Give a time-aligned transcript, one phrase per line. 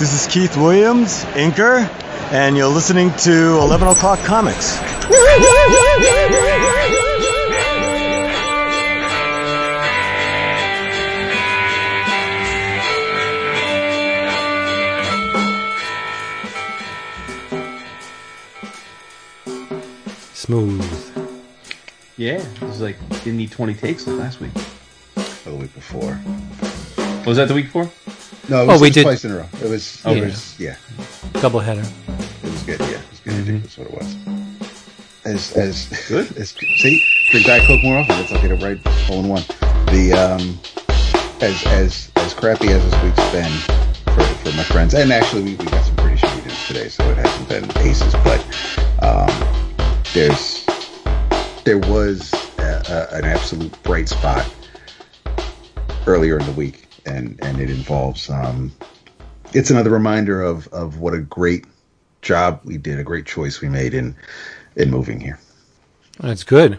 [0.00, 1.86] This is Keith Williams, inker,
[2.32, 4.78] and you're listening to 11 O'Clock Comics.
[20.32, 21.36] Smooth.
[22.16, 24.52] Yeah, it was like didn't need 20 takes like last week.
[25.44, 26.18] Or the week before.
[26.26, 27.90] Oh, was that the week before?
[28.50, 29.46] No, it Oh, was, we it was did- twice in a row.
[29.62, 30.24] It was, Oh, it yeah.
[30.24, 30.76] was yeah,
[31.40, 31.82] Double header.
[31.82, 32.80] it was good.
[32.80, 33.62] Yeah, it was good.
[33.62, 34.16] That's what it was.
[35.24, 36.36] As as Good.
[36.38, 38.16] As, see, drink Diet Coke more often.
[38.16, 39.42] That's I'll get it right all in one.
[39.86, 40.58] The um,
[41.40, 43.52] as as as crappy as this week's been
[44.14, 47.04] for, for my friends, and actually we, we got some pretty shitty news today, so
[47.10, 48.40] it hasn't been aces, but
[49.02, 49.30] um,
[50.14, 50.64] there's
[51.64, 54.52] there was a, a, an absolute bright spot
[56.06, 58.72] earlier in the week, and and it involves um,
[59.52, 61.64] it's another reminder of of what a great
[62.22, 64.14] job we did, a great choice we made in
[64.76, 65.38] in moving here.
[66.18, 66.78] That's good.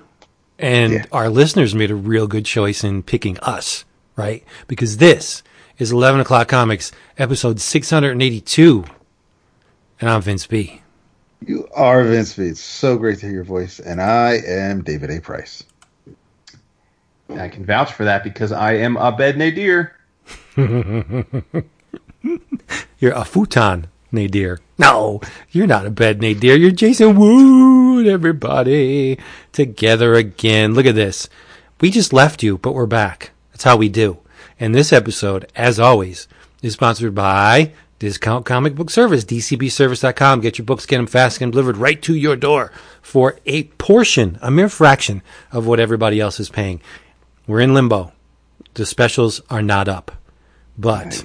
[0.60, 1.06] And Yeah.
[1.12, 3.84] our listeners made a real good choice in picking us,
[4.16, 4.44] right?
[4.68, 5.42] Because this
[5.80, 8.86] is 11 o'clock comics, episode 682.
[10.00, 10.82] And I'm Vince B.
[11.46, 12.44] You are Vince B.
[12.44, 15.20] It's so great to hear your voice, and I am David A.
[15.20, 15.64] Price.
[17.36, 19.94] I can vouch for that because I am Abed Nadir.
[23.00, 24.60] You're a futon, Nadir.
[24.78, 25.22] No,
[25.52, 26.56] you're not a bed, Nadir.
[26.56, 29.18] You're Jason Wood, everybody.
[29.54, 30.74] Together again.
[30.74, 31.30] Look at this.
[31.80, 33.32] We just left you, but we're back.
[33.52, 34.18] That's how we do.
[34.60, 36.28] And this episode, as always,
[36.62, 40.42] is sponsored by Discount Comic Book Service, dcbservice.com.
[40.42, 42.72] Get your books, get them fast, get them delivered right to your door
[43.02, 45.22] for a portion, a mere fraction
[45.52, 46.82] of what everybody else is paying.
[47.48, 48.12] We're in limbo.
[48.74, 50.12] The specials are not up.
[50.78, 51.24] But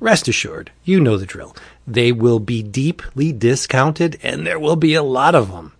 [0.00, 1.56] rest assured, you know the drill.
[1.86, 5.72] They will be deeply discounted and there will be a lot of them.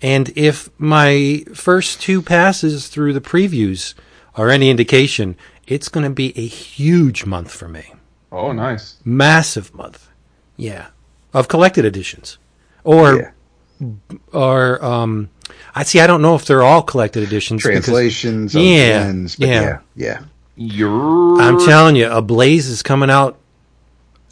[0.00, 3.94] And if my first two passes through the previews
[4.36, 7.94] are any indication, it's going to be a huge month for me.
[8.30, 8.96] Oh, nice.
[9.04, 10.08] Massive month.
[10.56, 10.88] Yeah.
[11.34, 12.38] Of collected editions.
[12.84, 13.32] Or,
[13.80, 13.88] Yeah.
[14.32, 15.28] or, um,
[15.74, 17.62] I see, I don't know if they're all collected editions.
[17.62, 19.28] because- Translations, of Yeah, yeah.
[19.38, 20.20] yeah, yeah.
[20.60, 23.38] You're I'm telling you, Ablaze is coming out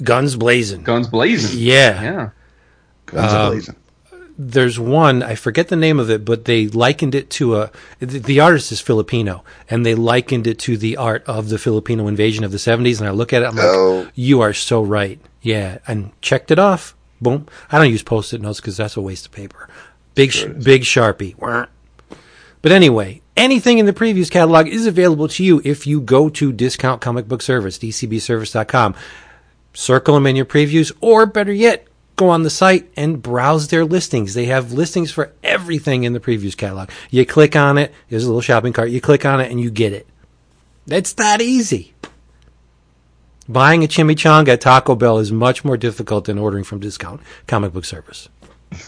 [0.02, 0.82] guns blazing.
[0.82, 1.58] guns blazing.
[1.60, 2.02] Yeah.
[2.02, 2.30] Yeah.
[3.06, 3.76] Guns Um, blazing.
[4.36, 7.70] there's one I forget the name of it, but they likened it to a.
[8.00, 12.08] The, the artist is Filipino, and they likened it to the art of the Filipino
[12.08, 12.98] invasion of the '70s.
[12.98, 14.08] And I look at it, I'm like, Oh.
[14.16, 16.96] "You are so right." Yeah, and checked it off.
[17.20, 17.46] Boom.
[17.70, 19.68] I don't use post-it notes because that's a waste of paper.
[20.16, 21.34] Big, sh- big sharpie.
[22.62, 26.52] But anyway, anything in the previews catalog is available to you if you go to
[26.52, 28.94] Discount Comic Book Service, dcbservice.com.
[29.74, 31.86] Circle them in your previews, or better yet,
[32.16, 34.32] go on the site and browse their listings.
[34.34, 36.90] They have listings for everything in the previews catalog.
[37.10, 39.70] You click on it, there's a little shopping cart, you click on it and you
[39.70, 40.06] get it.
[40.86, 41.92] It's that easy.
[43.48, 47.72] Buying a chimichanga at Taco Bell is much more difficult than ordering from Discount Comic
[47.72, 48.28] Book Service.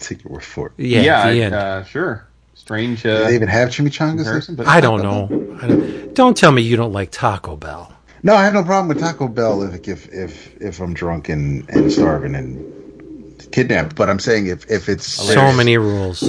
[0.00, 0.72] Take your word for it.
[0.84, 1.48] Yeah, Yeah.
[1.48, 2.27] I- uh, sure.
[2.68, 3.02] Strange.
[3.02, 4.16] Do Uh, they even have chimichangas?
[4.24, 4.66] comparison, there?
[4.66, 5.56] but I don't know.
[5.62, 7.90] I don't, don't tell me you don't like Taco Bell.
[8.22, 11.66] No, I have no problem with Taco Bell if if if, if I'm drunk and,
[11.70, 13.96] and starving and kidnapped.
[13.96, 16.22] But I'm saying if if it's So many rules.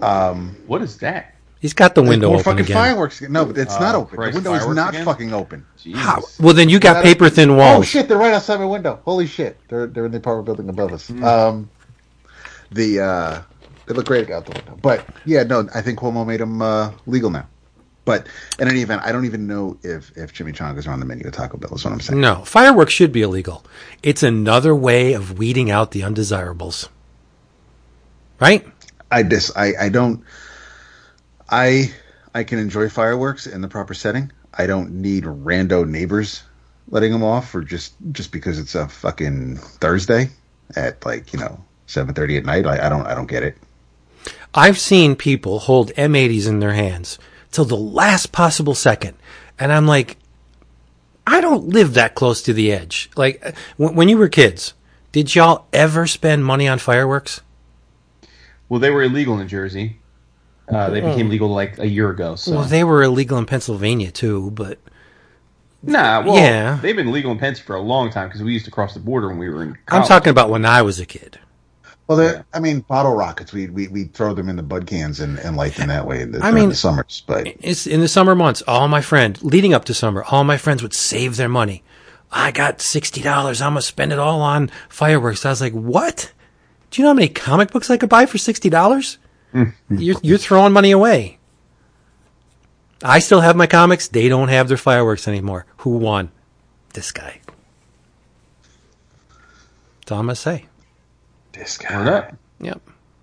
[0.00, 1.34] Um, what is that?
[1.60, 2.76] He's got the window more open fucking again.
[2.76, 3.20] fireworks.
[3.22, 4.16] No, but it's not Oh, open.
[4.18, 5.04] Christ, the window is not again?
[5.04, 5.64] fucking open.
[5.94, 6.22] How?
[6.38, 7.78] Well, then you got That- paper thin walls.
[7.80, 8.06] Oh shit!
[8.08, 9.00] They're right outside my window.
[9.04, 9.58] Holy shit!
[9.68, 11.08] They're they're in the apartment building above us.
[11.08, 11.24] Hmm.
[11.24, 11.70] Um,
[12.70, 13.40] the uh,
[13.92, 14.78] they look great out the window.
[14.80, 17.46] But yeah, no, I think Cuomo made them uh, legal now.
[18.04, 18.26] But
[18.58, 21.34] in any event, I don't even know if if chimichangas are on the menu at
[21.34, 21.74] Taco Bell.
[21.74, 22.20] Is what I'm saying.
[22.20, 23.64] No, fireworks should be illegal.
[24.02, 26.88] It's another way of weeding out the undesirables.
[28.40, 28.66] Right?
[29.10, 30.24] I dis I I don't.
[31.48, 31.92] I
[32.34, 34.32] I can enjoy fireworks in the proper setting.
[34.52, 36.42] I don't need rando neighbors
[36.88, 40.30] letting them off, or just just because it's a fucking Thursday
[40.74, 42.66] at like you know seven thirty at night.
[42.66, 43.56] I, I don't I don't get it.
[44.54, 47.18] I've seen people hold M80s in their hands
[47.50, 49.16] till the last possible second.
[49.58, 50.16] And I'm like,
[51.26, 53.10] I don't live that close to the edge.
[53.16, 54.74] Like, when, you were kids,
[55.12, 57.40] did y'all ever spend money on fireworks?
[58.68, 59.98] Well, they were illegal in Jersey.
[60.68, 62.34] Uh, they became legal like a year ago.
[62.36, 64.78] So Well, they were illegal in Pennsylvania too, but
[65.82, 66.78] nah, well, Yeah.
[66.80, 69.00] they've been legal in Pennsylvania for a long time because we used to cross the
[69.00, 69.76] border when we were in.
[69.88, 71.38] I'm talking about when I was a kid.
[72.06, 72.42] Well, they're, Yeah.
[72.52, 73.52] I mean, bottle rockets.
[73.52, 76.22] We we we throw them in the bud cans and, and light them that way.
[76.22, 78.62] In the, I mean- the summers, but It's in the summer months.
[78.66, 81.82] All my friends, leading up to summer, all my friends would save their money
[82.32, 83.60] I got $60.
[83.60, 85.44] I'm going to spend it all on fireworks.
[85.44, 86.32] I was like, what?
[86.90, 89.18] Do you know how many comic books I could buy for $60?
[89.90, 91.38] you're, you're throwing money away.
[93.02, 94.08] I still have my comics.
[94.08, 95.66] They don't have their fireworks anymore.
[95.78, 96.30] Who won?
[96.94, 97.40] This guy.
[100.00, 100.66] That's all I'm to say.
[101.52, 102.04] This Word guy.
[102.18, 102.36] up.
[102.60, 102.80] Yep.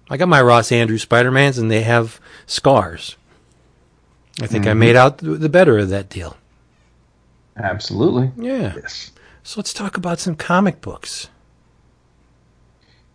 [0.10, 3.16] I got my Ross Andru's Spider-Mans and they have scars.
[4.42, 6.38] I think I made out the better of that deal.
[7.58, 8.32] Absolutely.
[8.38, 8.74] Yeah.
[8.76, 9.12] Yes.
[9.44, 11.30] So let's talk about some comic books.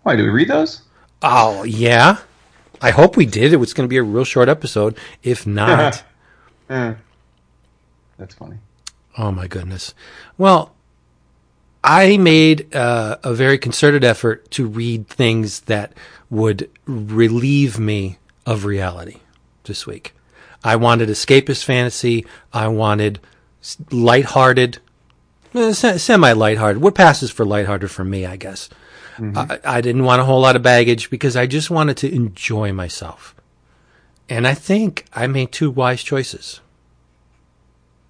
[0.02, 0.82] Why, do we read those?
[1.22, 2.18] Oh, yeah.
[2.82, 3.52] I hope we did.
[3.52, 4.96] It was going to be a real short episode.
[5.22, 6.04] If not,
[6.70, 6.94] Eh.
[8.18, 8.56] That's funny.
[9.18, 9.94] oh my goodness.
[10.38, 10.73] Well,
[11.86, 15.92] I made uh, a very concerted effort to read things that
[16.30, 19.18] would relieve me of reality
[19.64, 20.14] this week.
[20.64, 22.24] I wanted escapist fantasy.
[22.54, 23.20] I wanted
[23.62, 24.78] s- lighthearted,
[25.54, 26.80] eh, se- semi-lighthearted.
[26.80, 28.70] What passes for lighthearted for me, I guess.
[29.16, 32.72] I, I didn't want a whole lot of baggage because I just wanted to enjoy
[32.72, 33.32] myself.
[34.28, 36.60] And I think I made two wise choices.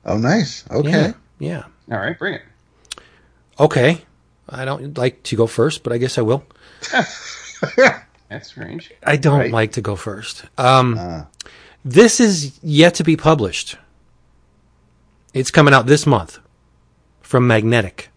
[0.07, 0.65] Oh, nice.
[0.71, 0.91] Okay.
[0.91, 1.13] Yeah.
[1.39, 1.65] Yeah.
[1.93, 2.43] All right, bring it.
[3.59, 4.03] Okay.
[4.49, 6.45] I don't like to go first, but I guess I will.
[8.29, 8.93] That's strange.
[9.03, 9.51] I don't Right.
[9.53, 10.45] like to go first.
[10.59, 11.27] Um, Ah.
[11.85, 13.77] this is yet to be published.
[15.33, 16.39] It's coming out this month
[17.23, 18.11] from Magnetic.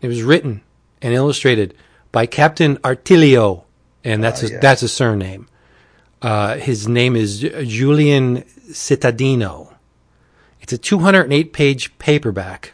[0.00, 0.62] It was written
[1.02, 1.74] and illustrated
[2.12, 3.62] by Captain Artiles,
[4.04, 4.62] and that's Ah, a, yes.
[4.62, 5.46] that's a surname.
[6.22, 9.74] Uh, his name is Julian Cittadino.
[10.60, 12.72] It's a 208 page paperback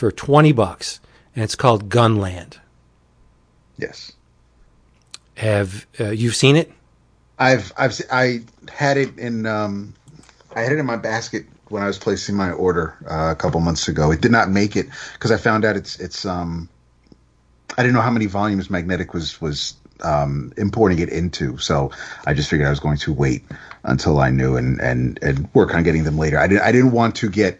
[0.00, 0.98] for 20 bucks,
[1.34, 2.58] and it's called Gunland.
[3.76, 4.12] Yes.
[5.36, 6.72] Have uh, you seen it?
[7.38, 8.40] I've I've se- I
[8.72, 9.92] had it in um
[10.56, 13.60] I had it in my basket when I was placing my order uh, a couple
[13.60, 14.10] months ago.
[14.10, 16.70] It did not make it because I found out it's it's um
[17.76, 21.90] I didn't know how many volumes Magnetic was was um importing it into, so
[22.26, 23.44] I just figured I was going to wait
[23.84, 26.38] until I knew and and and work on getting them later.
[26.38, 27.59] I didn't I didn't want to get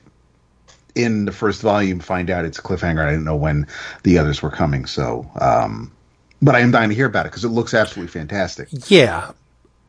[0.95, 3.05] in the first volume find out it's a cliffhanger.
[3.05, 3.67] I didn't know when
[4.03, 5.93] the others were coming, so um
[6.43, 8.69] but I am dying to hear about it because it looks absolutely fantastic.
[8.89, 9.33] Yeah.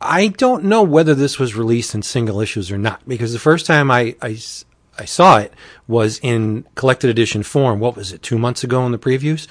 [0.00, 3.66] I don't know whether this was released in single issues or not because the first
[3.66, 5.52] time I I saw it
[5.88, 7.80] was in collected edition form.
[7.80, 9.46] What was it, two months ago in the previews?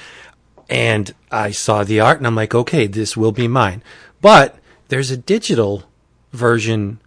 [0.69, 3.83] And I saw the art and I'm like, okay, this will be mine.
[4.21, 4.57] But
[4.89, 5.83] there's a digital
[6.31, 6.99] version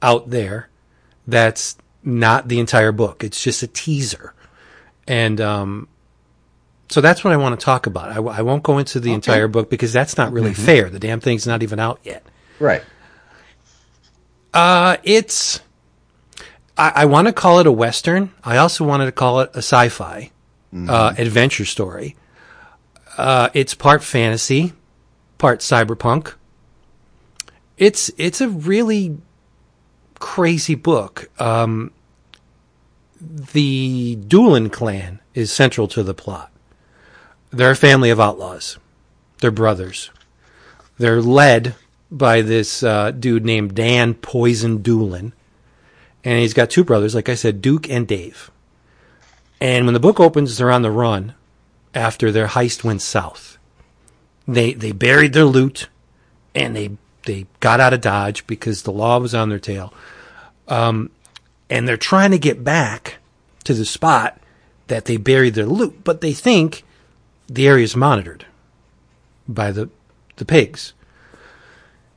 [0.00, 0.68] out there
[1.26, 3.24] that's not the entire book.
[3.24, 4.34] It's just a teaser.
[5.06, 5.88] And, um,
[6.88, 8.10] so that's what I want to talk about.
[8.10, 10.90] I won't go into the entire book because that's not really fair.
[10.90, 12.22] The damn thing's not even out yet.
[12.58, 12.82] Right.
[14.52, 15.60] Uh, it's.
[16.76, 18.30] I, I want to call it a western.
[18.44, 20.32] I also wanted to call it a sci-fi
[20.86, 22.14] uh, adventure story.
[23.16, 24.74] Uh, it's part fantasy,
[25.38, 26.34] part cyberpunk.
[27.78, 29.16] It's it's a really
[30.22, 31.28] crazy book.
[31.40, 31.90] Um,
[33.20, 36.52] the Doolin clan is central to the plot.
[37.50, 38.78] They're a family of outlaws.
[39.40, 40.10] They're brothers.
[40.96, 41.74] They're led
[42.08, 45.32] by this uh, dude named Dan Poison Doolin.
[46.22, 48.50] And he's got two brothers, like I said, Duke and Dave.
[49.60, 51.34] And when the book opens, they're on the run
[51.94, 53.58] after their heist went south.
[54.46, 55.88] They they buried their loot
[56.54, 59.92] and they they got out of Dodge because the law was on their tail.
[60.72, 61.10] Um,
[61.68, 63.18] and they're trying to get back
[63.64, 64.40] to the spot
[64.86, 66.82] that they buried their loot, but they think
[67.46, 68.46] the area is monitored
[69.46, 69.90] by the
[70.36, 70.94] the pigs.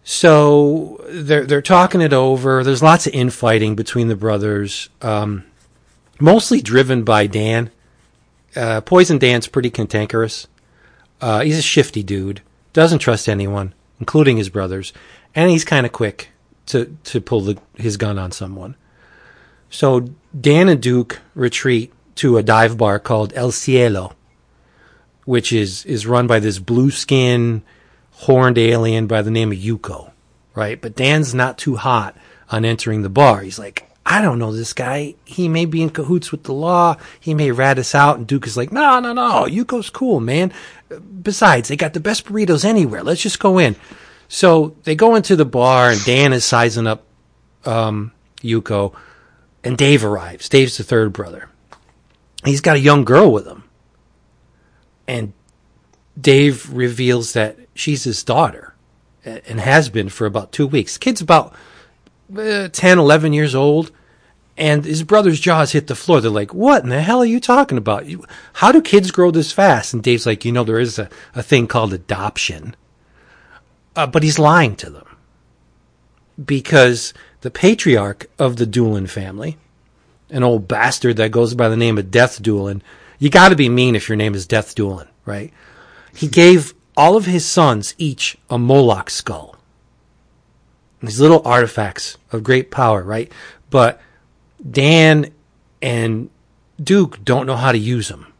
[0.05, 2.63] So they're they're talking it over.
[2.63, 5.43] There's lots of infighting between the brothers, um,
[6.17, 7.71] mostly driven by Dan.
[8.55, 10.47] Uh, Poison Dan's pretty cantankerous.
[11.19, 12.41] Uh, he's a shifty dude.
[12.71, 14.93] Doesn't trust anyone, including his brothers,
[15.33, 16.29] and he's kind of quick
[16.67, 18.75] to to pull the, his gun on someone.
[19.69, 24.13] So Dan and Duke retreat to a dive bar called El Cielo,
[25.25, 27.63] which is is run by this blue skin
[28.11, 30.11] horned alien by the name of Yuko,
[30.53, 30.81] right?
[30.81, 32.15] But Dan's not too hot
[32.49, 33.41] on entering the bar.
[33.41, 35.15] He's like, I don't know this guy.
[35.25, 36.97] He may be in cahoots with the law.
[37.19, 38.17] He may rat us out.
[38.17, 39.45] And Duke is like, no, no, no.
[39.45, 40.53] Yuko's cool, man.
[41.21, 43.03] Besides, they got the best burritos anywhere.
[43.03, 43.75] Let's just go in.
[44.27, 47.03] So they go into the bar and Dan is sizing up
[47.65, 48.95] um, Yuko
[49.63, 50.49] and Dave arrives.
[50.49, 51.49] Dave's the third brother.
[52.43, 53.63] He's got a young girl with him.
[55.07, 55.33] And
[56.19, 58.75] Dave reveals that she's his daughter
[59.23, 60.97] and has been for about two weeks.
[60.97, 61.53] Kid's about
[62.35, 63.91] uh, 10, 11 years old.
[64.57, 66.21] And his brother's jaws hit the floor.
[66.21, 68.05] They're like, what in the hell are you talking about?
[68.53, 69.93] How do kids grow this fast?
[69.93, 72.75] And Dave's like, you know, there is a, a thing called adoption.
[73.95, 75.05] Uh, but he's lying to them.
[76.43, 79.57] Because the patriarch of the Doolin family,
[80.29, 82.81] an old bastard that goes by the name of Death Doolin,
[83.19, 85.53] you gotta be mean if your name is Death Doolin, right?
[86.13, 89.55] He gave all of his sons each a Moloch skull.
[91.01, 93.31] These little artifacts of great power, right?
[93.69, 94.01] But
[94.69, 95.31] Dan
[95.81, 96.29] and
[96.81, 98.33] Duke don't know how to use them.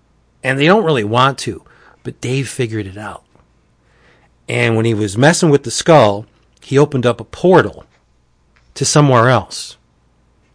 [0.43, 1.63] And they don't really want to.
[2.03, 3.24] But Dave figured it out.
[4.47, 6.25] And when he was messing with the skull,
[6.61, 7.85] he opened up a portal
[8.75, 9.77] to somewhere else.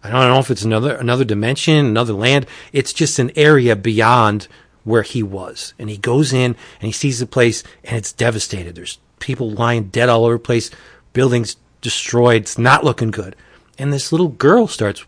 [0.02, 2.46] I don't know if it's another another dimension, another land.
[2.72, 4.48] It's just an area beyond
[4.84, 5.74] where he was.
[5.78, 8.74] And he goes in and he sees the place and it's devastated.
[8.74, 10.70] There's people lying dead all over the place,
[11.12, 12.42] buildings destroyed.
[12.42, 13.36] It's not looking good.
[13.78, 15.04] And this little girl starts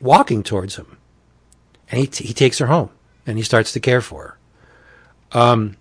[0.00, 0.96] walking towards him.
[1.90, 2.90] And he, t- he takes her home
[3.26, 4.22] and he starts to care for
[5.32, 5.38] her.
[5.38, 5.76] Um,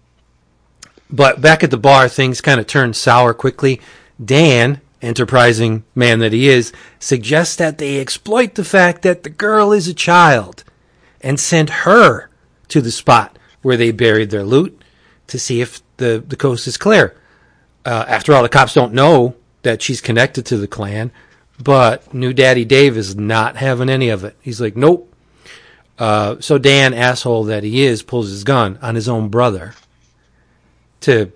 [1.09, 3.81] but back at the bar, things kind of turn sour quickly.
[4.23, 9.71] Dan, enterprising man that he is, suggests that they exploit the fact that the girl
[9.71, 10.63] is a child
[11.21, 12.29] and send her
[12.69, 14.81] to the spot where they buried their loot
[15.27, 17.15] to see if the, the coast is clear.
[17.85, 21.11] Uh, after all, the cops don't know that she's connected to the clan,
[21.61, 24.35] but new daddy Dave is not having any of it.
[24.41, 25.11] He's like, nope.
[25.97, 29.73] Uh, so Dan, asshole that he is, pulls his gun on his own brother
[31.05, 31.31] to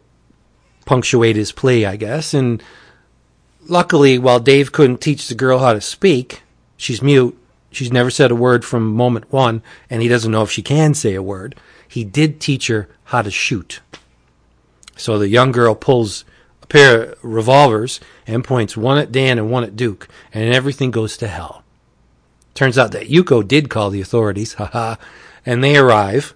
[0.86, 2.34] punctuate his plea, I guess.
[2.34, 2.62] And
[3.68, 6.42] luckily, while Dave couldn't teach the girl how to speak,
[6.78, 7.38] she's mute.
[7.72, 10.96] She's never said a word from moment one, and he doesn't know if she can
[10.96, 11.56] say a word.
[11.88, 13.82] He did teach her how to shoot.
[14.98, 16.26] So the young girl pulls
[16.64, 20.90] a pair of revolvers and points one at Dan and one at Duke, and everything
[20.90, 21.64] goes to hell.
[22.56, 24.96] Turns out that Yuko did call the authorities, haha,
[25.46, 26.34] and they arrive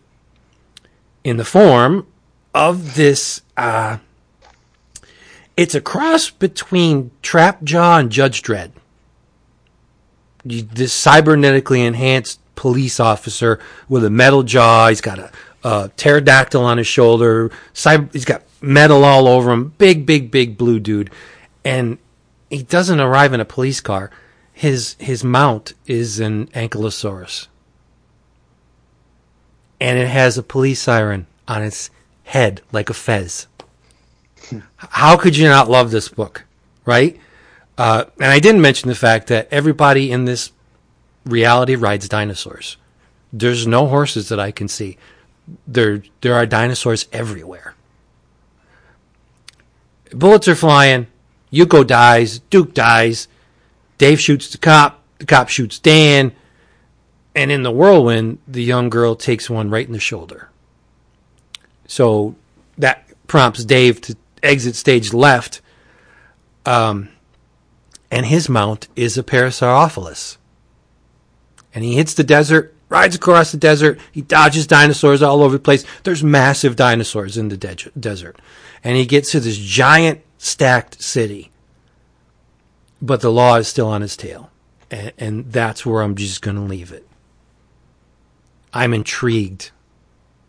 [1.23, 2.05] in the form
[2.53, 3.41] of this.
[3.57, 3.97] Uh,
[5.55, 8.71] it's a cross between Trapjaw and Judge Dredd.
[10.45, 14.89] This cybernetically enhanced police officer with a metal jaw.
[14.89, 15.31] He's got a,
[15.63, 17.51] a pterodactyl on his shoulder.
[17.73, 19.69] Cyber, he's got metal all over him.
[19.77, 21.11] Big, big, big blue dude.
[21.63, 21.97] And
[22.49, 24.11] he doesn't arrive in a police car.
[24.53, 27.47] His his mount is an ankylosaurus.
[29.79, 31.89] And it has a police siren on its
[32.23, 33.47] head like a fez.
[34.77, 36.45] How could you not love this book,
[36.85, 37.19] right?
[37.77, 40.51] Uh, and I didn't mention the fact that everybody in this
[41.25, 42.77] reality rides dinosaurs.
[43.31, 44.97] There's no horses that I can see.
[45.67, 47.75] There, there are dinosaurs everywhere.
[50.11, 51.07] Bullets are flying.
[51.51, 52.39] Yuko dies.
[52.49, 53.27] Duke dies.
[53.97, 55.01] Dave shoots the cop.
[55.17, 56.33] The cop shoots Dan.
[57.35, 60.49] And in the whirlwind, the young girl takes one right in the shoulder.
[61.87, 62.35] So
[62.77, 65.61] that prompts Dave to exit stage left.
[66.65, 67.09] Um,
[68.11, 70.37] and his mount is a Parasaurolophus.
[71.73, 73.99] And he hits the desert, rides across the desert.
[74.11, 75.83] He dodges dinosaurs all over the place.
[76.03, 78.39] There's massive dinosaurs in the de- desert.
[78.83, 81.51] And he gets to this giant stacked city.
[83.01, 84.51] But the law is still on his tail.
[84.91, 87.07] And, and that's where I'm just going to leave it.
[88.71, 89.71] I'm intrigued.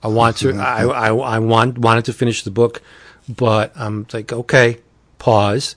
[0.05, 0.55] I want to.
[0.59, 2.83] I, I, I want wanted to finish the book,
[3.27, 4.81] but I'm like, okay,
[5.19, 5.77] pause.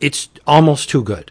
[0.00, 1.30] It's almost too good.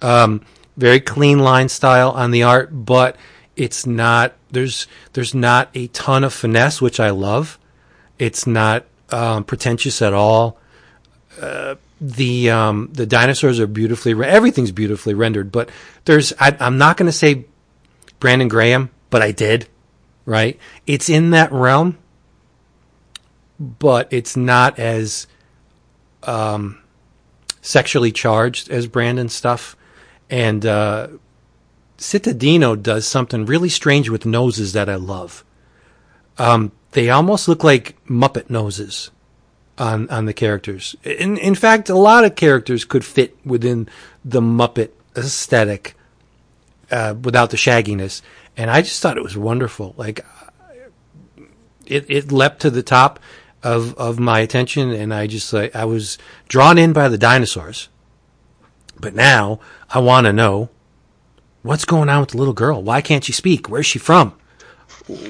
[0.00, 0.42] Um,
[0.76, 3.16] very clean line style on the art, but
[3.56, 4.34] it's not.
[4.52, 7.58] There's there's not a ton of finesse, which I love.
[8.20, 10.60] It's not um, pretentious at all.
[11.40, 14.14] Uh, the um, the dinosaurs are beautifully.
[14.14, 15.70] Re- everything's beautifully rendered, but
[16.04, 16.32] there's.
[16.38, 17.46] I, I'm not going to say
[18.20, 19.66] Brandon Graham, but I did.
[20.24, 20.58] Right?
[20.86, 21.98] It's in that realm,
[23.58, 25.26] but it's not as
[26.22, 26.80] um,
[27.60, 29.76] sexually charged as Brandon stuff.
[30.30, 31.08] And uh,
[31.98, 35.44] does something really strange with noses that I love.
[36.38, 39.10] Um, they almost look like Muppet noses
[39.78, 40.96] on on the characters.
[41.04, 43.88] In in fact, a lot of characters could fit within
[44.24, 45.94] the Muppet aesthetic
[46.90, 48.22] uh, without the shagginess.
[48.56, 49.94] And I just thought it was wonderful.
[49.96, 50.24] Like
[51.86, 53.18] it it leapt to the top
[53.62, 56.18] of of my attention, and I just like I was
[56.48, 57.88] drawn in by the dinosaurs.
[58.98, 60.70] But now I want to know
[61.62, 62.82] what's going on with the little girl.
[62.82, 63.68] Why can't she speak?
[63.68, 64.34] Where's she from?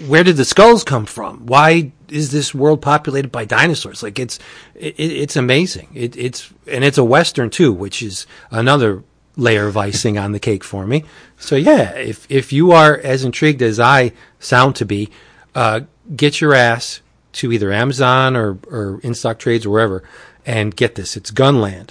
[0.07, 1.47] Where did the skulls come from?
[1.47, 4.03] Why is this world populated by dinosaurs?
[4.03, 4.39] Like it's
[4.75, 5.89] it, it's amazing.
[5.95, 9.03] It, it's and it's a western too, which is another
[9.37, 11.05] layer of icing on the cake for me.
[11.39, 15.11] So yeah, if if you are as intrigued as I sound to be,
[15.55, 15.81] uh,
[16.15, 17.01] get your ass
[17.35, 20.03] to either Amazon or or In Stock Trades or wherever,
[20.45, 21.17] and get this.
[21.17, 21.91] It's Gunland,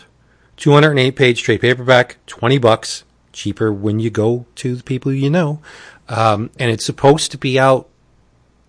[0.57, 5.62] 208 page trade paperback, 20 bucks, cheaper when you go to the people you know,
[6.10, 7.88] um, and it's supposed to be out.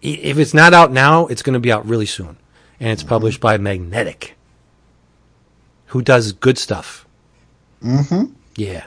[0.01, 2.37] If it's not out now, it's going to be out really soon,
[2.81, 4.35] and it's published by Magnetic,
[5.87, 7.07] who does good stuff.
[7.85, 8.33] Mm-hmm.
[8.57, 8.85] Yeah.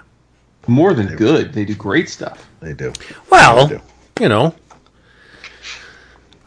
[0.68, 1.54] More than good.
[1.54, 2.48] They do great stuff.
[2.60, 2.92] They do.
[3.30, 3.82] Well, They do.
[4.22, 4.56] you know,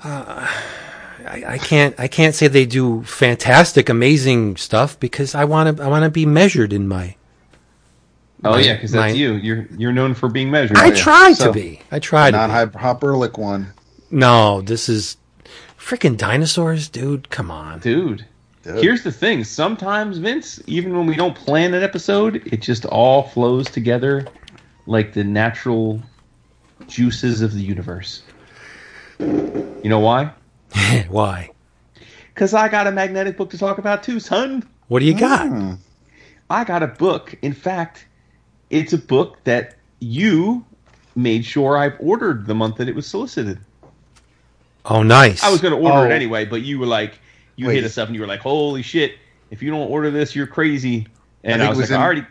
[0.04, 0.46] uh,
[1.26, 1.94] I, I can't.
[1.98, 5.82] I can't say they do fantastic, amazing stuff because I want to.
[5.82, 7.14] I want to be measured in my.
[8.44, 9.32] Oh My- yeah, because that's my- you.
[9.34, 10.76] You're you're known for being measured.
[10.78, 11.80] I try So- to be.
[11.90, 12.36] I try to.
[12.36, 12.78] Non Be.
[12.78, 13.72] hyperlic one.
[14.10, 15.16] No, this is
[15.78, 17.30] freaking dinosaurs, dude.
[17.30, 17.80] Come on.
[17.80, 18.24] dude.
[18.68, 18.82] Dude.
[18.82, 19.44] Here's the thing.
[19.44, 24.26] Sometimes Vince, even when we don't plan an episode, it just all flows together
[24.86, 26.02] like the natural
[26.86, 28.22] juices of the universe.
[29.18, 30.32] You know why?
[31.08, 31.50] Why?
[32.34, 34.68] Because I got a magnetic book to talk about too, son.
[34.88, 35.48] What do you got?
[35.48, 35.74] Hmm.
[36.50, 37.34] I got a book.
[37.40, 38.06] In fact,
[38.68, 40.64] it's a book that you
[41.16, 43.58] made sure I ordered the month that it was solicited.
[44.84, 45.42] Oh, nice.
[45.42, 46.14] I was going to order it Oh.
[46.14, 47.18] anyway, but you were like,
[47.58, 47.74] you Wait.
[47.74, 49.16] hit us up and you were like, holy shit,
[49.50, 51.06] if you don't order this, you're crazy.
[51.42, 52.26] And I I, think was it was like, in- I already.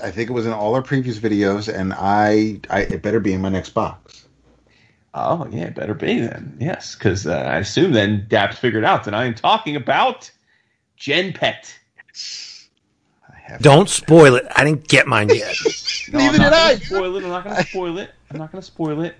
[0.00, 3.18] I I think it was in all our previous videos, and I, I it better
[3.18, 4.26] be in my next box.
[5.14, 6.56] Oh yeah, it better be then.
[6.60, 10.30] Yes, because uh, I assume then Daps figured out that I am talking about
[10.96, 11.74] Gen Pet.
[13.28, 14.46] I have Don't spoil it.
[14.54, 15.56] I didn't get mine yet.
[16.10, 16.76] No, Neither did I.
[16.76, 17.24] Spoil it.
[17.24, 18.10] I'm not going to spoil it.
[18.30, 19.14] I'm not going to spoil it.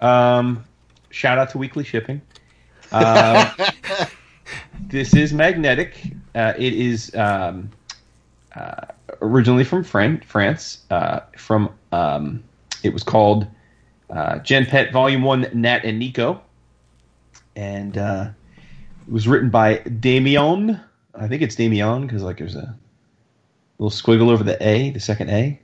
[0.00, 0.64] Um,
[1.10, 2.22] shout out to Weekly Shipping.
[2.92, 3.48] Um,
[4.88, 6.12] this is magnetic.
[6.34, 7.70] Uh, it is um,
[8.54, 8.86] uh,
[9.20, 10.84] originally from Fran- France.
[10.90, 12.42] Uh, from um,
[12.82, 13.46] it was called
[14.10, 16.42] uh, Gen Pet Volume One, Nat and Nico,
[17.56, 18.30] and uh,
[19.06, 20.80] it was written by Damien.
[21.14, 22.76] I think it's Damien because like there's a
[23.78, 25.58] little squiggle over the A, the second A.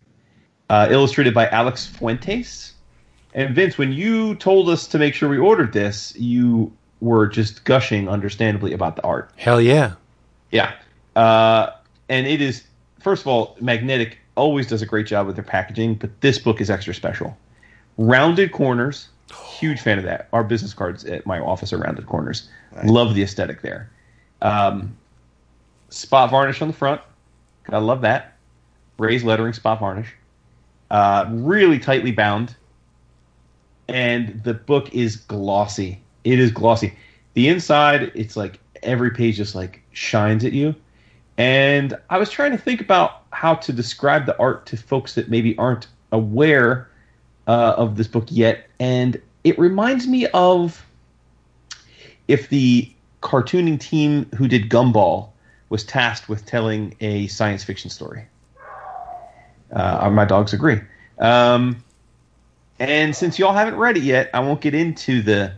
[0.71, 2.75] Uh, illustrated by Alex Fuentes.
[3.35, 7.65] And Vince, when you told us to make sure we ordered this, you were just
[7.65, 9.31] gushing, understandably, about the art.
[9.37, 9.95] Hell yeah.
[10.51, 10.75] Yeah.
[11.15, 11.71] Uh,
[12.09, 12.65] and it is,
[13.01, 16.61] first of all, Magnetic always does a great job with their packaging, but this book
[16.61, 17.37] is extra special.
[17.97, 19.09] Rounded corners,
[19.59, 20.29] huge fan of that.
[20.33, 22.49] Our business cards at my office are rounded corners.
[22.85, 23.91] Love the aesthetic there.
[24.41, 24.97] Um,
[25.89, 27.01] spot varnish on the front.
[27.69, 28.37] I love that.
[28.99, 30.15] Raised lettering, spot varnish.
[30.91, 32.55] Uh, really tightly bound.
[33.89, 36.01] And the book is glossy.
[36.29, 36.95] It is glossy.
[37.33, 40.75] The inside, it's like every page just like shines at you.
[41.39, 45.31] And I was trying to think about how to describe the art to folks that
[45.31, 46.91] maybe aren't aware
[47.47, 48.69] uh, of this book yet.
[48.79, 50.85] And it reminds me of
[52.27, 55.31] if the cartooning team who did Gumball
[55.71, 58.27] was tasked with telling a science fiction story.
[59.73, 60.81] Uh, my dogs agree.
[61.19, 61.83] Um,
[62.79, 65.55] and since y'all haven't read it yet, I won't get into the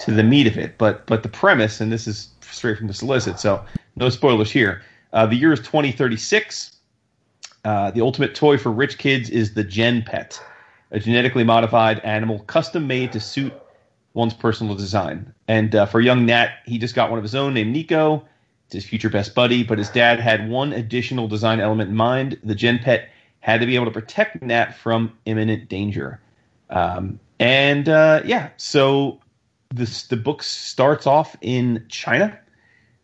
[0.00, 0.78] to the meat of it.
[0.78, 3.64] But but the premise, and this is straight from the solicit, so
[3.96, 4.82] no spoilers here.
[5.12, 6.76] Uh, the year is 2036.
[7.64, 10.40] Uh, the ultimate toy for rich kids is the Gen Pet,
[10.92, 13.52] a genetically modified animal custom made to suit
[14.14, 15.32] one's personal design.
[15.48, 18.24] And uh, for young Nat, he just got one of his own named Nico.
[18.66, 22.38] It's his future best buddy, but his dad had one additional design element in mind.
[22.42, 26.20] The Gen Pet had to be able to protect Nat from imminent danger.
[26.70, 29.20] Um, and uh, yeah, so
[29.70, 32.38] this the book starts off in China,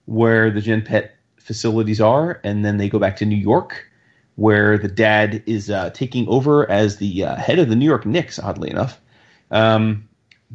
[0.07, 3.87] where the Gen Pet facilities are, and then they go back to New York,
[4.37, 8.07] where the dad is uh, taking over as the uh, head of the New York
[8.07, 8.38] Knicks.
[8.38, 9.01] Oddly enough,
[9.51, 10.09] um,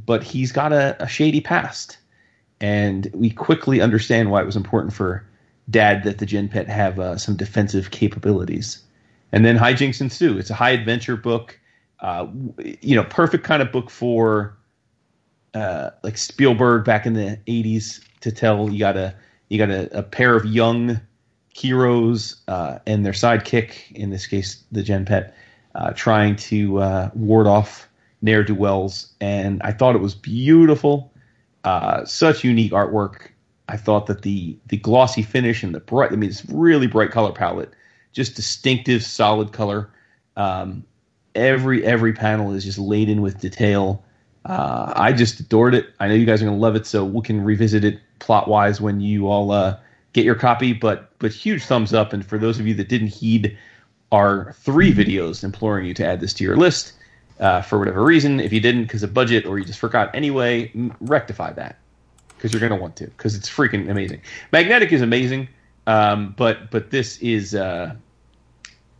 [0.06, 1.98] but he's got a, a shady past,
[2.62, 5.28] and we quickly understand why it was important for
[5.70, 8.82] Dad that the Gen Pet have uh, some defensive capabilities.
[9.34, 10.38] And then hijinks ensue.
[10.38, 11.60] It's a high adventure book,
[12.00, 12.28] uh,
[12.82, 14.57] you know, perfect kind of book for
[15.54, 19.16] uh, like Spielberg back in the '80s to tell you got a
[19.50, 21.00] you got a, a pair of young
[21.54, 25.36] heroes uh, and their sidekick, in this case the Gen Pet,
[25.76, 27.88] uh, trying to uh, ward off
[28.22, 29.14] ne'er do wells.
[29.22, 31.12] And I thought it was beautiful,
[31.64, 33.30] uh, such unique artwork.
[33.70, 37.12] I thought that the the glossy finish and the bright, I mean, it's really bright
[37.12, 37.74] color palette,
[38.14, 39.90] just distinctive, solid color.
[40.38, 40.86] Um,
[41.36, 44.04] every every panel is just laden with detail.
[44.48, 45.94] Uh, I just adored it.
[46.00, 48.80] I know you guys are gonna love it, so we can revisit it plot wise
[48.80, 49.78] when you all uh,
[50.14, 50.74] get your copy.
[50.74, 53.58] But but huge thumbs up, and for those of you that didn't heed
[54.12, 56.94] our three videos imploring you to add this to your list
[57.40, 58.40] uh, for whatever reason.
[58.40, 61.78] If you didn't because of budget or you just forgot anyway, rectify that
[62.30, 64.22] because you're going to want to because it's freaking amazing.
[64.52, 65.50] Magnetic is amazing,
[65.88, 67.94] um, but but this is uh,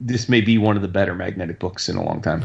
[0.02, 2.44] this may be one of the better magnetic books in a long time.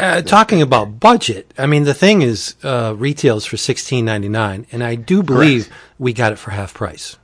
[0.00, 4.66] Uh, talking about budget, I mean the thing is uh, retails for sixteen ninety nine,
[4.72, 7.16] and I do believe we got it for half price.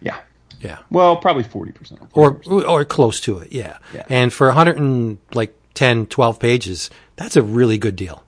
[0.00, 0.18] Yeah.
[0.60, 2.00] Yeah, Well, probably forty percent.
[2.12, 3.50] or or close to it.
[3.52, 4.04] Yeah, Yeah.
[4.08, 8.22] and for 100 and like 10, 12 pages, that's a really good deal.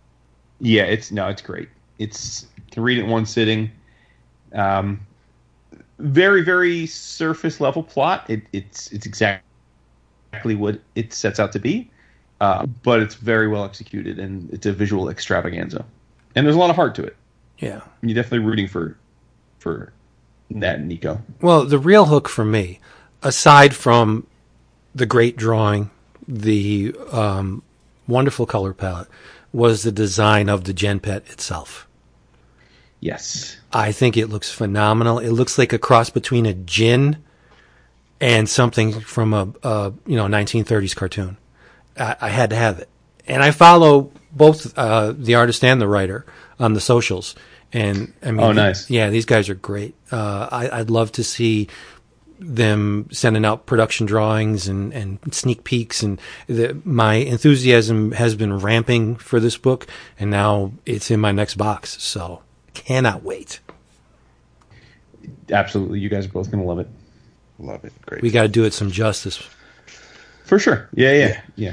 [0.61, 1.69] Yeah, it's no, it's great.
[2.01, 3.71] It's to read it in one sitting.
[4.53, 5.01] Um,
[6.01, 8.29] very, very surface level plot.
[8.29, 9.43] It, it's it's exactly
[10.57, 11.89] what it sets out to be,
[12.45, 15.83] uh, but it's very well executed and it's a visual extravaganza.
[16.35, 17.17] And there's a lot of heart to it.
[17.59, 17.81] Yeah.
[18.03, 18.99] You're definitely rooting for
[19.59, 19.95] for
[20.51, 21.23] that Nico.
[21.41, 22.81] Well, the real hook for me,
[23.23, 24.27] aside from
[24.95, 25.91] the great drawing,
[26.29, 27.63] the um,
[28.07, 29.09] wonderful color palette,
[29.51, 31.89] was the design of the Gen Pet itself.
[33.01, 33.57] Yes.
[33.73, 35.19] I think it looks phenomenal.
[35.19, 37.17] It looks like a cross between a gin
[38.21, 41.39] and something from a, a you know 1930s cartoon.
[41.99, 42.89] I, I had to have it,
[43.27, 46.25] and I follow both uh, the artist and the writer
[46.59, 47.35] on the socials.
[47.73, 48.89] And I mean, Oh, nice.
[48.89, 49.95] Yeah, these guys are great.
[50.13, 51.69] Uh, I, I'd love to see
[52.39, 58.59] them sending out production drawings and, and sneak peeks and the, my enthusiasm has been
[58.59, 59.87] ramping for this book
[60.19, 62.43] and now it's in my next box so
[62.75, 63.61] cannot wait
[65.51, 66.01] Absolutely.
[66.01, 66.89] You guys are both gonna love it.
[67.59, 67.93] Love it.
[68.05, 68.21] Great.
[68.23, 69.43] we got to do it some justice
[70.45, 70.89] For sure.
[70.95, 71.73] Yeah, yeah, yeah.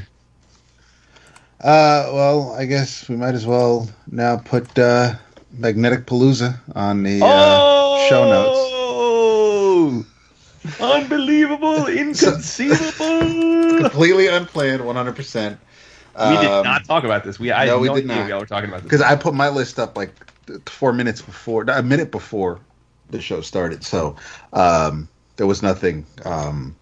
[1.62, 5.14] Uh, well, I guess we might as well now put uh,
[5.52, 8.58] Magnetic Palooza on the uh, show notes.
[8.74, 10.06] Oh!
[10.80, 13.80] Unbelievable, inconceivable.
[13.82, 15.50] Completely unplanned, 100%.
[15.50, 17.40] we did not talk about this.
[17.40, 18.28] We I no, we no did not.
[18.28, 18.90] y'all were talking about this.
[18.90, 20.14] Because I put my list up like
[20.68, 22.60] four minutes before, a minute before
[23.12, 23.84] the show started.
[23.84, 24.16] So
[24.54, 26.76] um, there was nothing um,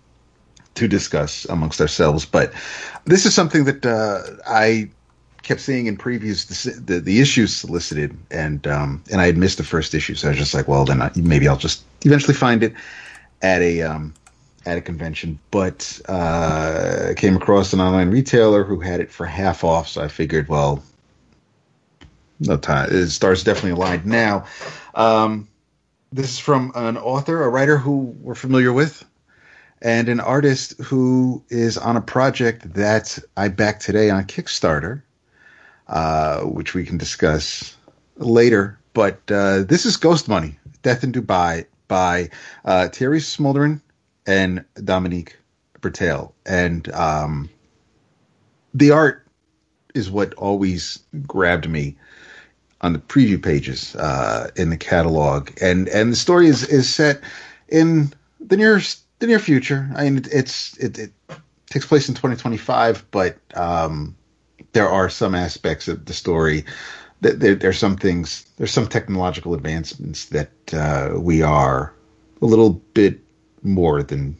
[0.80, 2.26] to discuss amongst ourselves.
[2.26, 2.54] But
[3.06, 4.89] this is something that uh, I
[5.44, 9.58] kept seeing in previews the, the, the issues solicited, and um, and I had missed
[9.58, 12.34] the first issue, so I was just like, well, then I, maybe I'll just eventually
[12.34, 12.74] find it
[13.42, 14.13] at a um,
[14.65, 15.39] at a convention.
[15.52, 20.08] But uh, came across an online retailer who had it for half off, so I
[20.08, 20.84] figured, well,
[22.39, 22.89] no time.
[22.89, 24.46] The stars definitely aligned now.
[24.96, 25.48] Um,
[26.12, 29.06] this is from an author, a writer who we're familiar with,
[29.82, 35.02] and an artist who is on a project that I backed today on Kickstarter,
[35.88, 37.76] uh, which we can discuss
[38.18, 38.78] later.
[38.94, 42.30] But uh, this is Ghost Money, Death in Dubai, by
[42.65, 43.82] uh, Thierry Smolderen
[44.26, 45.38] and Dominique
[45.82, 46.32] Bertail.
[46.46, 47.50] And um,
[48.74, 49.26] the art
[49.96, 51.96] is what always grabbed me
[52.82, 57.22] on the preview pages uh, in the catalog, and and the story is is set
[57.68, 58.80] in the near
[59.19, 59.89] the near future.
[59.95, 61.12] I mean, it's it, it
[61.69, 64.15] takes place in 2025, but um,
[64.73, 66.65] there are some aspects of the story
[67.21, 71.93] that there, there's some things there's some technological advancements that uh, we are
[72.41, 73.19] a little bit
[73.62, 74.38] more than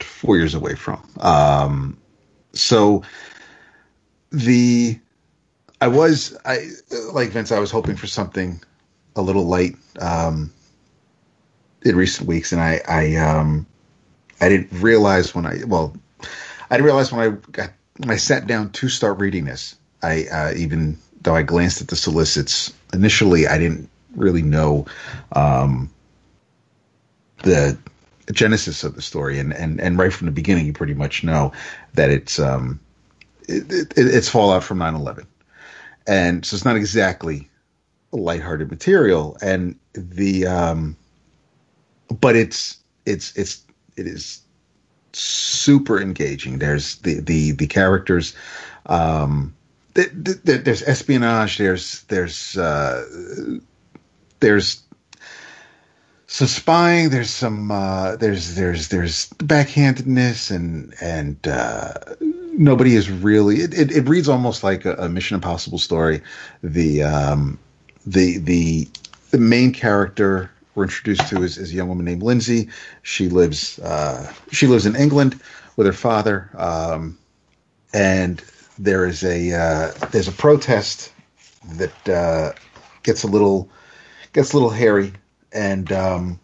[0.00, 1.06] four years away from.
[1.20, 1.98] Um,
[2.52, 3.02] so
[4.32, 4.98] the
[5.80, 6.68] I was I
[7.12, 7.52] like Vince.
[7.52, 8.60] I was hoping for something
[9.16, 10.52] a little light um,
[11.82, 13.66] in recent weeks, and I I um,
[14.40, 15.94] I didn't realize when I well
[16.70, 19.76] I didn't realize when I got when I sat down to start reading this.
[20.02, 24.86] I uh, even though I glanced at the solicits initially, I didn't really know
[25.32, 25.90] um,
[27.42, 27.76] the
[28.32, 31.52] genesis of the story, and, and and right from the beginning, you pretty much know
[31.94, 32.80] that it's um,
[33.48, 35.26] it, it, it's fallout from 9-11
[36.06, 37.48] and so it's not exactly
[38.12, 40.96] lighthearted material and the um
[42.20, 43.62] but it's it's it's
[44.00, 44.40] it is
[45.12, 46.58] super engaging.
[46.58, 48.34] There's the the the characters
[48.86, 49.54] um
[49.94, 53.04] th- th- th- there's espionage there's there's uh
[54.40, 54.82] there's
[56.26, 61.92] some spying there's some uh there's there's there's backhandedness and and uh
[62.56, 66.22] nobody is really it, it, it reads almost like a, a mission impossible story.
[66.62, 67.58] The um
[68.06, 68.88] the the
[69.30, 72.68] the main character we're introduced to is, is a young woman named lindsay
[73.02, 75.40] she lives uh she lives in england
[75.76, 77.18] with her father um
[77.92, 78.44] and
[78.78, 81.12] there is a uh there's a protest
[81.74, 82.52] that uh
[83.02, 83.68] gets a little
[84.32, 85.12] gets a little hairy
[85.52, 86.38] and um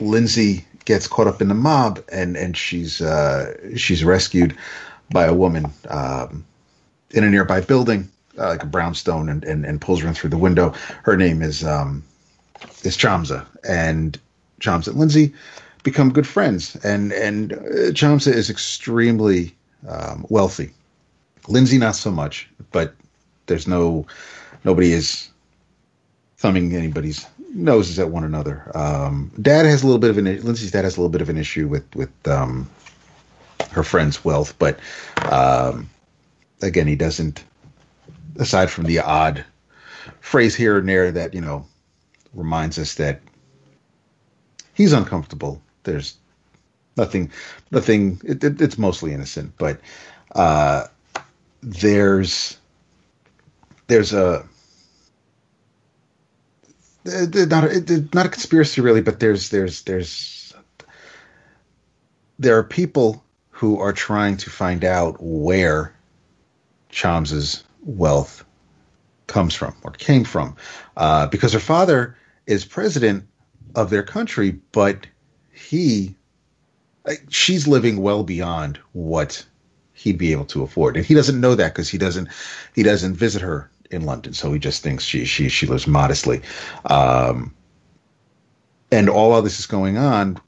[0.00, 4.56] lindsay gets caught up in the mob, and and she's uh, she's rescued
[5.12, 6.46] by a woman um,
[7.10, 8.08] in a nearby building,
[8.38, 10.72] uh, like a brownstone, and, and and pulls her in through the window.
[11.02, 12.02] Her name is um,
[12.82, 14.18] is Chamza, and
[14.60, 15.34] Chamza and Lindsay
[15.82, 19.54] become good friends, and and uh, Chamza is extremely
[19.88, 20.70] um, wealthy.
[21.48, 22.94] Lindsay not so much, but
[23.46, 24.06] there's no
[24.64, 25.30] nobody is
[26.36, 28.70] thumbing anybody's noses at one another.
[28.74, 31.28] Um, dad has a little bit of an Lindsay's dad has a little bit of
[31.28, 32.68] an issue with with um,
[33.70, 34.78] her friend's wealth, but
[35.30, 35.88] um,
[36.62, 37.44] again, he doesn't.
[38.38, 39.44] Aside from the odd
[40.20, 41.66] phrase here and there that you know
[42.34, 43.20] reminds us that
[44.74, 45.62] he's uncomfortable.
[45.84, 46.16] There's
[46.96, 47.30] nothing,
[47.70, 48.20] nothing.
[48.24, 49.80] It, it, it's mostly innocent, but
[50.34, 50.86] uh,
[51.62, 52.58] there's
[53.86, 54.46] there's a
[57.04, 60.54] not a, not a conspiracy really, but there's there's there's
[62.38, 65.92] there are people who are trying to find out where
[66.92, 68.44] Chamza's wealth
[69.28, 70.56] comes from or came from,
[70.96, 73.24] uh, because her father is president
[73.76, 75.06] of their country, but
[75.52, 76.16] he
[77.30, 79.44] she's living well beyond what
[79.94, 82.28] he'd be able to afford, and he doesn't know that because he doesn't
[82.74, 86.40] he doesn't visit her in London, so he just thinks she she she lives modestly.
[86.86, 87.54] Um,
[88.90, 90.40] and all of this is going on,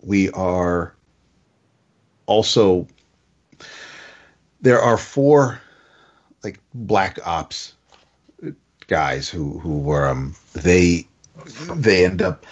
[0.00, 0.94] we are
[2.26, 2.86] also
[4.60, 5.60] there are four
[6.42, 7.73] like black ops
[8.86, 11.06] guys who who were um they
[11.74, 12.46] they end up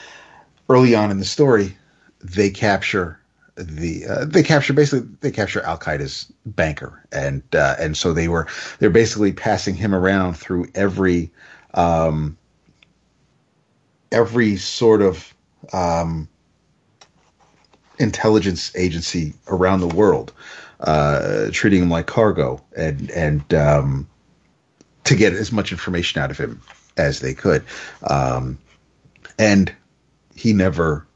[0.68, 1.76] early on in the story
[2.22, 3.18] they capture
[3.56, 8.28] the uh, they capture basically they capture Al Qaeda's banker, and uh, and so they
[8.28, 8.46] were
[8.78, 11.30] they're basically passing him around through every
[11.74, 12.36] um,
[14.10, 15.34] every sort of
[15.72, 16.28] um,
[17.98, 20.32] intelligence agency around the world,
[20.80, 24.08] uh, treating him like cargo, and and um,
[25.04, 26.60] to get as much information out of him
[26.96, 27.64] as they could,
[28.08, 28.58] um,
[29.38, 29.74] and
[30.34, 31.06] he never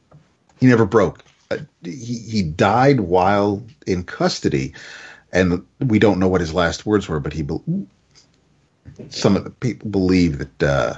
[0.59, 4.75] he never broke uh, he he died while in custody,
[5.33, 7.20] and we don't know what his last words were.
[7.20, 7.46] But he,
[9.11, 10.94] some of the people believe that uh,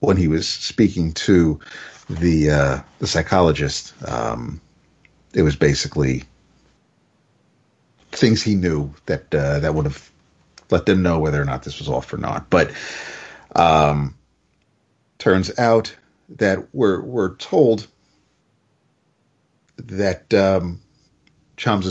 [0.00, 1.58] when he was speaking to
[2.10, 4.60] the uh, the psychologist, um,
[5.32, 6.24] it was basically
[8.12, 10.10] things he knew that uh, that would have
[10.70, 12.50] let them know whether or not this was off or not.
[12.50, 12.72] But
[13.54, 14.16] um,
[15.18, 15.94] turns out
[16.30, 17.86] that we're we're told
[19.76, 20.80] that um,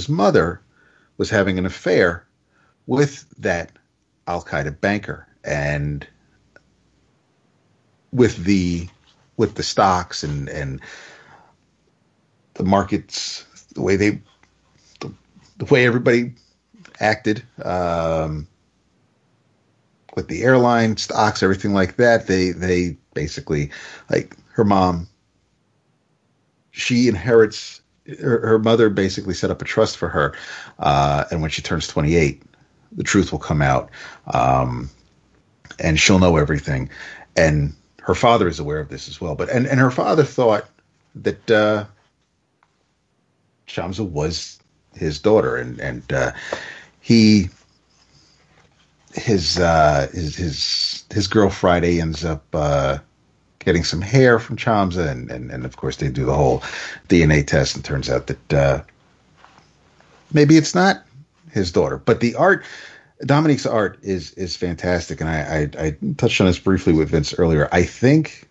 [0.10, 0.62] mother
[1.18, 2.26] was having an affair
[2.88, 3.72] with that
[4.28, 6.06] Al Qaeda banker, and
[8.12, 8.88] with the
[9.38, 10.82] with the stocks and and
[12.56, 14.22] the markets, the way they,
[15.02, 15.14] the,
[15.58, 16.34] the way everybody
[17.00, 18.48] acted, um,
[20.16, 23.72] with the airline stocks, everything like that, they they basically
[24.10, 25.08] like her mom
[26.76, 27.82] she inherits
[28.22, 30.36] her, her, mother basically set up a trust for her,
[30.80, 32.44] uh, and when she turns 28,
[32.92, 33.90] the truth will come out,
[34.34, 34.90] um,
[35.80, 36.90] and she'll know everything.
[37.36, 39.36] And her father is aware of this as well.
[39.36, 40.70] But and and her father thought
[41.16, 41.86] that uh,
[43.68, 44.60] Chamza was
[44.94, 46.32] his daughter, and and uh,
[47.00, 47.50] he
[49.16, 52.98] his uh, his his his girl Friday ends up uh,
[53.60, 56.60] getting some hair from Chamza, and, and, and of course they do the whole
[57.10, 58.84] DNA test, and turns out that uh,
[60.34, 61.04] maybe it's not
[61.52, 61.98] his daughter.
[61.98, 62.66] But the art,
[63.26, 67.34] Dominique's art is is fantastic, and I, I, I touched on this briefly with Vince
[67.38, 67.70] earlier.
[67.72, 68.48] I think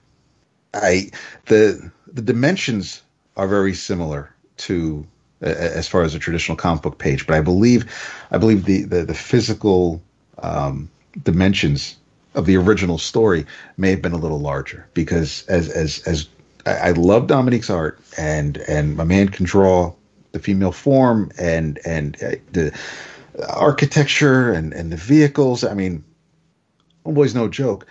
[0.72, 1.10] I
[1.46, 3.02] the the dimensions
[3.36, 5.06] are very similar to
[5.40, 7.84] as far as a traditional comic book page, but I believe
[8.30, 10.02] I believe the the, the physical
[10.44, 10.90] um,
[11.22, 11.96] dimensions
[12.34, 16.28] of the original story may have been a little larger because as as as
[16.66, 19.92] I, love Dominique's art and and my man can draw
[20.32, 22.76] the female form and and uh, the
[23.48, 25.62] architecture and and the vehicles.
[25.64, 26.02] I mean,
[27.04, 27.86] always no joke,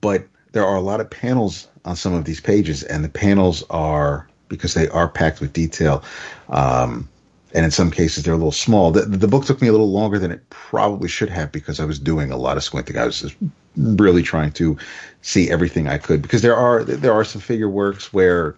[0.00, 3.62] but there are a lot of panels on some of these pages, and the panels
[3.70, 6.02] are because they are packed with detail.
[6.48, 7.08] Um,
[7.54, 8.90] and in some cases they're a little small.
[8.90, 11.84] The, the book took me a little longer than it probably should have because I
[11.84, 12.98] was doing a lot of squinting.
[12.98, 13.36] I was just
[13.76, 14.76] really trying to
[15.22, 18.56] see everything I could because there are there are some figure works where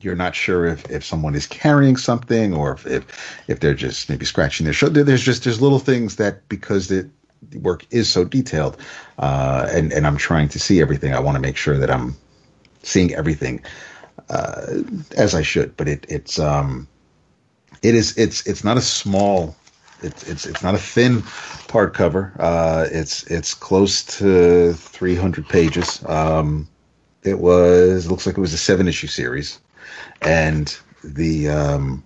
[0.00, 4.08] you're not sure if, if someone is carrying something or if, if, if they're just
[4.08, 5.04] maybe scratching their shoulder.
[5.04, 7.08] There's just there's little things that because the,
[7.50, 8.76] the work is so detailed,
[9.18, 11.14] uh, and and I'm trying to see everything.
[11.14, 12.16] I want to make sure that I'm
[12.82, 13.62] seeing everything
[14.28, 14.82] uh,
[15.16, 15.76] as I should.
[15.76, 16.88] But it it's um
[17.82, 19.56] it is it's it's not a small
[20.02, 21.18] it's it's it's not a thin
[21.68, 22.32] hardcover.
[22.38, 26.02] Uh, it's it's close to 300 pages.
[26.06, 26.68] Um,
[27.22, 29.60] it was it looks like it was a seven issue series,
[30.22, 32.02] and the um,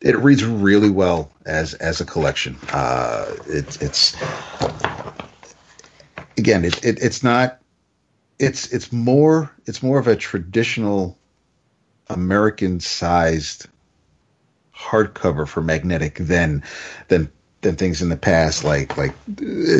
[0.00, 2.56] it reads really well as as a collection.
[2.72, 4.16] Uh, it's it's
[6.36, 7.60] again it, it it's not
[8.38, 11.16] it's it's more it's more of a traditional
[12.08, 13.66] American sized
[14.80, 16.62] hardcover for magnetic than
[17.08, 19.14] than than things in the past like like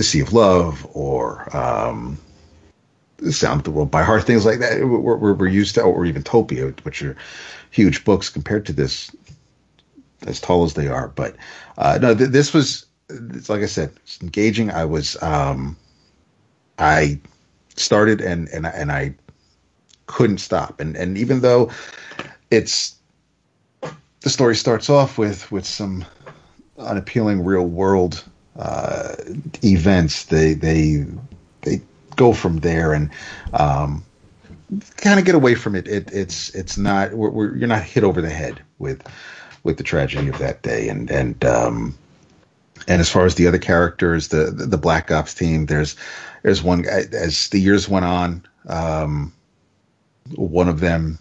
[0.03, 2.19] Sea of Love or um,
[3.31, 4.81] Sound of the World by Heart things like that.
[4.81, 7.17] We're, we're, we're used to or even Topia which are
[7.71, 9.11] huge books compared to this
[10.27, 11.09] as tall as they are.
[11.09, 11.37] But
[11.79, 14.71] uh, no th- this was it's like I said it's engaging.
[14.71, 15.77] I was um,
[16.79, 17.19] I
[17.77, 19.15] started and and and I
[20.07, 20.81] couldn't stop.
[20.81, 21.71] And and even though
[22.51, 23.00] it's
[24.21, 26.05] the story starts off with with some
[26.79, 28.25] unappealing real world
[28.57, 29.15] uh,
[29.65, 30.25] events.
[30.25, 31.07] They they
[31.63, 31.81] they
[32.17, 33.11] go from there and
[33.55, 34.05] um,
[34.97, 35.89] kind of get away from it.
[35.89, 39.07] it it's it's not we're, we're, you're not hit over the head with
[39.63, 41.95] with the tragedy of that day and and um,
[42.89, 45.97] and as far as the other characters, the the Black Ops team, there's
[46.43, 48.45] there's one as the years went on.
[48.69, 49.33] Um,
[50.37, 51.19] one of them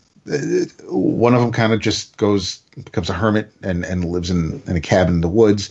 [0.87, 4.75] one of them kind of just goes becomes a hermit and and lives in in
[4.75, 5.69] a cabin in the woods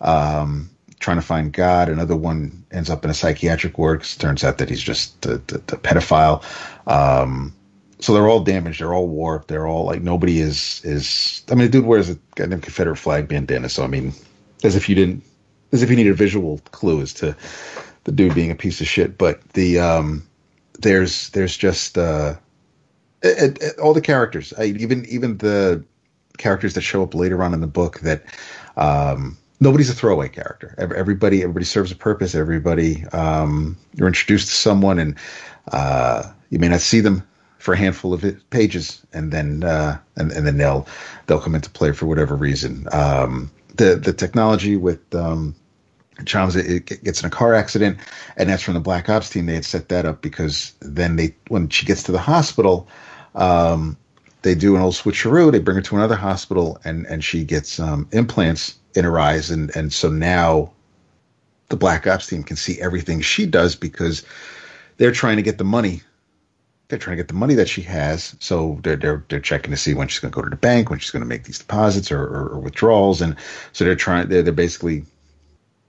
[0.00, 1.88] um, trying to find god.
[1.88, 5.34] Another one ends up in a psychiatric ward cause turns out that he's just a,
[5.34, 6.42] a pedophile.
[6.86, 7.54] Um,
[8.00, 8.80] so they're all damaged.
[8.80, 9.48] They're all warped.
[9.48, 13.28] They're all like nobody is is i mean the dude wears a goddamn confederate flag
[13.28, 14.12] bandana so i mean
[14.64, 15.22] as if you didn't
[15.72, 17.36] as if you needed a visual clue as to
[18.04, 19.18] the dude being a piece of shit.
[19.18, 20.26] But the um
[20.80, 22.34] there's there's just uh
[23.22, 25.84] it, it, all the characters, I, even even the
[26.38, 28.24] characters that show up later on in the book that
[28.76, 30.74] um, nobody's a throwaway character.
[30.78, 32.34] Everybody everybody serves a purpose.
[32.34, 35.16] Everybody um, you're introduced to someone, and
[35.72, 37.26] uh, you may not see them
[37.58, 40.86] for a handful of pages, and then uh, and and then they'll
[41.26, 42.86] they'll come into play for whatever reason.
[42.92, 45.54] Um, the the technology with um,
[46.24, 47.98] Chalmers it gets in a car accident,
[48.36, 49.46] and that's from the Black Ops team.
[49.46, 52.88] They had set that up because then they when she gets to the hospital,
[53.34, 53.96] um,
[54.42, 55.52] they do an old switcheroo.
[55.52, 59.50] They bring her to another hospital, and and she gets um, implants in her eyes,
[59.50, 60.72] and and so now
[61.68, 64.24] the Black Ops team can see everything she does because
[64.96, 66.02] they're trying to get the money.
[66.88, 69.76] They're trying to get the money that she has, so they're they're they're checking to
[69.76, 71.58] see when she's going to go to the bank, when she's going to make these
[71.58, 73.36] deposits or, or, or withdrawals, and
[73.72, 74.28] so they're trying.
[74.28, 75.04] They're they're basically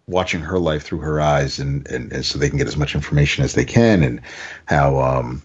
[0.08, 2.96] watching her life through her eyes, and, and, and so they can get as much
[2.96, 4.22] information as they can, and
[4.66, 5.42] how um,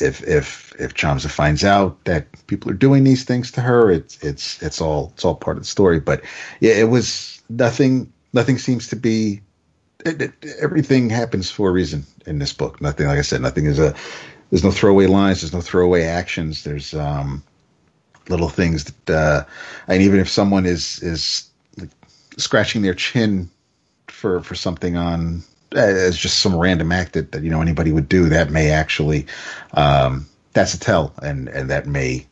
[0.00, 4.22] if if if Chamsa finds out that people are doing these things to her, it's
[4.22, 6.00] it's it's all it's all part of the story.
[6.00, 6.22] But
[6.60, 8.12] yeah, it was nothing.
[8.32, 9.42] Nothing seems to be.
[10.04, 12.80] It, it, everything happens for a reason in this book.
[12.80, 13.94] Nothing, like I said, nothing is a.
[14.50, 15.40] There's no throwaway lines.
[15.40, 16.64] There's no throwaway actions.
[16.64, 17.42] There's um,
[18.28, 19.44] little things that, uh,
[19.88, 21.90] and even if someone is is like
[22.36, 23.50] scratching their chin
[24.08, 25.42] for for something on
[25.74, 29.26] as just some random act that, that you know anybody would do, that may actually
[29.74, 32.26] um, that's a tell, and and that may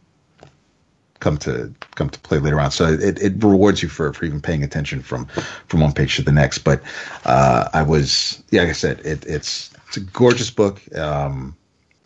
[1.20, 2.70] come to come to play later on.
[2.70, 5.26] So it, it rewards you for, for even paying attention from
[5.68, 6.58] from one page to the next.
[6.58, 6.82] But
[7.24, 10.80] uh, I was yeah, like I said, it, it's it's a gorgeous book.
[10.96, 11.56] Um,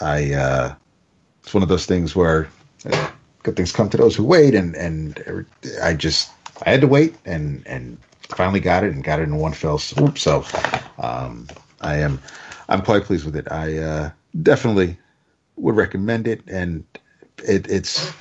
[0.00, 0.74] I uh,
[1.42, 2.48] it's one of those things where
[2.90, 3.10] uh,
[3.42, 5.46] good things come to those who wait, and and
[5.82, 6.30] I just
[6.66, 9.78] I had to wait, and and finally got it and got it in one fell
[9.78, 10.18] swoop.
[10.18, 10.44] So
[10.98, 11.46] um,
[11.80, 12.20] I am
[12.68, 13.50] I'm quite pleased with it.
[13.50, 14.10] I uh,
[14.42, 14.98] definitely
[15.56, 16.84] would recommend it, and
[17.38, 18.12] it, it's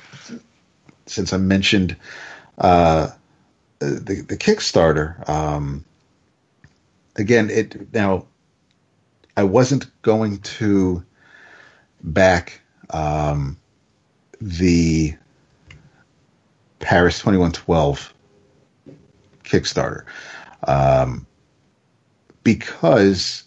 [1.06, 1.96] since I mentioned
[2.58, 3.08] uh,
[3.78, 5.28] the the Kickstarter.
[5.28, 5.84] Um,
[7.16, 8.26] again, it now
[9.36, 11.04] I wasn't going to
[12.02, 13.56] back um,
[14.40, 15.14] the
[16.80, 18.12] Paris twenty one twelve
[19.44, 20.04] Kickstarter
[20.66, 21.26] um,
[22.42, 23.44] because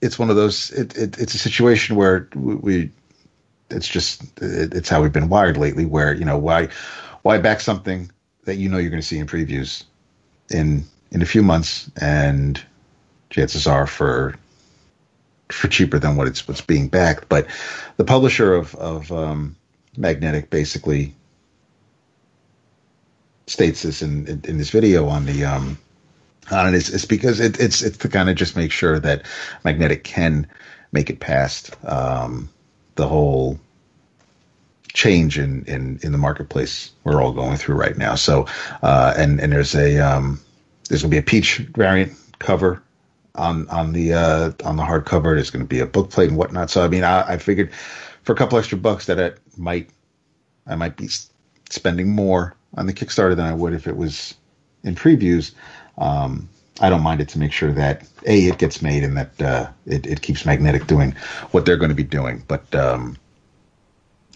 [0.00, 0.70] it's one of those.
[0.72, 2.90] It, it, it's a situation where we.
[3.70, 5.84] It's just it, it's how we've been wired lately.
[5.84, 6.68] Where you know why
[7.22, 8.10] why back something
[8.44, 9.84] that you know you're going to see in previews
[10.50, 12.62] in in a few months, and
[13.30, 14.34] chances are for
[15.50, 17.28] for cheaper than what it's what's being backed.
[17.28, 17.46] But
[17.96, 19.56] the publisher of of um,
[19.96, 21.14] Magnetic basically
[23.46, 25.78] states this in, in, in this video on the um,
[26.50, 26.70] on it.
[26.70, 29.26] it is, it's because it, it's it's to kind of just make sure that
[29.64, 30.46] magnetic can
[30.92, 32.48] make it past um,
[32.94, 33.58] the whole
[34.92, 38.14] change in, in, in the marketplace we're all going through right now.
[38.14, 38.46] So,
[38.82, 40.40] uh, and, and there's a, um,
[40.88, 42.82] there's gonna be a peach variant cover
[43.34, 45.34] on, on the, uh, on the hardcover.
[45.34, 46.70] There's to be a book plate and whatnot.
[46.70, 47.72] So, I mean, I, I figured
[48.22, 49.88] for a couple extra bucks that it might,
[50.66, 51.08] I might be
[51.70, 54.34] spending more on the Kickstarter than I would if it was
[54.84, 55.52] in previews.
[55.98, 56.48] Um,
[56.80, 59.68] I don't mind it to make sure that a it gets made and that uh,
[59.86, 61.12] it it keeps Magnetic doing
[61.50, 62.42] what they're going to be doing.
[62.48, 63.16] But um,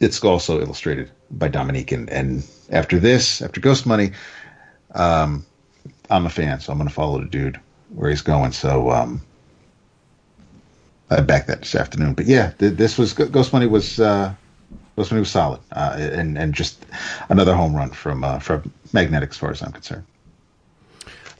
[0.01, 4.13] it's also illustrated by Dominique, and and after this, after Ghost Money,
[4.95, 5.45] um,
[6.11, 7.59] I'm a fan, so I'm going to follow the dude
[7.95, 8.53] where he's going.
[8.53, 9.23] So um,
[11.11, 12.15] I back that this afternoon.
[12.15, 14.35] But yeah, th- this was Ghost Money was uh,
[14.97, 16.87] Money was solid, uh, and and just
[17.29, 20.05] another home run from uh, from Magnetic as far as I'm concerned.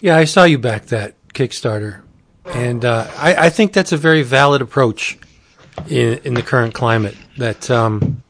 [0.01, 2.03] Yeah, I saw you back that Kickstarter,
[2.45, 5.19] and uh, I, I, think that's a very valid approach
[5.89, 7.17] in in the current climate.
[7.39, 8.23] That because um,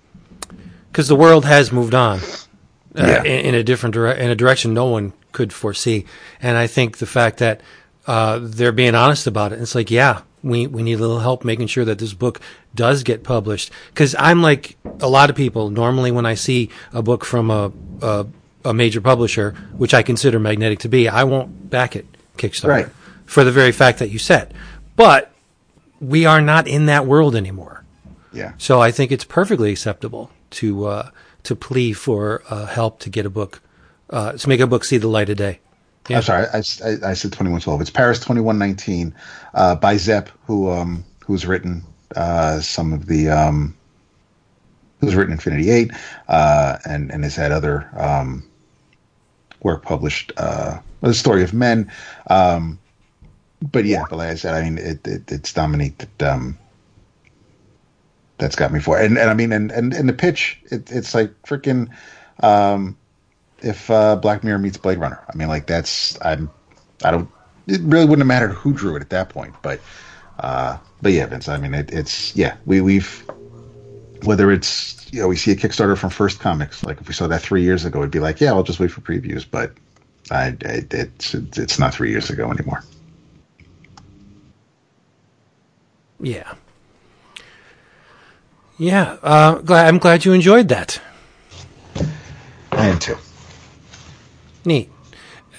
[0.93, 3.23] the world has moved on uh, yeah.
[3.25, 6.07] in, in, a different dire- in a direction no one could foresee,
[6.41, 7.61] and I think the fact that
[8.07, 11.45] uh, they're being honest about it, it's like, yeah, we we need a little help
[11.45, 12.41] making sure that this book
[12.75, 13.71] does get published.
[13.89, 15.71] Because I'm like a lot of people.
[15.71, 18.27] Normally, when I see a book from a, a
[18.65, 22.89] a major publisher, which I consider Magnetic to be, I won't back it Kickstarter right.
[23.25, 24.55] for the very fact that you said.
[24.97, 25.33] But
[26.01, 27.85] we are not in that world anymore.
[28.33, 28.53] Yeah.
[28.59, 31.11] So I think it's perfectly acceptable to uh,
[31.45, 33.63] to plea for uh, help to get a book
[34.11, 35.61] uh, to make a book see the light of day.
[36.09, 36.19] Yeah.
[36.19, 37.81] I'm sorry, I, I, I said 2112.
[37.81, 39.15] It's Paris 2119
[39.55, 41.83] uh, by Zep, who um, who's written
[42.15, 43.77] uh, some of the um,
[45.01, 45.91] who's written Infinity Eight
[46.29, 48.49] uh, and and has had other um,
[49.63, 51.91] work published, uh, the story of men.
[52.29, 52.79] Um,
[53.73, 56.59] but yeah, but like I said, I mean, it, it it's Dominique that um,
[58.39, 61.15] that's got me for, and and I mean, and and, and the pitch, it, it's
[61.15, 61.89] like freaking,
[62.41, 62.97] um,
[63.67, 65.23] if uh, Black Mirror meets Blade Runner.
[65.29, 66.51] I mean, like that's I'm,
[67.05, 67.29] I don't.
[67.67, 69.81] It really wouldn't have mattered who drew it at that point, but,
[70.39, 71.49] uh, but yeah, Vince.
[71.49, 73.25] I mean, it, it's yeah, we we've
[74.23, 77.27] whether it's you know we see a Kickstarter from First Comics, like if we saw
[77.27, 79.45] that three years ago, it'd be like, yeah, I'll just wait for previews.
[79.51, 79.73] But
[80.31, 82.85] I, I it's it's not three years ago anymore.
[86.21, 86.55] Yeah,
[88.79, 89.17] yeah.
[89.23, 91.01] Uh, glad I'm glad you enjoyed that.
[92.73, 93.17] I am too.
[94.67, 94.91] Neat.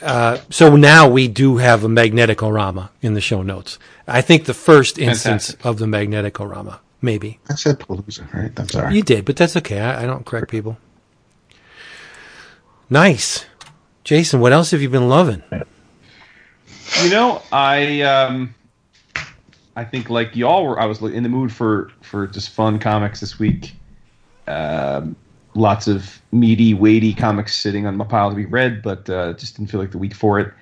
[0.02, 3.80] Uh, so now we do have a magneticorama in the show notes.
[4.08, 5.66] I think the first instance Fantastic.
[5.66, 6.80] of the magneticorama.
[7.02, 7.40] Maybe.
[7.50, 8.52] I said Palooza, right?
[8.60, 8.96] I'm sorry.
[8.96, 9.80] You did, but that's okay.
[9.80, 10.78] I, I don't correct people.
[12.90, 13.46] Nice.
[14.04, 15.44] Jason, what else have you been loving?
[17.04, 18.56] You know, I um,
[19.76, 20.80] I think like y'all were.
[20.80, 23.74] I was in the mood for for just fun comics this week.
[24.48, 25.16] Um,
[25.58, 29.58] lots of meaty, weighty comics sitting on my pile to be read, but uh, just
[29.58, 30.54] didn't feel like the week for it.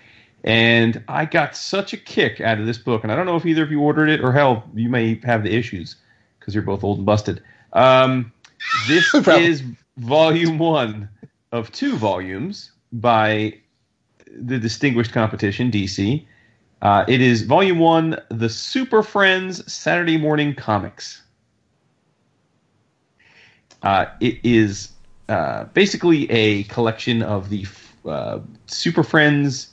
[0.44, 3.46] And I got such a kick out of this book, and I don't know if
[3.46, 5.98] either of you ordered it or hell, you may have the issues
[6.40, 7.42] because you're both old and busted.
[7.74, 8.32] Um,
[8.88, 9.64] this is
[9.98, 11.10] volume one
[11.52, 13.58] of two volumes by
[14.32, 16.26] the distinguished competition, DC.
[16.82, 21.22] Uh, it is volume one, The Super Friends Saturday Morning Comics.
[23.86, 24.90] Uh, it is
[25.30, 27.66] uh, basically a collection of the
[28.06, 29.70] uh, Super Friends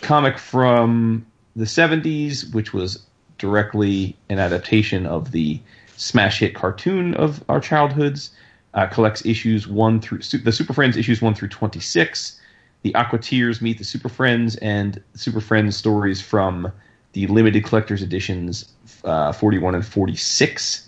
[0.00, 3.04] comic from the 70s, which was
[3.38, 5.60] directly an adaptation of the
[5.96, 8.30] smash hit cartoon of our childhoods.
[8.74, 12.38] Uh, collects issues one through the Super Friends issues one through twenty six.
[12.82, 16.70] The Aquateers meet the Super Friends and Super Friends stories from
[17.14, 18.70] the limited collector's editions
[19.04, 20.85] uh, forty one and forty six.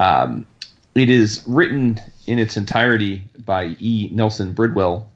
[0.00, 0.46] Um,
[0.94, 4.08] it is written in its entirety by E.
[4.12, 5.10] Nelson Bridwell,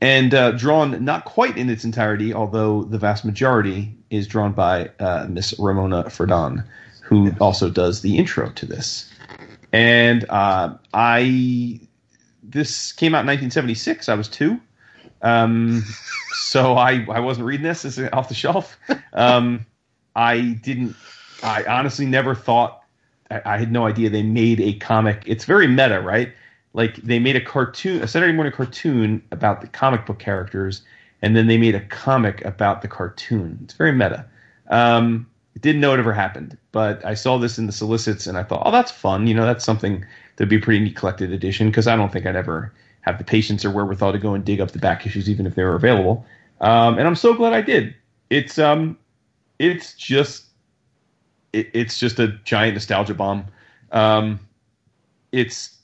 [0.00, 4.90] and uh, drawn not quite in its entirety, although the vast majority is drawn by
[5.00, 6.64] uh, Miss Ramona Fradon,
[7.02, 9.10] who also does the intro to this.
[9.72, 11.80] And uh, I,
[12.42, 14.08] this came out in 1976.
[14.08, 14.60] I was two,
[15.22, 15.82] um,
[16.32, 17.82] so I I wasn't reading this.
[17.82, 18.76] This off the shelf.
[19.12, 19.66] Um,
[20.14, 20.96] I didn't.
[21.42, 22.82] I honestly never thought.
[23.30, 25.24] I, had no idea they made a comic.
[25.26, 26.32] It's very meta, right?
[26.76, 30.82] like they made a cartoon, a Saturday morning cartoon about the comic book characters,
[31.22, 33.58] and then they made a comic about the cartoon.
[33.64, 34.26] It's very meta.
[34.68, 35.26] Um,
[35.58, 38.62] didn't know it ever happened, but I saw this in the solicits and I thought,
[38.66, 39.26] oh, that's fun.
[39.26, 40.04] You know, that's something
[40.36, 43.24] that'd be a pretty neat collected edition because I don't think I'd ever have the
[43.24, 45.76] patience or wherewithal to go and dig up the back issues even if they were
[45.76, 46.26] available.
[46.60, 47.94] Um, and I'm so glad I did.
[48.28, 48.98] It's um,
[49.58, 50.44] it's just,
[51.56, 53.46] it, it's just a giant nostalgia bomb.
[53.92, 54.40] Um,
[55.32, 55.76] it's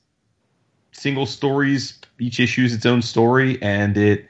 [0.93, 1.99] single stories.
[2.19, 4.27] Each issue is its own story, and it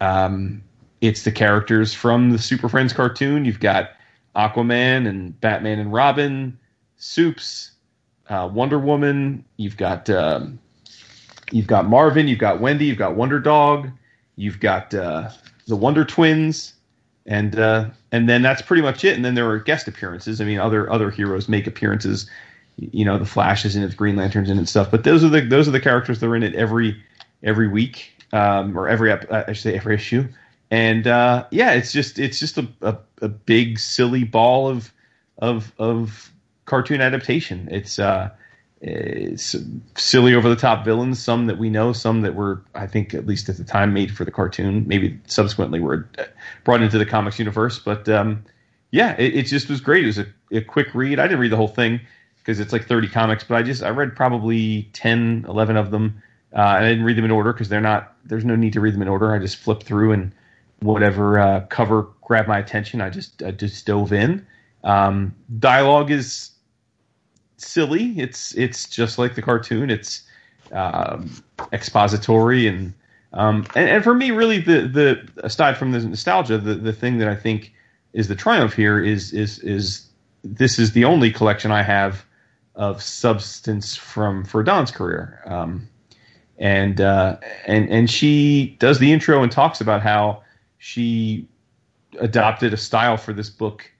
[0.00, 0.62] um,
[1.00, 3.44] it's the characters from the Super Friends cartoon.
[3.44, 3.90] You've got
[4.36, 6.58] Aquaman and Batman and Robin,
[6.96, 7.72] Supes,
[8.28, 9.44] uh, Wonder Woman.
[9.56, 10.58] You've got um,
[11.50, 12.28] you've got Marvin.
[12.28, 12.86] You've got Wendy.
[12.86, 13.90] You've got Wonder Dog.
[14.36, 15.30] You've got uh,
[15.66, 16.74] the Wonder Twins,
[17.26, 19.16] and uh, and then that's pretty much it.
[19.16, 20.40] And then there are guest appearances.
[20.40, 22.28] I mean, other other heroes make appearances.
[22.76, 24.90] You know, the Flash is in it, Green Lanterns in it, and stuff.
[24.90, 27.00] But those are the those are the characters that are in it every
[27.42, 30.28] every week um, or every ep- I should say every issue.
[30.70, 34.92] And uh, yeah, it's just it's just a, a, a big silly ball of
[35.38, 36.32] of of
[36.64, 37.68] cartoon adaptation.
[37.70, 38.30] It's uh,
[39.36, 43.26] silly over the top villains, some that we know, some that were I think at
[43.26, 46.08] least at the time made for the cartoon, maybe subsequently were
[46.64, 47.78] brought into the comics universe.
[47.78, 48.44] But um,
[48.90, 50.04] yeah, it, it, just was great.
[50.04, 51.18] It was a, a, quick read.
[51.18, 52.00] I didn't read the whole thing
[52.38, 56.22] because it's like 30 comics, but I just I read probably 10, 11 of them.
[56.52, 58.14] Uh, and I didn't read them in order because they're not.
[58.24, 59.34] There's no need to read them in order.
[59.34, 60.32] I just flipped through and
[60.80, 64.46] whatever uh, cover grabbed my attention, I just I just dove in.
[64.82, 66.50] Um, dialogue is
[67.56, 68.18] silly.
[68.18, 69.90] It's it's just like the cartoon.
[69.90, 70.22] It's
[70.72, 71.30] um,
[71.72, 72.94] expository and,
[73.32, 77.18] um, and and for me, really, the the aside from the nostalgia, the the thing
[77.18, 77.72] that I think
[78.12, 80.08] is the triumph here is is is
[80.42, 82.24] this is the only collection I have
[82.74, 85.42] of substance from Fradon's career.
[85.46, 85.88] Um,
[86.58, 87.36] and uh,
[87.66, 90.42] and and she does the intro and talks about how
[90.78, 91.48] she
[92.20, 93.90] adopted a style for this book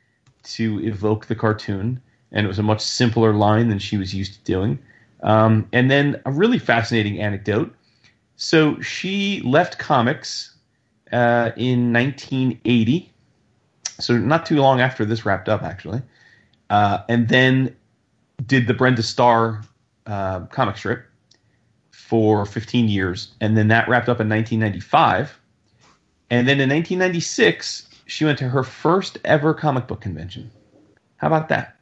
[0.45, 2.01] to evoke the cartoon,
[2.35, 4.79] and it was a much simpler line than she was used to doing.
[5.23, 7.75] Um, and then a really fascinating anecdote.
[8.37, 10.55] So she left comics
[11.13, 13.11] uh, in 1980,
[13.99, 16.03] so not too long after this wrapped up, actually,
[16.69, 17.75] uh, and then
[18.45, 19.63] did the Brenda Starr
[20.07, 21.07] uh, comic strip
[21.93, 25.41] for 15 years, and then that wrapped up in 1995
[26.31, 30.51] and then in 1996, she went to her first ever comic book convention.
[31.17, 31.74] How about that?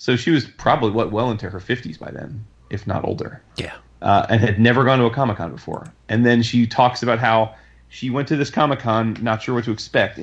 [0.00, 3.42] So she was probably what well into her 50s by then, if not older.
[3.56, 3.74] Yeah.
[4.00, 5.92] Uh, and had never gone to a Comic Con before.
[6.08, 7.54] And then she talks about how
[7.90, 10.16] she went to this Comic Con not sure what to expect.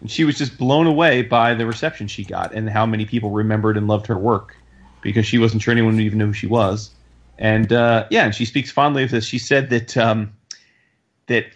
[0.00, 3.30] And she was just blown away by the reception she got and how many people
[3.30, 4.56] remembered and loved her work
[5.02, 6.90] because she wasn't sure anyone would even know who she was.
[7.38, 9.24] And uh, yeah, and she speaks fondly of this.
[9.24, 10.32] She said that um,
[11.28, 11.46] that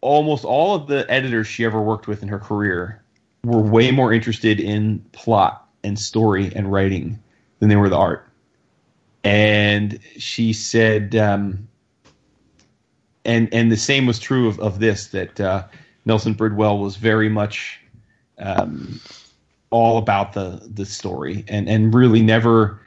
[0.00, 3.02] almost all of the editors she ever worked with in her career
[3.42, 7.18] were way more interested in plot and story and writing
[7.60, 8.28] than they were the art.
[9.24, 11.66] And she said, um,
[13.24, 15.64] and and the same was true of, of this that uh,
[16.04, 17.80] Nelson Bridwell was very much
[18.38, 19.00] um,
[19.70, 22.80] all about the the story and and really never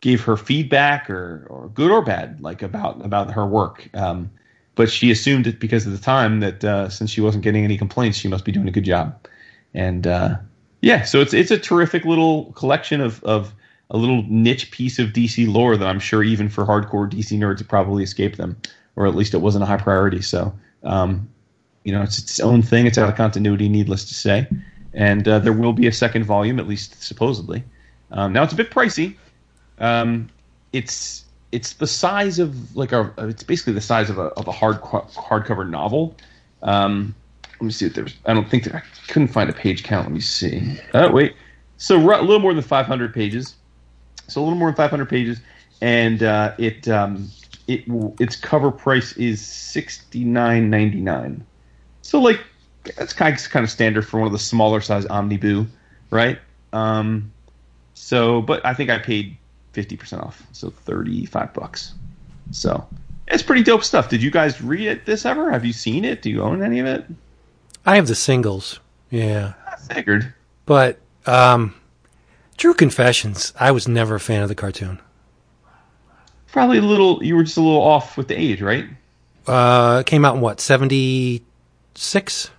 [0.00, 3.88] gave her feedback or or good or bad like about about her work.
[3.94, 4.30] Um,
[4.74, 7.76] but she assumed it because of the time that uh, since she wasn't getting any
[7.76, 9.26] complaints, she must be doing a good job.
[9.74, 10.36] And uh,
[10.80, 13.54] yeah, so it's it's a terrific little collection of of
[13.90, 17.60] a little niche piece of DC lore that I'm sure even for hardcore DC nerds
[17.60, 18.56] it probably escaped them,
[18.96, 20.22] or at least it wasn't a high priority.
[20.22, 20.52] So
[20.84, 21.28] um,
[21.84, 22.86] you know, it's its own thing.
[22.86, 24.46] It's out of continuity, needless to say.
[24.92, 27.64] And uh, there will be a second volume, at least supposedly.
[28.10, 29.16] Um, now it's a bit pricey.
[29.78, 30.28] Um,
[30.72, 34.52] it's it's the size of like a it's basically the size of a of a
[34.52, 36.16] hard hardcover novel.
[36.62, 37.14] Um,
[37.60, 38.14] let me see if there's.
[38.24, 40.06] I don't think that I couldn't find a page count.
[40.06, 40.78] Let me see.
[40.94, 41.34] Oh wait,
[41.76, 43.54] so a little more than 500 pages.
[44.28, 45.40] So a little more than 500 pages,
[45.80, 47.30] and uh, it um,
[47.68, 47.84] it
[48.18, 51.42] its cover price is 69.99.
[52.02, 52.40] So like
[52.96, 55.66] that's kind of, kind of standard for one of the smaller size omniboo,
[56.10, 56.38] right?
[56.72, 57.32] Um,
[57.94, 59.36] so, but I think I paid
[59.74, 60.46] 50% off.
[60.52, 61.94] So 35 bucks.
[62.50, 62.86] So
[63.28, 64.08] it's pretty dope stuff.
[64.08, 65.50] Did you guys read it this ever?
[65.50, 66.22] Have you seen it?
[66.22, 67.04] Do you own any of it?
[67.90, 68.78] I have the singles.
[69.10, 69.54] Yeah.
[69.66, 70.32] I figured.
[70.64, 71.74] But um
[72.56, 75.00] True Confessions, I was never a fan of the cartoon.
[76.52, 78.84] Probably a little you were just a little off with the age, right?
[79.44, 82.50] Uh it came out in what, 76?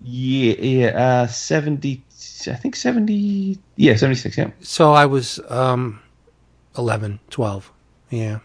[0.00, 2.04] Yeah, yeah, uh 70
[2.46, 4.50] I think 70 yeah, 76, yeah.
[4.60, 6.00] So I was um
[6.78, 7.72] 11, 12.
[8.10, 8.38] Yeah.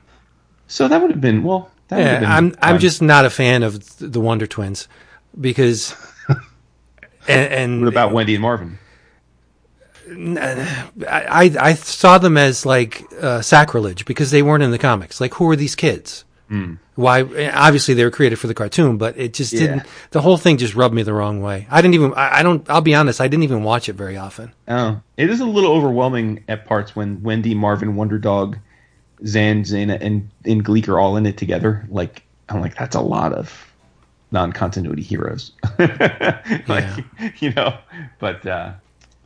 [0.66, 1.70] So that would have been well.
[1.92, 2.60] yeah, been I'm fun.
[2.64, 4.88] I'm just not a fan of the Wonder Twins
[5.40, 5.96] because.
[7.28, 8.78] and, and, what about Wendy and Marvin?
[10.12, 15.22] I I saw them as like uh, sacrilege because they weren't in the comics.
[15.22, 16.26] Like, who are these kids?
[16.50, 16.80] Mm.
[16.96, 17.22] Why?
[17.54, 19.60] Obviously, they were created for the cartoon, but it just yeah.
[19.60, 19.84] didn't.
[20.12, 21.68] The whole thing just rubbed me the wrong way.
[21.70, 22.14] I didn't even.
[22.16, 22.68] I, I, don't.
[22.70, 23.22] I'll be honest.
[23.22, 24.52] I didn't even watch it very often.
[24.68, 28.58] Oh, it is a little overwhelming at parts when Wendy, Marvin, Wonder Dog
[29.26, 31.88] Zan, Zana, and and Gleek are all in it together.
[31.90, 33.69] Like I'm like that's a lot of
[34.32, 35.52] non-continuity heroes.
[35.80, 35.90] like
[36.70, 37.00] Yeah.
[37.40, 37.78] you know,
[38.20, 38.72] but uh,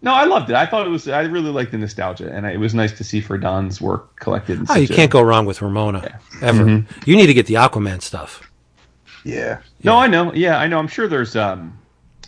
[0.02, 0.56] no, I loved it.
[0.56, 1.08] I thought it was.
[1.08, 4.60] I really liked the nostalgia, and it was nice to see Fradon's work collected.
[4.60, 6.64] In Oh, you can't go wrong with Ramona ever.
[6.66, 7.10] Mm-hmm.
[7.10, 8.50] You need to get the Aquaman stuff.
[9.24, 9.62] Yeah.
[9.84, 10.34] No, I know.
[10.34, 10.78] Yeah, I know.
[10.80, 11.78] I'm sure there's um,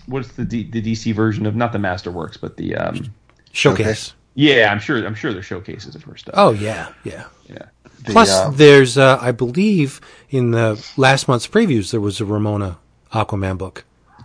[0.05, 3.13] what's the D- the DC version of not the Masterworks, but the um,
[3.51, 4.13] Showcase.
[4.36, 4.71] Yeah.
[4.71, 5.03] I'm sure.
[5.05, 6.36] I'm sure there's showcases of her stuff.
[6.38, 7.25] Oh yeah, yeah.
[7.49, 7.65] yeah.
[8.05, 12.25] The, Plus, uh, there's uh, I believe in the last month's previews there was a
[12.25, 12.77] Ramona
[13.11, 13.83] Aquaman book,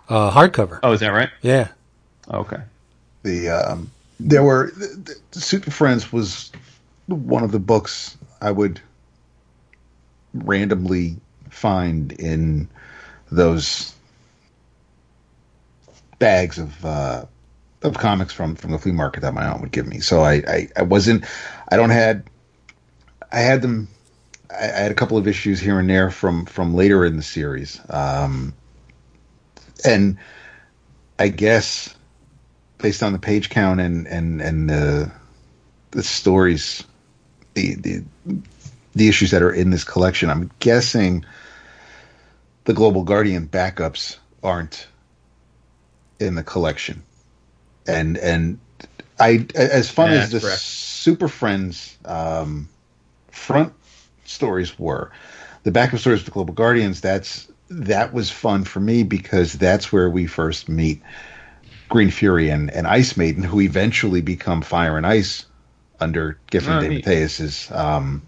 [0.09, 0.79] uh, hardcover.
[0.83, 1.29] Oh, is that right?
[1.41, 1.69] Yeah.
[2.29, 2.61] Okay.
[3.23, 6.51] the um, there were the, the Super Friends was
[7.07, 8.79] one of the books I would
[10.33, 11.17] randomly
[11.49, 12.69] find in
[13.31, 13.93] those
[16.19, 17.25] bags of uh,
[17.83, 19.99] of comics from from the flea market that my aunt would give me.
[19.99, 21.25] So I I, I wasn't
[21.69, 22.29] I don't had
[23.31, 23.87] I had them.
[24.49, 27.23] I, I had a couple of issues here and there from from later in the
[27.23, 28.53] series, um,
[29.85, 30.17] and
[31.17, 31.95] I guess
[32.77, 35.11] based on the page count and and and the
[35.91, 36.83] the stories,
[37.53, 38.03] the the
[38.93, 41.25] the issues that are in this collection, I'm guessing
[42.65, 44.87] the Global Guardian backups aren't
[46.19, 47.01] in the collection,
[47.87, 48.59] and and
[49.19, 50.59] I as fun Yeah, as the correct.
[50.59, 52.67] Super Friends um,
[53.29, 53.73] front
[54.25, 55.11] stories were,
[55.63, 57.01] the backup stories of the Global Guardians.
[57.01, 61.01] That's that was fun for me because that's where we first meet
[61.89, 65.45] Green Fury and, and Ice Maiden, who eventually become Fire and Ice
[65.99, 67.05] under Giffen Oh, and neat.
[67.05, 68.21] DeMatteis's um,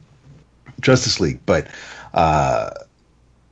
[0.79, 1.39] Justice League.
[1.45, 1.67] But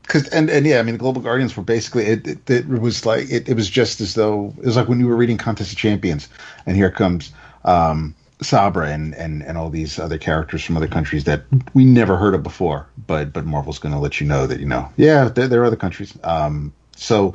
[0.01, 2.27] because and and yeah, I mean, the Global Guardians were basically it.
[2.27, 5.07] It, it was like it, it was just as though it was like when you
[5.07, 6.27] were reading Contest of Champions,
[6.65, 7.31] and here comes
[7.65, 11.43] um, Sabra and, and and all these other characters from other countries that
[11.73, 12.87] we never heard of before.
[13.07, 15.65] But but Marvel's going to let you know that you know, yeah, there, there are
[15.65, 16.17] other countries.
[16.23, 17.33] Um, so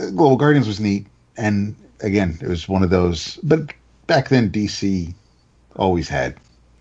[0.00, 1.06] uh, Global Guardians was neat,
[1.36, 3.36] and again, it was one of those.
[3.42, 3.72] But
[4.06, 5.14] back then, DC
[5.76, 6.36] always had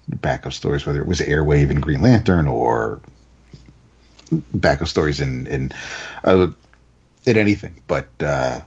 [0.08, 3.02] backup stories, whether it was Airwave and Green Lantern or
[4.54, 5.72] backup stories in in
[6.24, 6.48] uh,
[7.26, 7.82] in anything.
[7.88, 8.62] But uh,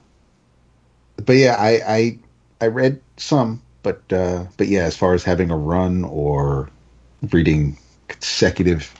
[1.24, 2.18] but yeah, I I
[2.60, 6.70] I read some, but uh, but yeah, as far as having a run or
[7.32, 7.78] reading
[8.08, 8.94] consecutive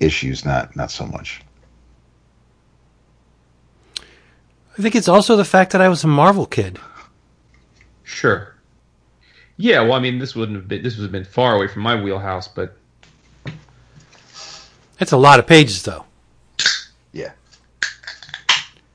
[0.00, 1.42] issues, not not so much.
[4.78, 6.78] I think it's also the fact that I was a Marvel kid.
[8.04, 8.54] Sure.
[9.56, 9.80] Yeah.
[9.80, 10.82] Well, I mean, this wouldn't have been.
[10.82, 12.77] This would have been far away from my wheelhouse, but
[15.00, 16.04] It's a lot of pages, though.
[17.12, 17.32] Yeah,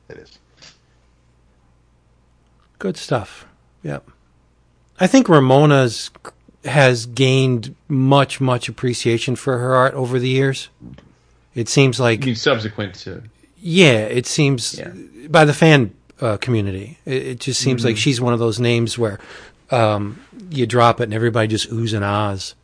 [0.10, 0.38] it is.
[2.80, 3.46] Good stuff.
[3.84, 4.08] Yep.
[5.00, 6.12] I think Ramona's
[6.66, 10.70] has gained much, much appreciation for her art over the years.
[11.56, 13.24] It seems I like, mean, subsequent to
[13.60, 14.92] yeah, it seems Yeah.
[15.30, 16.98] by the fan uh, community.
[17.06, 19.20] It, it just seems like she's one of those names where
[19.72, 22.56] um, you drop it and everybody just oohs and ahs.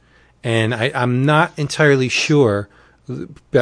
[0.43, 2.69] And I, I'm not entirely sure, but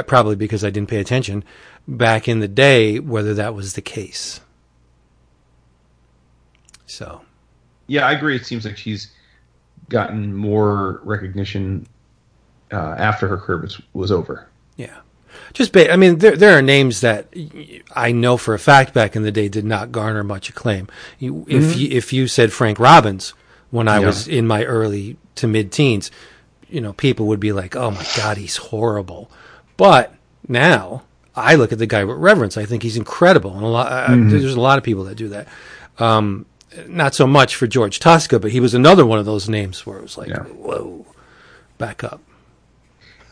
[0.07, 1.43] probably because I didn't pay attention
[1.87, 4.41] back in the day, whether that was the case.
[6.85, 7.21] So.
[7.87, 8.35] Yeah, I agree.
[8.35, 9.11] It seems like she's
[9.89, 11.87] gotten more recognition
[12.71, 14.47] uh, after her career was, was over.
[14.75, 14.97] Yeah.
[15.53, 17.33] Just, ba- I mean, there there are names that
[17.95, 20.87] I know for a fact back in the day did not garner much acclaim.
[21.19, 23.33] You, if you, if you said Frank Robbins
[23.69, 24.07] when I Yeah.
[24.07, 26.11] was in my early to mid teens,
[26.69, 29.29] you know, people would be like, "Oh my God, he's horrible."
[29.77, 30.13] But
[30.47, 31.03] now
[31.35, 32.57] I look at the guy with reverence.
[32.57, 33.91] I think he's incredible, and a lot.
[33.91, 35.47] uh, there's a lot of people that do that.
[35.99, 36.45] Um,
[36.87, 39.97] not so much for George Tuska, but he was another one of those names where
[39.97, 40.43] it was like, Yeah.
[40.43, 41.05] "Whoa,
[41.77, 42.21] back up."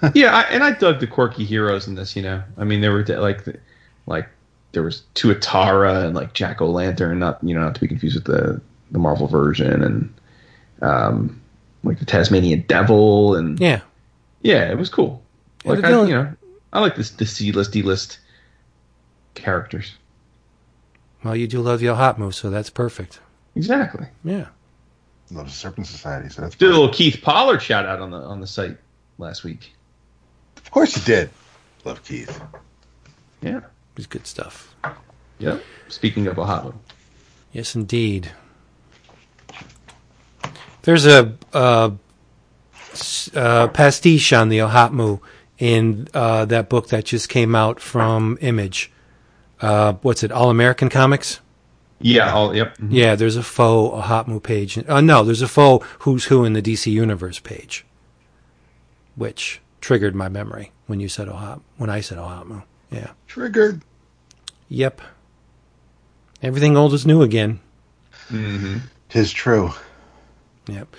[0.13, 2.15] yeah, I, and I dug the quirky heroes in this.
[2.15, 3.43] You know, I mean, there were like,
[4.07, 4.27] like
[4.71, 8.15] there was Tuatara and like Jack O' Lantern, not you know, not to be confused
[8.15, 8.61] with the
[8.91, 10.13] the Marvel version, and
[10.81, 11.41] um,
[11.85, 13.81] like the Tasmanian Devil, and Yeah,
[14.41, 15.21] yeah, it was cool.
[15.63, 16.33] Yeah, Like the I, villain- you know,
[16.73, 18.19] I like this the C list, D list
[19.33, 19.93] characters.
[21.23, 23.19] well, you do love your hot move, so that's perfect.
[23.55, 24.07] Exactly.
[24.23, 24.47] Yeah.
[25.31, 26.29] Love the Serpent Society.
[26.29, 28.77] So that's Did a little Keith Pollard shout out on the on the site
[29.17, 29.73] last week.
[30.57, 31.29] Of course you did.
[31.83, 32.41] Love Keith.
[33.41, 33.61] Yeah.
[33.97, 34.75] It's good stuff.
[35.39, 35.63] Yep.
[35.87, 36.79] Speaking of a hot Ohio.
[37.53, 38.31] Yes, indeed.
[40.85, 41.91] There's a uh,
[42.93, 45.19] s- uh, pastiche on the OHOTMU
[45.59, 48.91] in uh, that book that just came out from Image.
[49.61, 50.31] Uh, what's it?
[50.31, 51.39] All American Comics.
[51.99, 52.31] Yeah.
[52.33, 52.55] All.
[52.55, 52.77] Yep.
[52.89, 54.77] Yeah, there's a faux OHOTMU page.
[54.87, 57.85] Uh, no, there's a faux Who's Who in the DC Universe page.
[59.15, 62.63] which triggered my memory when you said Ohio, when I said Ohio.
[62.91, 63.11] Yeah.
[63.27, 63.81] Triggered.
[64.69, 65.01] Yep.
[66.41, 67.59] Everything old is new again.
[68.29, 68.77] Mm-hmm.
[69.09, 69.71] Tis true.
[70.67, 70.95] Yep.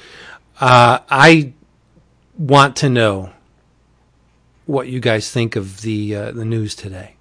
[0.60, 1.52] Uh, I
[2.38, 3.30] want to know
[4.66, 7.14] what you guys think of the uh, the news today.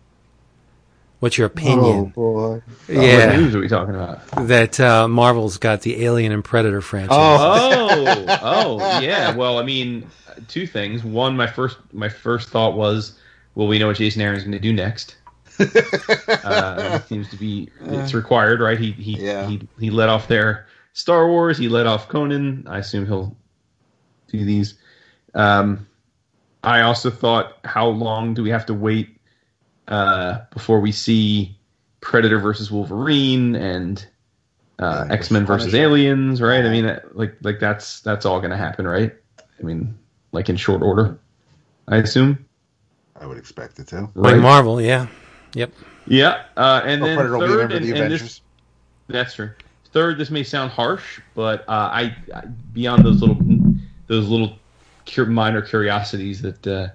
[1.20, 1.80] What's your opinion?
[1.84, 2.62] Oh boy.
[2.88, 4.20] What news are we talking about?
[4.48, 7.18] that uh, Marvel's got the Alien and Predator franchise.
[7.20, 9.34] Oh, oh, yeah.
[9.36, 10.08] Well, I mean,
[10.48, 11.04] two things.
[11.04, 13.18] One, my first my first thought was,
[13.56, 15.16] well, we know what Jason Aaron's going to do next.
[15.60, 18.78] uh, it seems to be it's required, right?
[18.78, 19.48] He he Yeah.
[19.48, 21.58] he he let off their Star Wars.
[21.58, 22.66] He let off Conan.
[22.68, 23.38] I assume he'll
[24.30, 24.76] do these.
[25.36, 25.86] Um,
[26.64, 29.20] I also thought, how long do we have to wait
[29.88, 31.56] uh, before we see
[32.02, 34.08] Predator versus Wolverine and
[34.80, 35.84] uh, X Men versus Punisher.
[35.84, 36.42] Aliens?
[36.42, 36.66] Right?
[36.66, 39.14] I mean, uh, like like that's that's all going to happen, right?
[39.60, 39.98] I mean,
[40.32, 41.20] like in short order,
[41.88, 42.46] I assume.
[43.20, 44.10] I would expect it to.
[44.16, 45.08] By Marvel, yeah.
[45.54, 45.72] Yep.
[46.08, 48.22] Yeah, uh, and Well, then Predator will be third, there for and, the and this,
[48.22, 48.42] Avengers.
[49.08, 49.52] that's true.
[49.96, 53.38] Third, this may sound harsh, but uh, I, I beyond those little
[54.08, 54.60] those little
[55.26, 56.90] minor curiosities that uh,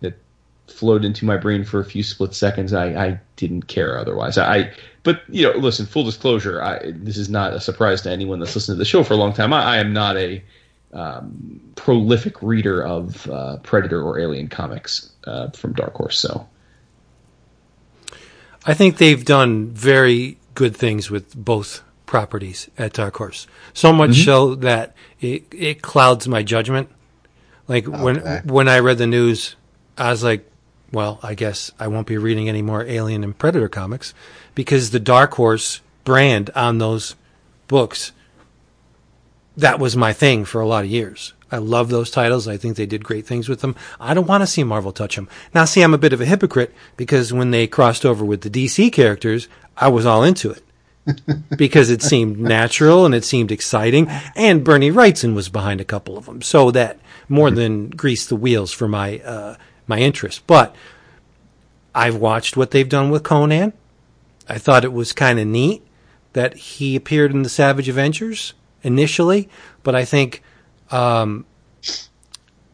[0.00, 0.18] that
[0.66, 4.36] flowed into my brain for a few split seconds, I, I didn't care otherwise.
[4.36, 4.72] I
[5.04, 8.56] but you know, listen, full disclosure, I, this is not a surprise to anyone that's
[8.56, 9.52] listened to the show for a long time.
[9.52, 10.42] I, I am not a
[10.92, 16.48] um, prolific reader of uh, Predator or Alien comics uh, from Dark Horse, so
[18.66, 23.46] I think they've done very good things with both properties at uh, Dark Horse.
[23.72, 24.24] So much mm-hmm.
[24.24, 26.88] so that it, it clouds my judgment.
[27.66, 29.56] Like when when I read the news,
[29.96, 30.48] I was like,
[30.92, 34.12] well, I guess I won't be reading any more Alien and Predator comics
[34.54, 37.16] because the Dark Horse brand on those
[37.66, 38.12] books
[39.56, 41.32] that was my thing for a lot of years.
[41.50, 42.48] I love those titles.
[42.48, 43.76] I think they did great things with them.
[44.00, 45.28] I don't want to see Marvel touch them.
[45.54, 48.50] Now, see, I'm a bit of a hypocrite because when they crossed over with the
[48.50, 49.46] DC characters,
[49.76, 50.63] I was all into it
[51.56, 54.08] because it seemed natural and it seemed exciting.
[54.36, 56.98] And Bernie Wrightson was behind a couple of them, so that
[57.28, 60.46] more than greased the wheels for my uh, my interest.
[60.46, 60.74] But
[61.94, 63.72] I've watched what they've done with Conan.
[64.48, 65.82] I thought it was kind of neat
[66.32, 69.48] that he appeared in the Savage Avengers initially,
[69.82, 70.42] but I think
[70.90, 71.46] um,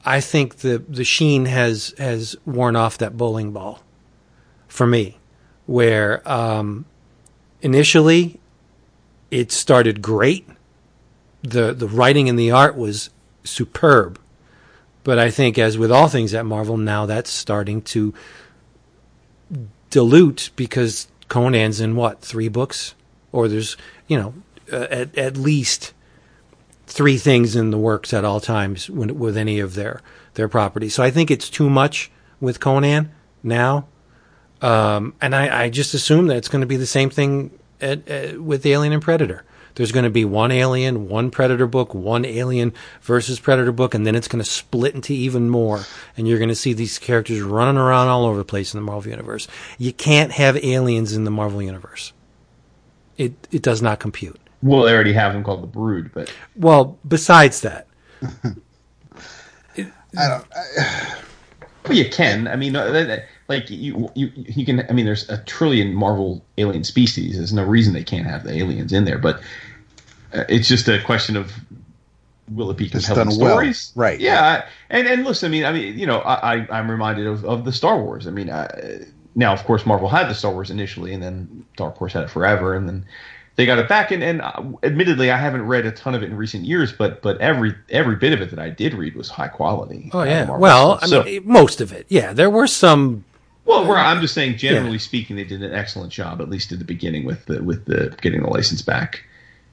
[0.04, 3.82] I think the the sheen has has worn off that bowling ball
[4.66, 5.18] for me,
[5.66, 6.86] where um,
[7.62, 8.40] initially
[9.30, 10.46] it started great.
[11.42, 13.10] the The writing and the art was
[13.44, 14.18] superb,
[15.04, 18.12] but I think, as with all things at Marvel, now that's starting to
[19.90, 22.94] dilute because Conan's in what three books,
[23.32, 23.76] or there's
[24.08, 24.34] you know
[24.72, 25.92] uh, at at least
[26.86, 30.00] three things in the works at all times when, with any of their
[30.34, 30.94] their properties.
[30.94, 33.10] So I think it's too much with Conan
[33.42, 33.86] now,
[34.62, 37.50] um, and I, I just assume that it's going to be the same thing
[37.80, 39.44] at, at, with Alien and Predator.
[39.76, 44.06] There's going to be one Alien, one Predator book, one Alien versus Predator book, and
[44.06, 45.84] then it's going to split into even more.
[46.16, 48.84] And you're going to see these characters running around all over the place in the
[48.84, 49.46] Marvel universe.
[49.78, 52.12] You can't have aliens in the Marvel universe.
[53.16, 54.38] It it does not compute.
[54.62, 57.86] well, they already have them called the Brood, but Well, besides that,
[60.18, 60.44] I don't.
[61.86, 62.48] Well, you can.
[62.48, 64.86] I mean, uh, like you, you, you can.
[64.88, 67.36] I mean, there's a trillion Marvel alien species.
[67.36, 69.18] There's no reason they can't have the aliens in there.
[69.18, 69.42] But
[70.32, 71.52] uh, it's just a question of
[72.48, 73.50] will it be Just compelling done well.
[73.56, 73.92] stories?
[73.96, 74.20] Right.
[74.20, 74.66] Yeah.
[74.88, 77.64] And and listen, I mean, I mean, you know, I, I I'm reminded of, of
[77.64, 78.26] the Star Wars.
[78.28, 81.96] I mean, uh, now of course Marvel had the Star Wars initially, and then Dark
[81.96, 83.04] Horse had it forever, and then
[83.56, 84.12] they got it back.
[84.12, 87.20] And, and uh, admittedly, I haven't read a ton of it in recent years, but
[87.20, 90.10] but every every bit of it that I did read was high quality.
[90.12, 90.56] oh yeah.
[90.56, 91.26] Well, stuff.
[91.26, 92.06] I mean, most of it.
[92.08, 93.24] Yeah, there were some.
[93.70, 96.84] Well, I'm just saying, generally speaking, they did an excellent job, at least at the
[96.84, 99.24] beginning, with the with the getting the license back.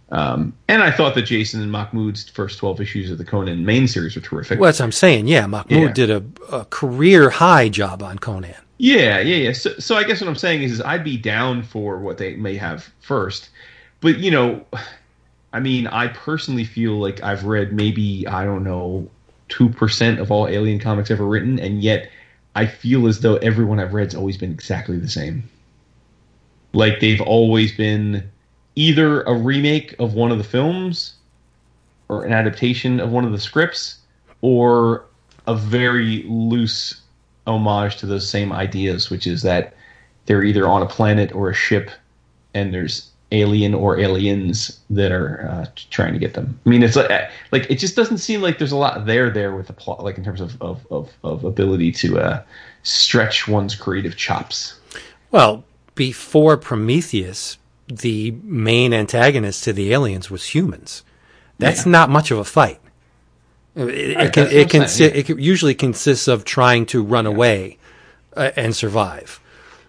[0.09, 3.87] Um, and I thought that Jason and Mahmud's first 12 issues of the Conan main
[3.89, 4.57] series were terrific.
[4.59, 5.27] Well, that's what I'm saying.
[5.27, 5.91] Yeah, Mahmud Yeah.
[5.91, 8.55] did a, a career high job on Conan.
[8.77, 9.51] Yeah, yeah, yeah.
[9.53, 12.35] So, so I guess what I'm saying is, is I'd be down for what they
[12.35, 13.49] may have first,
[13.99, 14.63] but you know,
[15.51, 19.09] I mean, I personally feel like I've read maybe I don't know
[19.49, 22.09] two percent of all Alien comics ever written, and yet
[22.57, 25.47] I feel as though everyone I've read's always been exactly the same.
[26.73, 28.27] Like they've always been
[28.73, 31.13] either a remake of one of the films,
[32.09, 33.99] or an adaptation of one of the scripts,
[34.41, 35.05] or
[35.45, 36.99] a very loose
[37.45, 39.75] homage to those same ideas, which is that
[40.25, 41.91] they're either on a planet or a ship,
[42.55, 46.59] and there's alien or aliens that are uh, trying to get them.
[46.65, 47.09] I mean, it's like
[47.51, 50.17] like it just doesn't seem like there's a lot there there with the plot, like
[50.17, 52.43] in terms of of of, of ability to uh,
[52.83, 54.79] stretch one's creative chops.
[55.31, 55.63] Well,
[55.95, 57.57] before Prometheus,
[57.87, 61.03] the main antagonist to the aliens was humans.
[61.59, 61.91] That's Yeah.
[61.91, 62.79] not much of a fight.
[63.75, 67.25] It, it, can, it, what I'm can, saying, it usually consists of trying to run
[67.27, 67.77] away
[68.35, 69.39] uh, and survive.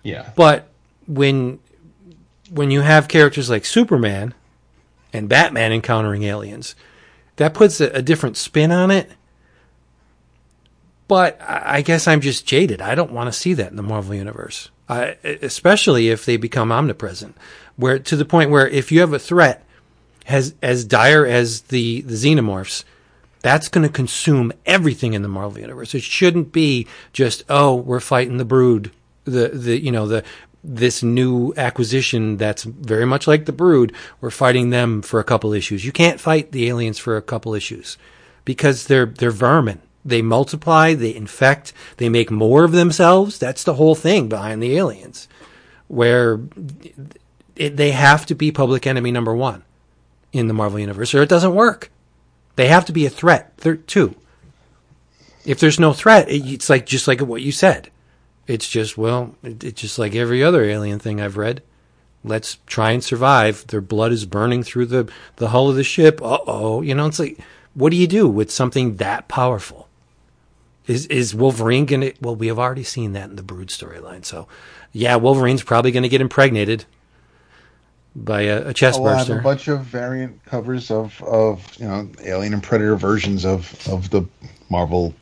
[0.02, 0.68] Yeah, But
[1.06, 1.58] when
[2.50, 4.34] when you have characters like Superman
[5.12, 6.74] and Batman encountering aliens,
[7.36, 9.10] that puts a, a different spin on it.
[11.06, 12.82] But I I guess I'm just jaded.
[12.82, 16.70] I don't want to see that in the Marvel universe, I, especially if they become
[16.70, 17.36] omnipresent,
[17.76, 19.64] where to the point where if you have a threat
[20.26, 22.84] as as dire as the the xenomorphs,
[23.40, 25.94] that's going to consume everything in the Marvel universe.
[25.94, 28.90] It shouldn't be just oh we're fighting the Brood,
[29.24, 30.22] the the you know the
[30.68, 33.92] this new acquisition that's very much like the Brood.
[34.20, 35.84] We're fighting them for a couple issues.
[35.84, 37.96] You can't fight the aliens for a couple issues
[38.44, 39.80] because they're they're vermin.
[40.04, 43.38] They multiply, they infect, they make more of themselves.
[43.38, 45.28] That's the whole thing behind the aliens,
[45.88, 46.40] where
[47.56, 49.64] it, they have to be public enemy number one
[50.32, 51.90] in the Marvel universe, or it doesn't work.
[52.56, 54.14] They have to be a threat too.
[55.44, 57.90] If there's no threat, it, it's like just like what you said.
[58.48, 61.62] It's just well, it's just like every other alien thing I've read.
[62.24, 63.66] Let's try and survive.
[63.68, 66.20] Their blood is burning through the the hull of the ship.
[66.22, 67.38] Uh oh, you know it's like,
[67.74, 69.88] what do you do with something that powerful?
[70.86, 72.12] Is is Wolverine gonna?
[72.22, 74.24] Well, we have already seen that in the Brood storyline.
[74.24, 74.48] So,
[74.92, 76.86] yeah, Wolverine's probably gonna get impregnated
[78.16, 82.54] by a, a chest have a bunch of variant covers of, of you know Alien
[82.54, 84.22] and Predator versions of, of the
[84.70, 85.14] Marvel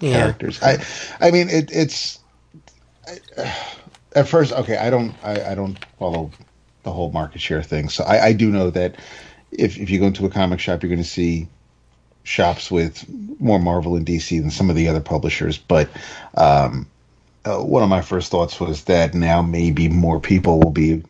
[0.00, 0.18] yeah.
[0.18, 0.60] characters.
[0.62, 0.84] I
[1.20, 2.18] I mean it, it's
[3.06, 3.54] I,
[4.14, 4.76] at first okay.
[4.76, 6.30] I don't I, I don't follow
[6.82, 7.88] the whole market share thing.
[7.88, 8.96] So I, I do know that
[9.52, 11.48] if if you go into a comic shop, you're going to see
[12.22, 13.04] shops with
[13.40, 15.58] more Marvel and DC than some of the other publishers.
[15.58, 15.88] But
[16.36, 16.86] um,
[17.44, 21.04] uh, one of my first thoughts was that now maybe more people will be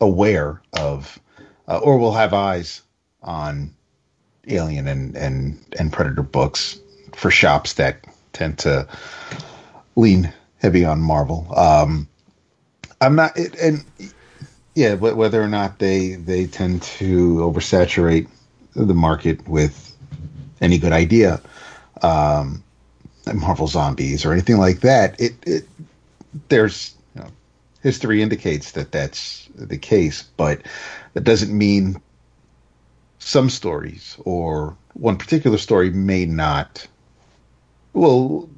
[0.00, 1.20] aware of
[1.68, 2.80] uh, or will have eyes
[3.22, 3.74] on
[4.48, 6.80] Alien and, and, and Predator books
[7.14, 8.88] for shops that tend to
[9.94, 10.32] lean
[10.62, 11.52] heavy on Marvel.
[11.54, 12.08] Um,
[13.00, 13.84] I'm not, it, and
[14.74, 18.28] yeah, whether or not they they tend to oversaturate
[18.74, 19.94] the market with
[20.60, 21.42] any good idea,
[22.02, 22.62] um,
[23.34, 25.20] Marvel Zombies or anything like that.
[25.20, 25.68] It, it
[26.48, 27.28] there's you know,
[27.82, 30.62] history indicates that that's the case, but
[31.14, 32.00] that doesn't mean
[33.18, 36.86] some stories or one particular story may not
[37.92, 38.48] well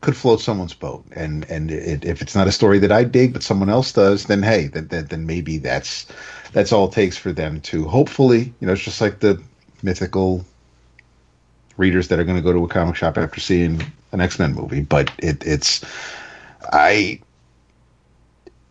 [0.00, 1.04] could float someone's boat.
[1.12, 4.26] And and it, if it's not a story that I dig but someone else does
[4.26, 6.06] then hey then, then then maybe that's
[6.52, 9.42] that's all it takes for them to hopefully you know it's just like the
[9.82, 10.44] mythical
[11.76, 13.82] readers that are going to go to a comic shop after seeing
[14.12, 14.82] an X-Men movie.
[14.82, 15.84] But it it's
[16.72, 17.20] I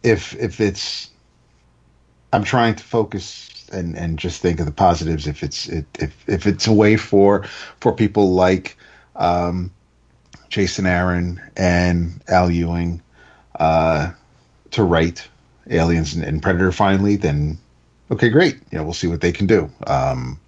[0.04, 1.10] if if it's
[2.34, 5.28] I'm trying to focus and and just think of the positives.
[5.28, 7.44] If it's it, if if it's a way for
[7.80, 8.78] for people like
[9.16, 9.72] um,
[10.56, 13.02] Jason Aaron and Al Ewing
[13.60, 14.10] uh,
[14.72, 15.28] to write
[15.70, 17.58] Aliens and, and Predator finally, then
[18.10, 18.56] okay, great.
[18.72, 19.70] You know, we'll see what they can do.
[19.86, 20.40] Um,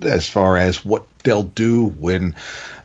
[0.00, 2.34] as far as what they'll do when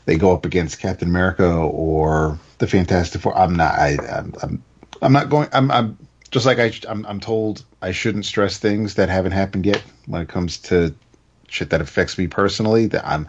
[0.04, 3.76] they go up against Captain America or the Fantastic Four, I'm not.
[3.76, 4.64] I, I'm, I'm
[5.02, 5.48] I'm not going.
[5.54, 5.72] I'm.
[5.72, 5.98] I'm
[6.30, 6.74] just like I.
[6.90, 10.94] I'm, I'm told I shouldn't stress things that haven't happened yet when it comes to
[11.50, 12.88] shit that affects me personally.
[12.88, 13.28] That I'm.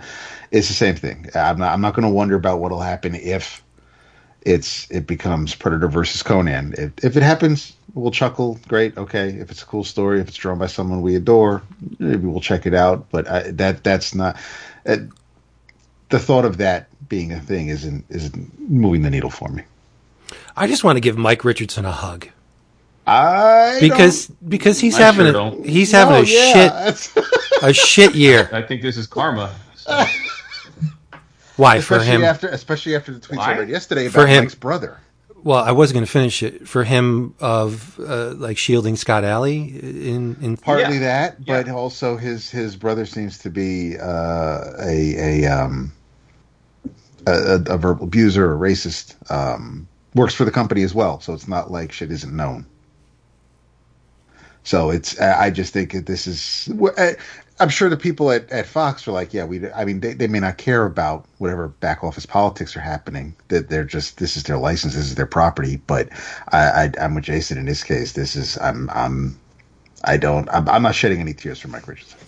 [0.50, 1.28] It's the same thing.
[1.34, 1.72] I'm not.
[1.72, 3.62] I'm not going to wonder about what'll happen if
[4.42, 6.74] it's it becomes Predator versus Conan.
[6.76, 8.58] If, if it happens, we'll chuckle.
[8.68, 8.96] Great.
[8.96, 9.28] Okay.
[9.28, 11.62] If it's a cool story, if it's drawn by someone we adore,
[11.98, 13.10] maybe we'll check it out.
[13.10, 14.36] But I, that that's not.
[14.86, 14.96] Uh,
[16.08, 19.62] the thought of that being a thing isn't isn't moving the needle for me.
[20.56, 22.28] I just want to give Mike Richardson a hug
[23.06, 25.64] I because because he's I having sure a don't.
[25.66, 27.16] he's having No, a yeah, shit
[27.62, 28.48] a shit year.
[28.52, 29.60] I think this is karma.
[29.74, 29.92] So,
[31.56, 32.24] Why for especially him?
[32.24, 33.52] after especially after the tweets Why?
[33.54, 34.44] I read yesterday For about him.
[34.44, 35.00] Mike's brother.
[35.42, 39.60] Well, I was going to finish it for him of uh, like shielding Scott Allie
[40.08, 41.00] in in Partly Yeah.
[41.00, 41.74] that, but Yeah.
[41.74, 45.92] also his his brother seems to be uh, a a um
[47.26, 49.16] a, a, a verbal abuser, a racist.
[49.30, 52.66] Um, works for the company as well, so it's not like shit isn't known.
[54.64, 56.68] So it's I just think that this is.
[57.60, 59.70] I'm sure the people at, at Fox are like, yeah, we.
[59.72, 63.34] I mean, they, they may not care about whatever back office politics are happening.
[63.48, 65.76] That they're just this is their license, this is their property.
[65.86, 66.08] But
[66.52, 68.12] I, I I'm with Jason in this case.
[68.12, 69.38] This is I'm I'm
[70.04, 70.48] I don't.
[70.50, 72.18] I'm, I'm not shedding any tears for Mike Richardson.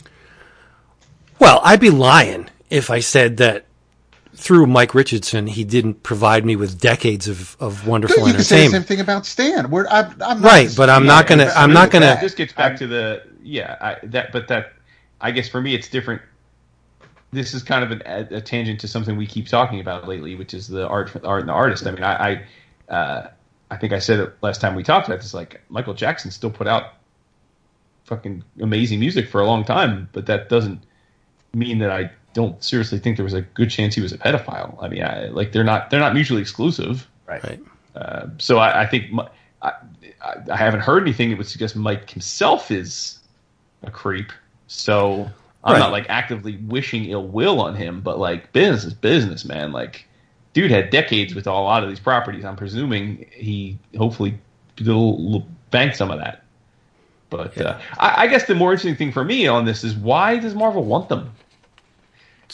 [1.39, 3.67] Well, I'd be lying if I said that
[4.35, 8.67] through Mike Richardson, he didn't provide me with decades of, of wonderful you can say
[8.67, 9.71] the same thing about Stan.
[9.71, 12.21] We're, I'm, I'm not Right, but I'm not gonna- I'm not gonna- that.
[12.21, 14.73] This gets back to the yeah I, that, but that
[15.21, 16.23] I guess for me it's different.
[17.31, 20.35] This is kind of an, a, a tangent to something we keep talking about lately,
[20.35, 21.87] which is the art, art and the artist.
[21.87, 22.43] I mean, I,
[22.89, 23.31] I, uh,
[23.71, 25.33] I think I said it last time we talked about this.
[25.33, 26.93] Like Michael Jackson still put out
[28.05, 30.83] fucking amazing music for a long time, but that doesn't
[31.55, 34.83] mean that I don't seriously think there was a good chance he was a pedophile.
[34.83, 37.09] I mean, I, like they're not they're not mutually exclusive.
[37.27, 37.61] Right.
[37.95, 39.29] Uh, so I, I think Mi-
[39.63, 39.73] I,
[40.23, 43.19] I, I haven't heard anything that would suggest Mike himself is
[43.83, 44.33] a creep.
[44.67, 45.31] So
[45.65, 45.79] I'm Right.
[45.79, 49.73] not like actively wishing ill will on him, but like business is business, man.
[49.73, 50.07] Like,
[50.55, 52.45] dude had decades with a lot of these properties.
[52.45, 54.39] I'm presuming he hopefully
[54.85, 56.45] will bank some of that.
[57.31, 60.39] But uh, I, I guess the more interesting thing for me on this is why
[60.39, 61.31] does Marvel want them?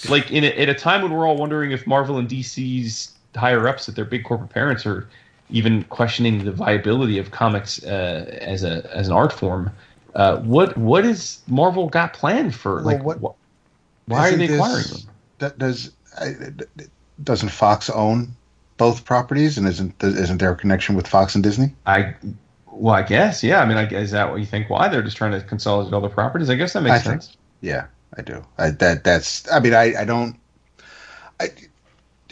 [0.08, 3.66] Like in a, at a time when we're all wondering if Marvel and DC's higher
[3.68, 5.08] ups at their big corporate parents are
[5.50, 9.70] even questioning the viability of comics uh, as a as an art form.
[10.14, 12.80] Uh, what what is Marvel got planned for?
[12.82, 15.00] Like, what- wh- why are they this- acquiring them?
[15.38, 16.34] that- does I-
[17.24, 18.28] doesn't Fox own
[18.76, 21.74] both properties, and isn't isn't there a connection with Fox and Disney?
[21.86, 22.14] I
[22.70, 23.60] well, I guess yeah.
[23.60, 24.70] I mean, I, is that what you think?
[24.70, 26.48] Why they're just trying to consolidate all the properties?
[26.50, 27.36] I guess that makes I think- sense.
[27.60, 27.86] Yeah,
[28.16, 28.44] I do.
[28.58, 29.50] I, that that's.
[29.50, 30.36] I mean, I I don't.
[31.40, 31.50] I,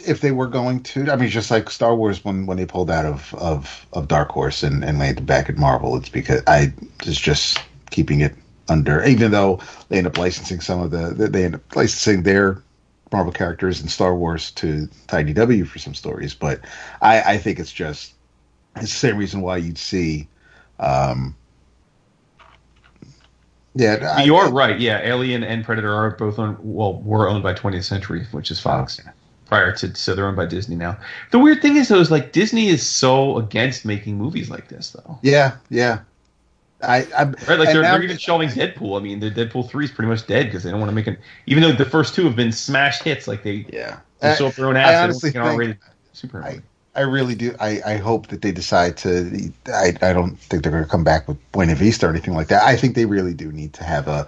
[0.05, 2.91] if they were going to, I mean, just like Star Wars when when they pulled
[2.91, 6.73] out of of, of Dark Horse and and landed back at Marvel, it's because I
[7.05, 7.59] is just
[7.89, 8.35] keeping it
[8.69, 9.03] under.
[9.03, 9.59] Even though
[9.89, 12.61] they end up licensing some of the, they end up licensing their
[13.11, 16.61] Marvel characters in Star Wars to, to IDW for some stories, but
[17.01, 18.13] I I think it's just
[18.75, 20.27] it's the same reason why you'd see.
[20.79, 21.35] Um,
[23.77, 24.79] yeah, I- you are right.
[24.79, 26.57] Yeah, Alien and Predator are both owned.
[26.61, 28.99] Well, were owned by 20th Century, which is Fox.
[29.45, 30.97] Prior to so they're owned by Disney now.
[31.31, 34.89] The weird thing is though is like Disney is so against making movies like this
[34.91, 35.19] though.
[35.21, 35.99] Yeah, yeah.
[36.83, 38.99] I, I'm Right, like they're, now- they're even shelving Deadpool.
[38.99, 41.07] I mean, the Deadpool three is pretty much dead because they don't want to make
[41.07, 41.17] it.
[41.47, 44.47] Even though the first two have been smash hits, like they, Yeah, they I, show
[44.47, 44.91] up their own ass.
[44.91, 45.77] Don't honestly think-
[46.13, 46.43] super.
[46.43, 46.59] I,
[46.97, 47.55] I really do.
[47.59, 49.51] I, I hope that they decide to.
[49.67, 52.47] I, I don't think they're going to come back with Buena Vista or anything like
[52.47, 52.63] that.
[52.63, 54.27] I think they really do need to have a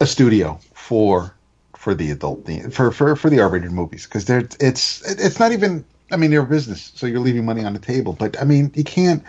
[0.00, 1.34] a studio for
[1.76, 5.84] for the adult for for for the R-rated movies because they're it's it's not even.
[6.10, 8.14] I mean, they're a business, so you're leaving money on the table.
[8.14, 9.22] But I mean, you can't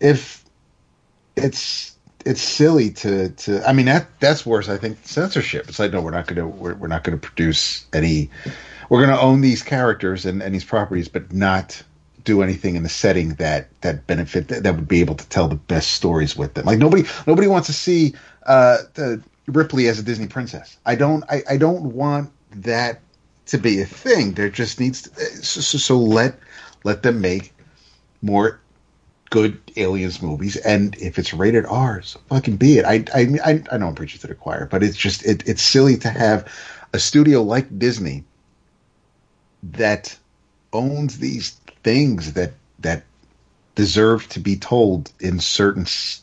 [0.00, 0.44] if
[1.36, 1.96] it's
[2.26, 3.68] it's silly to to.
[3.68, 4.68] I mean, that that's worse.
[4.68, 5.68] I think censorship.
[5.68, 8.30] It's like no, we're not going to we're, we're not going to produce any.
[8.94, 11.82] We're going to own these characters and, and these properties, but not
[12.22, 15.48] do anything in the setting that that benefit that, that would be able to tell
[15.48, 16.64] the best stories with them.
[16.64, 18.14] Like nobody nobody wants to see
[18.46, 20.78] uh, the Ripley as a Disney princess.
[20.86, 23.00] I don't I, I don't want that
[23.46, 24.34] to be a thing.
[24.34, 26.38] There just needs to, so, so, so let
[26.84, 27.52] let them make
[28.22, 28.60] more
[29.30, 32.84] good aliens movies and if it's rated R, so fucking be it.
[32.84, 35.62] I I I, I know I'm preaching to the choir, but it's just it, it's
[35.62, 36.46] silly to have
[36.92, 38.22] a studio like Disney
[39.72, 40.16] that
[40.72, 41.50] owns these
[41.82, 43.04] things that that
[43.74, 46.22] deserve to be told in certain s-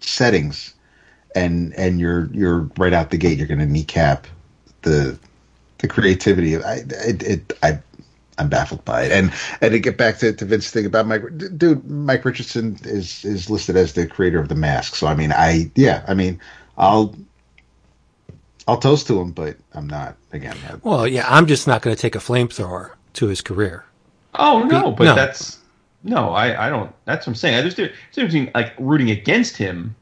[0.00, 0.74] settings.
[1.34, 4.26] And and you're you're right out the gate you're going to kneecap
[4.82, 5.18] the
[5.78, 6.54] the creativity.
[6.54, 7.78] Of I it, it I
[8.38, 9.12] I'm baffled by it.
[9.12, 11.22] And and to get back to, to Vince's thing about Mike
[11.56, 14.94] dude Mike Richardson is is listed as the creator of the mask.
[14.94, 16.40] So I mean I yeah I mean
[16.78, 17.14] I'll
[18.68, 21.94] I'll toast to him but I'm not again I- Well, yeah, I'm just not going
[21.94, 23.84] to take a flamethrower to his career.
[24.34, 25.14] Oh no, but no.
[25.14, 25.58] that's
[26.04, 26.30] no.
[26.30, 26.92] I, I don't.
[27.06, 27.56] That's what I'm saying.
[27.56, 29.96] I just do between like rooting against him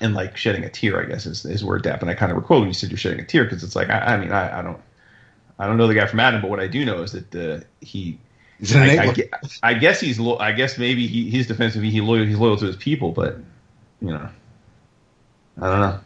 [0.00, 1.02] and like shedding a tear.
[1.02, 2.98] I guess is is where Dap and I kind of recall when you said you're
[2.98, 4.80] shedding a tear because it's like I, I mean I, I don't
[5.58, 7.64] I don't know the guy from Adam, but what I do know is that uh,
[7.80, 8.18] he.
[8.58, 9.14] He's an I, I,
[9.62, 10.20] I guess he's.
[10.20, 11.82] Lo- I guess maybe he, his defensive.
[11.82, 12.24] He loyal.
[12.24, 13.36] He's loyal to his people, but
[14.00, 14.28] you know,
[15.60, 16.00] I don't know.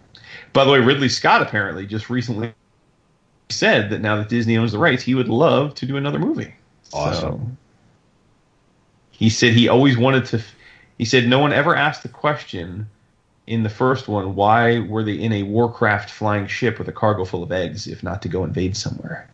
[0.52, 2.52] By the way, Ridley Scott apparently just recently
[3.48, 6.54] said that now that Disney owns the rights, he would love to do another movie.
[6.92, 7.22] Awesome.
[7.22, 7.50] So,
[9.10, 10.42] he said he always wanted to.
[10.96, 12.88] He said no one ever asked the question
[13.46, 17.24] in the first one why were they in a Warcraft flying ship with a cargo
[17.24, 19.28] full of eggs if not to go invade somewhere.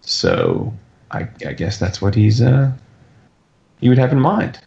[0.00, 0.74] So
[1.10, 2.72] I, I guess that's what he's uh,
[3.80, 4.58] he would have in mind.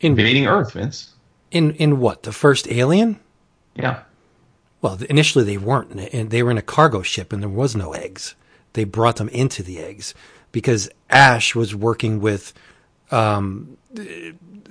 [0.00, 1.14] In Invading Earth, Vince.
[1.50, 3.18] in in what the first Alien?
[3.74, 4.02] Yeah.
[4.80, 7.92] Well, initially they weren't, and they were in a cargo ship, and there was no
[7.92, 8.34] eggs.
[8.72, 10.14] They brought them into the eggs
[10.50, 12.52] because Ash was working with
[13.10, 13.76] um,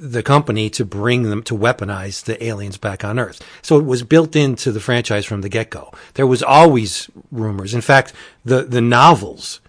[0.01, 3.41] the company to bring them to weaponize the aliens back on Earth.
[3.61, 5.93] So it was built into the franchise from the get go.
[6.15, 7.73] There was always rumors.
[7.73, 9.61] In fact, the the novels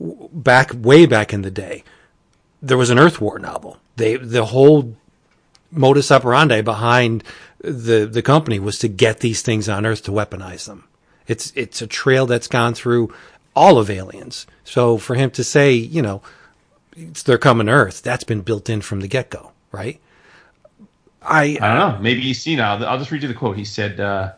[0.00, 1.84] back way back in the day,
[2.62, 3.78] there was an Earth War novel.
[3.96, 4.96] They the whole
[5.70, 7.24] modus operandi behind
[7.64, 10.84] the the company was to get these things on Earth to weaponize them.
[11.26, 13.12] It's it's a trail that's gone through
[13.56, 14.46] all of aliens.
[14.64, 16.22] So for him to say, you know,
[16.96, 20.00] it's, they're coming to Earth, that's been built in from the get go, right?
[21.22, 21.98] I I don't know.
[22.00, 22.76] Maybe you see now.
[22.84, 23.56] I'll just read you the quote.
[23.56, 24.32] He said, uh,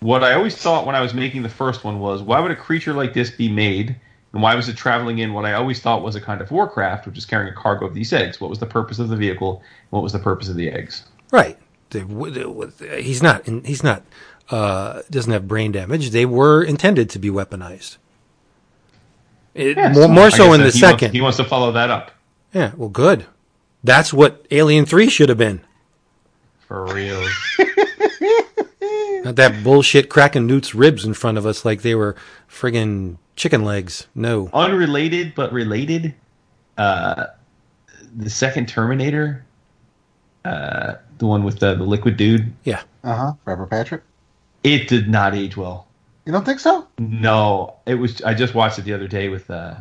[0.00, 2.56] "What I always thought when I was making the first one was, why would a
[2.56, 3.94] creature like this be made,
[4.32, 7.06] and why was it traveling in what I always thought was a kind of warcraft,
[7.06, 8.40] which is carrying a cargo of these eggs?
[8.40, 9.62] What was the purpose of the vehicle?
[9.90, 11.04] What was the purpose of the eggs?
[11.30, 11.58] Right.
[12.00, 13.46] They, he's not.
[13.46, 14.02] He's not.
[14.50, 16.10] Uh, doesn't have brain damage.
[16.10, 17.96] They were intended to be weaponized.
[19.54, 21.06] It, Yeah, more, more so in the he second.
[21.06, 22.10] Wants, he wants to follow that up
[22.54, 22.72] yeah.
[22.76, 23.26] Well, good.
[23.82, 25.60] That's what Alien Three should have been.
[26.60, 27.20] for real.
[29.24, 32.14] Not that bullshit cracking Newt's ribs in front of us like they were
[32.48, 34.06] friggin' chicken legs.
[34.14, 34.48] No.
[34.52, 36.14] Unrelated but related.
[36.78, 37.26] Uh,
[38.14, 39.44] the second Terminator,
[40.44, 42.82] uh, the one with the, the liquid dude, Yeah.
[43.02, 43.32] Uh huh.
[43.44, 44.02] Robert Patrick.
[44.62, 45.86] it did not age well.
[46.26, 46.88] You don't think so?
[46.98, 48.22] No, it was.
[48.22, 49.74] I just watched it the other day with uh,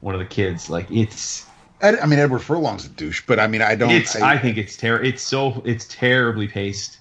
[0.00, 0.70] one of the kids.
[0.70, 1.46] Like it's,
[1.82, 3.90] I, I mean, Edward Furlong's a douche, but I mean, I don't.
[3.90, 4.14] it's.
[4.14, 5.04] I, think it's terrible.
[5.06, 5.60] It's so.
[5.64, 6.98] It's terribly paced,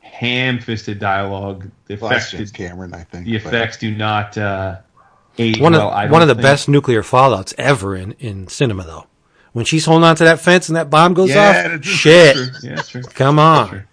[0.00, 1.70] ham-fisted dialogue.
[1.86, 2.32] The well, effects.
[2.32, 3.24] James Cameron, I think.
[3.24, 4.76] the but- effects do not uh,
[5.38, 5.88] age One well.
[5.88, 6.42] of I one of the think.
[6.42, 9.06] best nuclear fallouts ever in, in cinema, though.
[9.52, 12.36] When she's holding on to that fence and that bomb goes Yeah, off, that's- shit.
[12.36, 12.46] True.
[12.62, 13.02] Yeah, that's true.
[13.02, 13.78] Come That's true.
[13.78, 13.84] on.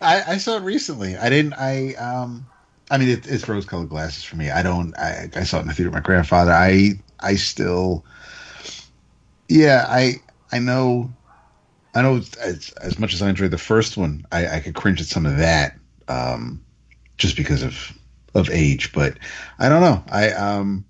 [0.00, 1.16] I, I saw it recently.
[1.16, 1.54] I didn't.
[1.54, 2.46] I um.
[2.90, 4.50] I mean, it, it's rose-colored glasses for me.
[4.50, 4.96] I don't.
[4.96, 6.52] I, I saw it in the theater with my grandfather.
[6.52, 6.92] I.
[7.20, 8.04] I still.
[9.48, 10.14] Yeah, I.
[10.52, 11.12] I know.
[11.94, 12.16] I know.
[12.40, 15.26] As, as much as I enjoyed the first one, I, I could cringe at some
[15.26, 15.76] of that,
[16.06, 16.62] um,
[17.16, 17.92] just because of
[18.34, 18.92] of age.
[18.92, 19.18] But
[19.58, 20.04] I don't know.
[20.10, 20.84] I um.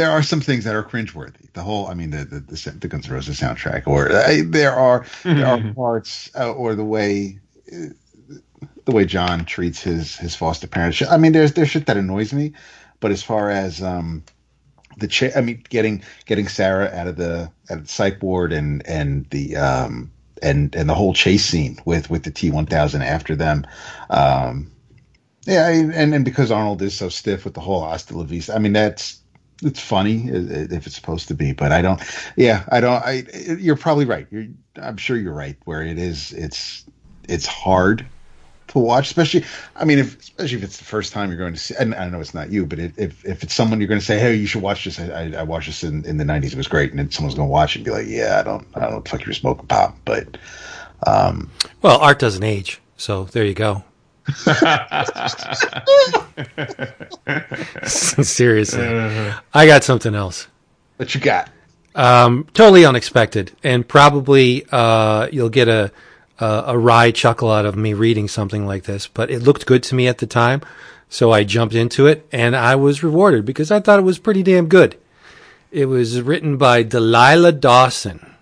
[0.00, 1.52] There are some things that are cringeworthy.
[1.54, 4.74] The whole, I mean, the the, the, the Guns N' Roses soundtrack, or I, there
[4.74, 7.40] are there are parts, uh, or the way
[8.86, 11.02] the way John treats his his foster parents.
[11.02, 12.54] I mean, there's there's shit that annoys me,
[13.00, 14.24] but as far as um
[14.98, 18.52] the cha- I mean, getting getting Sarah out of the out of the psych ward
[18.52, 22.66] and and the um and and the whole chase scene with with the T one
[22.66, 23.66] thousand after them,
[24.10, 24.72] um
[25.46, 28.60] yeah, and and because Arnold is so stiff with the whole hasta la vista, I
[28.60, 29.19] mean that's.
[29.62, 32.00] It's funny i- i- if it's supposed to be, but I don't.
[32.36, 33.02] Yeah, I don't.
[33.04, 33.24] I.
[33.58, 34.26] You're probably right.
[34.30, 34.46] You're.
[34.76, 35.56] I'm sure you're right.
[35.64, 36.84] Where it is, it's
[37.28, 38.06] it's hard
[38.68, 39.44] to watch, especially.
[39.76, 41.74] I mean, if especially if it's the first time you're going to see.
[41.78, 44.18] And I know it's not you, but if if it's someone you're going to say,
[44.18, 44.98] hey, you should watch this.
[44.98, 46.52] I, I, I watched this in, in the '90s.
[46.52, 48.42] It was great, and then someone's going to watch it and be like, yeah, I
[48.42, 50.38] don't, I don't fuck you were smoking pop, but
[51.06, 51.50] um,
[51.82, 53.84] Well, art doesn't age, so there you go.
[57.86, 58.84] Seriously,
[59.54, 60.48] I got something else.
[60.96, 61.50] what you got?
[61.94, 65.90] Um, totally unexpected, and probably uh, you'll get a,
[66.38, 69.08] a a wry chuckle out of me reading something like this.
[69.08, 70.62] But it looked good to me at the time,
[71.08, 74.42] so I jumped into it, and I was rewarded because I thought it was pretty
[74.42, 74.96] damn good.
[75.72, 78.34] It was written by Delilah Dawson,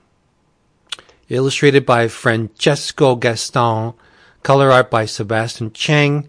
[1.28, 3.94] illustrated by Francesco Gaston,
[4.42, 6.28] color art by Sebastian Cheng,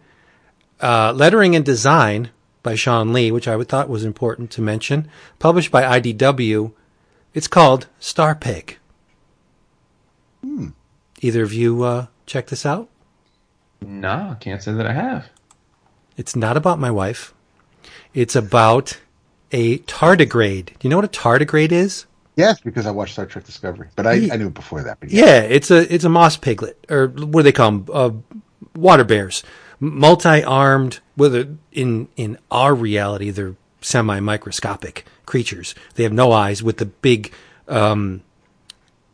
[0.81, 2.29] uh, lettering and design
[2.63, 5.09] by Sean Lee, which I would thought was important to mention,
[5.39, 6.73] published by IDW.
[7.33, 8.77] It's called Star Pig.
[11.21, 12.89] Either of you uh, check this out?
[13.81, 15.29] No, can't say that I have.
[16.17, 17.33] It's not about my wife.
[18.13, 18.99] It's about
[19.51, 20.65] a tardigrade.
[20.65, 22.05] Do you know what a tardigrade is?
[22.39, 24.99] Yes, because I watched Star Trek Discovery, but I, Ye- I knew it before that.
[24.99, 27.85] But yeah, Yeah, it's a it's a moss piglet, or what do they call them?
[27.91, 28.11] Uh,
[28.75, 29.43] water bears,
[29.79, 30.99] multi-armed.
[31.15, 35.75] Whether in in our reality they're semi-microscopic creatures.
[35.95, 37.33] They have no eyes with the big
[37.67, 38.21] um,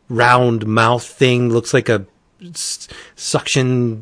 [0.09, 1.49] round mouth thing.
[1.49, 2.05] Looks like a
[2.41, 4.01] s- suction.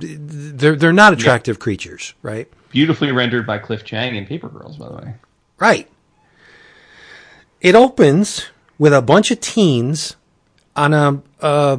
[0.58, 2.48] They're they're not attractive creatures, right?
[2.72, 5.14] Beautifully rendered by Cliff Chiang in Paper Girls, by the way.
[5.60, 5.88] Right.
[7.62, 8.48] It opens
[8.84, 10.18] with a bunch of teens
[10.76, 11.78] on a, uh,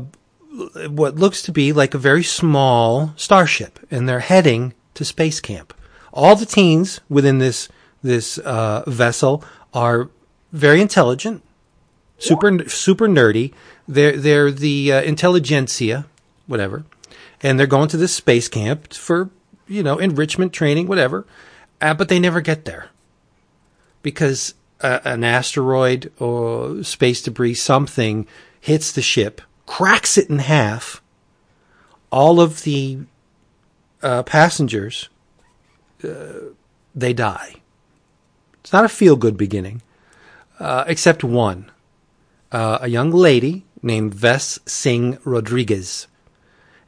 [0.89, 5.75] what looks to be like a very small starship, and they're heading to space camp.
[6.15, 7.69] All the teens within this
[8.03, 9.45] this uh, vessel
[9.75, 10.09] are
[10.51, 11.43] very intelligent,
[12.17, 13.53] super super nerdy.
[13.87, 16.07] They're they're the uh, intelligentsia,
[16.47, 16.87] whatever,
[17.43, 19.29] and they're going to this space camp for
[19.69, 21.27] you know enrichment training, whatever.
[21.83, 22.89] Uh, but they never get there
[24.01, 24.55] because
[24.85, 28.27] a, an asteroid or space debris, something
[28.61, 31.03] hits the ship, cracks it in half.
[32.13, 32.99] All of the
[34.03, 35.09] uh, passengers,
[36.05, 36.53] uh,
[36.95, 37.57] they die.
[38.61, 39.83] It's not a feel good beginning,
[40.61, 41.71] uh, except one.
[42.53, 46.07] Uh, a young lady named Vess Singh Rodriguez.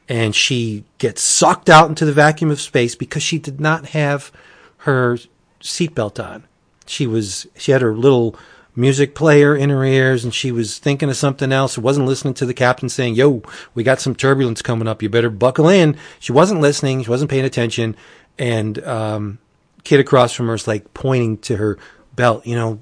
[0.09, 4.31] And she gets sucked out into the vacuum of space because she did not have
[4.79, 5.19] her
[5.61, 6.45] seatbelt on.
[6.87, 8.37] She was she had her little
[8.77, 11.75] music player in her ears and she was thinking of something else.
[11.75, 13.43] She wasn't listening to the captain saying, Yo,
[13.75, 15.03] we got some turbulence coming up.
[15.03, 15.97] You better buckle in.
[16.21, 17.03] She wasn't listening.
[17.03, 17.97] She wasn't paying attention.
[18.39, 19.39] And, um,
[19.83, 21.79] kid across from her is like pointing to her
[22.15, 22.81] belt, you know,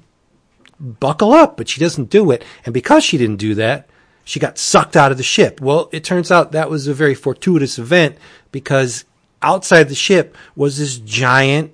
[0.79, 2.43] buckle up, but she doesn't do it.
[2.65, 3.87] And because she didn't do that,
[4.25, 5.61] she got sucked out of the ship.
[5.61, 8.17] Well, it turns out that was a very fortuitous event
[8.51, 9.05] because
[9.41, 11.73] outside the ship was this giant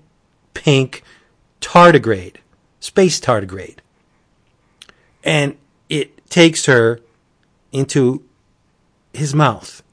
[0.54, 1.02] pink
[1.62, 2.38] tardigrade,
[2.80, 3.78] space tardigrade.
[5.24, 5.58] And
[5.88, 7.00] it takes her
[7.72, 8.24] into
[9.14, 9.84] his mouth.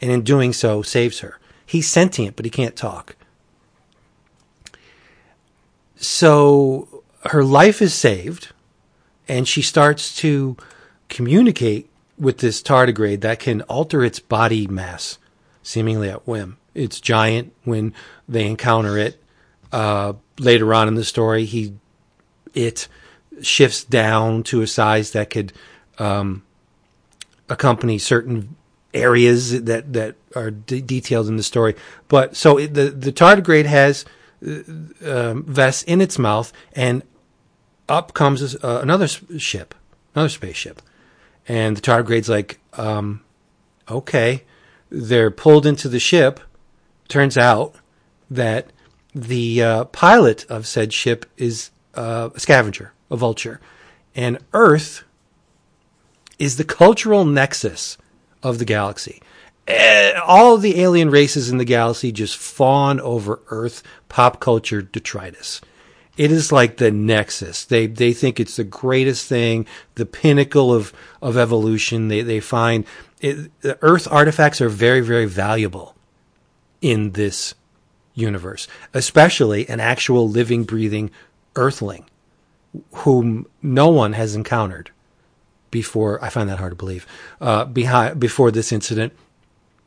[0.00, 1.38] And in doing so, saves her.
[1.66, 3.16] He's sentient, but he can't talk.
[5.96, 8.52] So her life is saved,
[9.26, 10.56] and she starts to
[11.08, 15.18] communicate with this tardigrade that can alter its body mass,
[15.62, 16.58] seemingly at whim.
[16.74, 17.92] It's giant when
[18.28, 19.22] they encounter it.
[19.72, 21.74] Uh, later on in the story, he
[22.54, 22.88] it
[23.42, 25.52] shifts down to a size that could
[25.98, 26.42] um,
[27.48, 28.56] accompany certain
[28.94, 31.74] areas that that are de- detailed in the story.
[32.08, 34.04] But so it, the the tardigrade has
[34.46, 37.02] uh, um, Vess in its mouth, and
[37.88, 39.74] up comes uh, another ship,
[40.14, 40.82] another spaceship,
[41.46, 43.22] and the tardigrade's like, um,
[43.90, 44.44] okay,
[44.90, 46.40] they're pulled into the ship.
[47.08, 47.74] Turns out
[48.30, 48.70] that
[49.22, 53.60] the uh, pilot of said ship is uh, a scavenger, a vulture,
[54.14, 55.04] and Earth
[56.38, 57.98] is the cultural nexus
[58.42, 59.20] of the galaxy.
[59.66, 65.60] Eh, all the alien races in the galaxy just fawn over Earth pop culture detritus.
[66.16, 67.64] It is like the nexus.
[67.64, 69.66] They they think it's the greatest thing,
[69.96, 72.08] the pinnacle of of evolution.
[72.08, 72.84] They they find
[73.20, 73.50] it,
[73.82, 75.96] Earth artifacts are very very valuable
[76.80, 77.54] in this
[78.18, 81.10] universe, especially an actual living breathing
[81.56, 82.04] Earthling
[82.92, 84.90] whom no one has encountered
[85.70, 86.22] before.
[86.22, 87.06] I find that hard to believe.
[87.40, 89.12] Uh, behind, before this incident,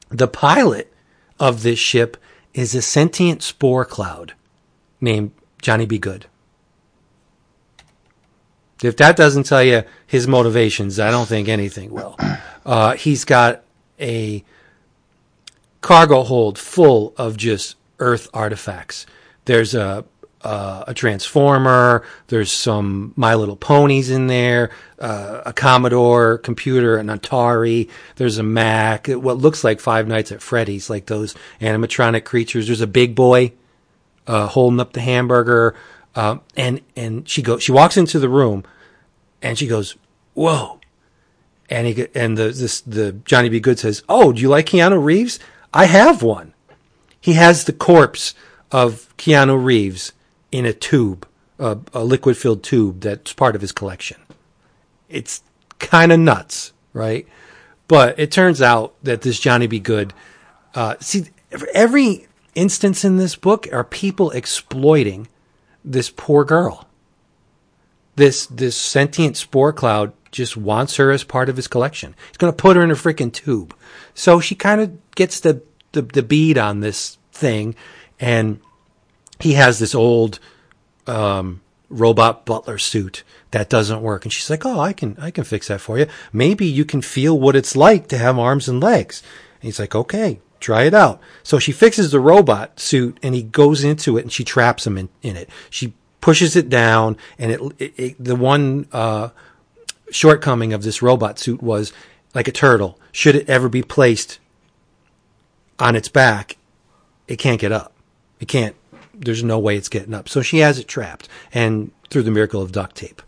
[0.09, 0.91] the pilot
[1.39, 2.17] of this ship
[2.53, 4.33] is a sentient spore cloud
[4.99, 5.31] named
[5.61, 5.97] Johnny B.
[5.97, 6.25] Good.
[8.83, 12.17] If that doesn't tell you his motivations, I don't think anything will.
[12.65, 13.63] Uh, he's got
[13.99, 14.43] a
[15.81, 19.05] cargo hold full of just Earth artifacts.
[19.45, 20.03] There's a
[20.43, 22.03] uh, a transformer.
[22.27, 27.89] There's some My Little Ponies in there, uh, a Commodore computer, an Atari.
[28.15, 29.07] There's a Mac.
[29.07, 32.67] What looks like Five Nights at Freddy's, like those animatronic creatures.
[32.67, 33.53] There's a big boy
[34.27, 35.75] uh, holding up the hamburger,
[36.15, 37.63] um, and and she goes.
[37.63, 38.63] She walks into the room,
[39.41, 39.95] and she goes,
[40.33, 40.79] "Whoa!"
[41.69, 43.59] And he and the this the Johnny B.
[43.59, 45.39] Good says, "Oh, do you like Keanu Reeves?
[45.73, 46.53] I have one."
[47.21, 48.33] He has the corpse
[48.71, 50.11] of Keanu Reeves
[50.51, 51.27] in a tube,
[51.59, 54.19] a, a liquid filled tube that's part of his collection.
[55.07, 55.43] It's
[55.79, 57.27] kind of nuts, right?
[57.87, 59.79] But it turns out that this Johnny B.
[59.79, 60.13] Good,
[60.73, 61.25] uh, see,
[61.73, 65.27] every instance in this book are people exploiting
[65.83, 66.87] this poor girl.
[68.15, 72.15] This this sentient spore cloud just wants her as part of his collection.
[72.29, 73.75] He's going to put her in a freaking tube.
[74.13, 75.61] So she kind of gets the,
[75.91, 77.75] the the bead on this thing,
[78.19, 78.59] and
[79.39, 80.39] he has this old
[81.07, 84.23] um, robot butler suit that doesn't work.
[84.23, 86.07] And she's like, "Oh, I can I can fix that for you.
[86.31, 89.21] Maybe you can feel what it's like to have arms and legs."
[89.55, 93.43] And he's like, "Okay, try it out." So she fixes the robot suit, and he
[93.43, 95.49] goes into it, and she traps him in, in it.
[95.69, 99.29] She pushes it down, and it, it, it the one uh,
[100.11, 101.91] shortcoming of this robot suit was
[102.33, 102.97] like a turtle.
[103.11, 104.39] Should it ever be placed
[105.81, 106.57] on its back,
[107.27, 107.91] it can't get up.
[108.39, 108.75] It can't
[109.13, 110.27] there's no way it's getting up.
[110.27, 113.21] So she has it trapped, and through the miracle of duct tape.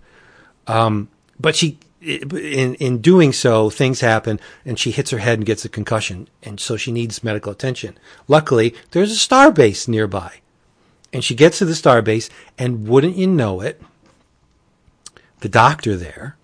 [0.68, 1.10] Um,
[1.40, 5.66] but she, in in doing so, things happen, and she hits her head and gets
[5.66, 7.98] a concussion, and so she needs medical attention.
[8.28, 10.42] Luckily, there's a star base nearby,
[11.12, 13.82] and she gets to the star base, and wouldn't you know it,
[15.42, 16.38] the doctor there,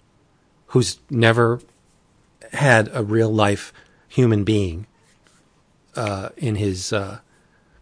[0.67, 1.59] who's never
[2.53, 3.73] had a real life
[4.07, 4.85] human being
[5.95, 7.19] uh, in his uh,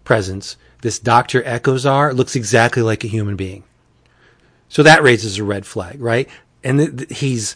[0.04, 1.42] presence this Dr.
[1.42, 3.64] Echozar looks exactly like a human being.
[4.70, 6.30] So that raises a red flag, right?
[6.64, 7.56] And th- th- he's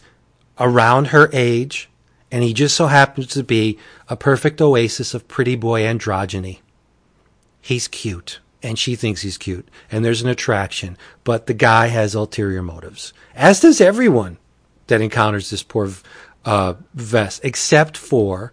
[0.58, 1.88] around her age,
[2.30, 6.60] and he just so happens to be a perfect oasis of pretty boy androgyny.
[7.60, 12.14] He's cute, and she thinks he's cute, and there's an attraction, but the guy has
[12.14, 14.38] ulterior motives, as does everyone
[14.88, 15.90] that encounters this poor
[16.44, 18.52] uh, Vess, except for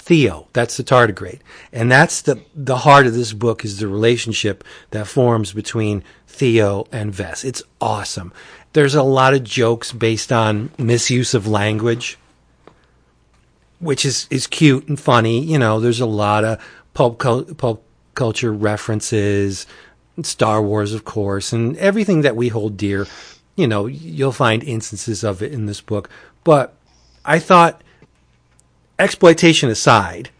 [0.00, 0.48] Theo.
[0.54, 1.40] That's the tardigrade,
[1.74, 6.86] and that's the the heart of this book is the relationship that forms between Theo
[6.90, 7.44] and Vess.
[7.44, 8.32] It's awesome.
[8.72, 12.18] There's a lot of jokes based on misuse of language,
[13.78, 15.42] which is is cute and funny.
[15.42, 16.64] You know, there's a lot of
[16.94, 19.66] pulp pulp culture references,
[20.22, 23.06] Star Wars, of course, and everything that we hold dear.
[23.54, 26.08] You know, you'll find instances of it in this book,
[26.42, 26.74] but
[27.22, 27.82] I thought
[29.00, 30.30] exploitation aside,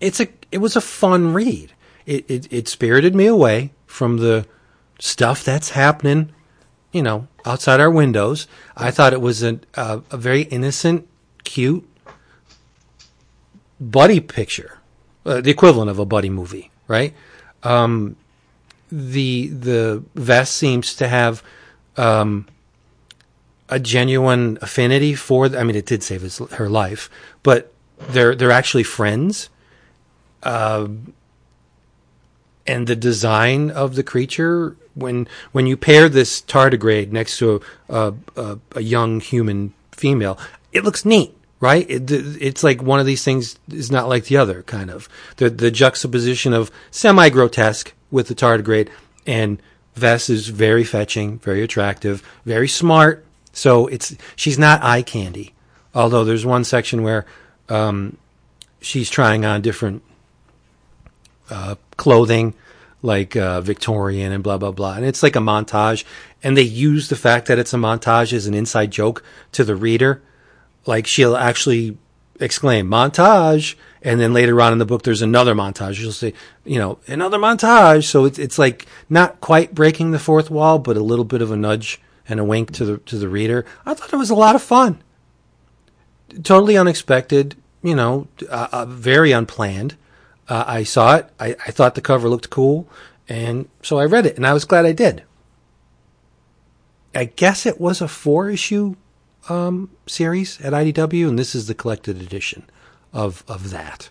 [0.00, 1.72] it's a it was a fun read.
[2.06, 4.46] It, it it spirited me away from the
[4.98, 6.32] stuff that's happening,
[6.92, 8.46] you know, outside our windows.
[8.76, 11.06] I thought it was a a, a very innocent,
[11.44, 11.88] cute
[13.80, 14.78] buddy picture,
[15.26, 17.14] uh, the equivalent of a buddy movie, right?
[17.62, 18.16] Um,
[18.90, 21.42] the the Vess seems to have
[21.96, 22.46] um,
[23.72, 25.46] a genuine affinity for.
[25.46, 27.10] I mean, it did save his, her life,
[27.42, 29.48] but they're they're actually friends.
[30.42, 30.88] Uh,
[32.66, 38.14] and the design of the creature when when you pair this tardigrade next to a,
[38.36, 40.38] a, a young human female,
[40.72, 41.88] it looks neat, right?
[41.88, 45.50] It, it's like one of these things is not like the other, kind of the
[45.50, 48.88] the juxtaposition of semi grotesque with the tardigrade
[49.26, 49.60] and
[49.96, 53.24] Vess is very fetching, very attractive, very smart.
[53.52, 55.54] So it's she's not eye candy.
[55.94, 57.26] Although there's one section where
[57.68, 58.16] um,
[58.80, 60.02] she's trying on different
[61.50, 62.54] uh, clothing,
[63.02, 66.04] like uh, Victorian and blah blah blah, and it's like a montage.
[66.42, 69.22] And they use the fact that it's a montage as an inside joke
[69.52, 70.22] to the reader.
[70.86, 71.98] Like she'll actually
[72.40, 75.94] exclaim montage, and then later on in the book, there's another montage.
[75.94, 76.32] She'll say,
[76.64, 78.04] you know, another montage.
[78.04, 81.50] So it's it's like not quite breaking the fourth wall, but a little bit of
[81.50, 83.64] a nudge and a wink to the to the reader.
[83.84, 85.02] I thought it was a lot of fun.
[86.42, 89.96] Totally unexpected, you know, uh, uh, very unplanned.
[90.48, 91.30] Uh, I saw it.
[91.38, 92.88] I, I thought the cover looked cool,
[93.28, 95.22] and so I read it, and I was glad I did.
[97.14, 98.96] I guess it was a four issue
[99.48, 102.64] um, series at IDW, and this is the collected edition
[103.12, 104.08] of of that.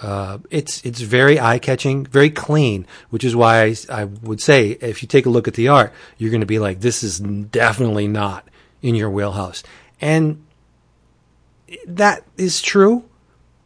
[0.00, 4.70] Uh, it's it's very eye catching, very clean, which is why I, I would say
[4.70, 7.18] if you take a look at the art, you're going to be like, this is
[7.18, 8.46] definitely not
[8.82, 9.62] in your wheelhouse,
[10.00, 10.44] and
[11.86, 13.04] that is true,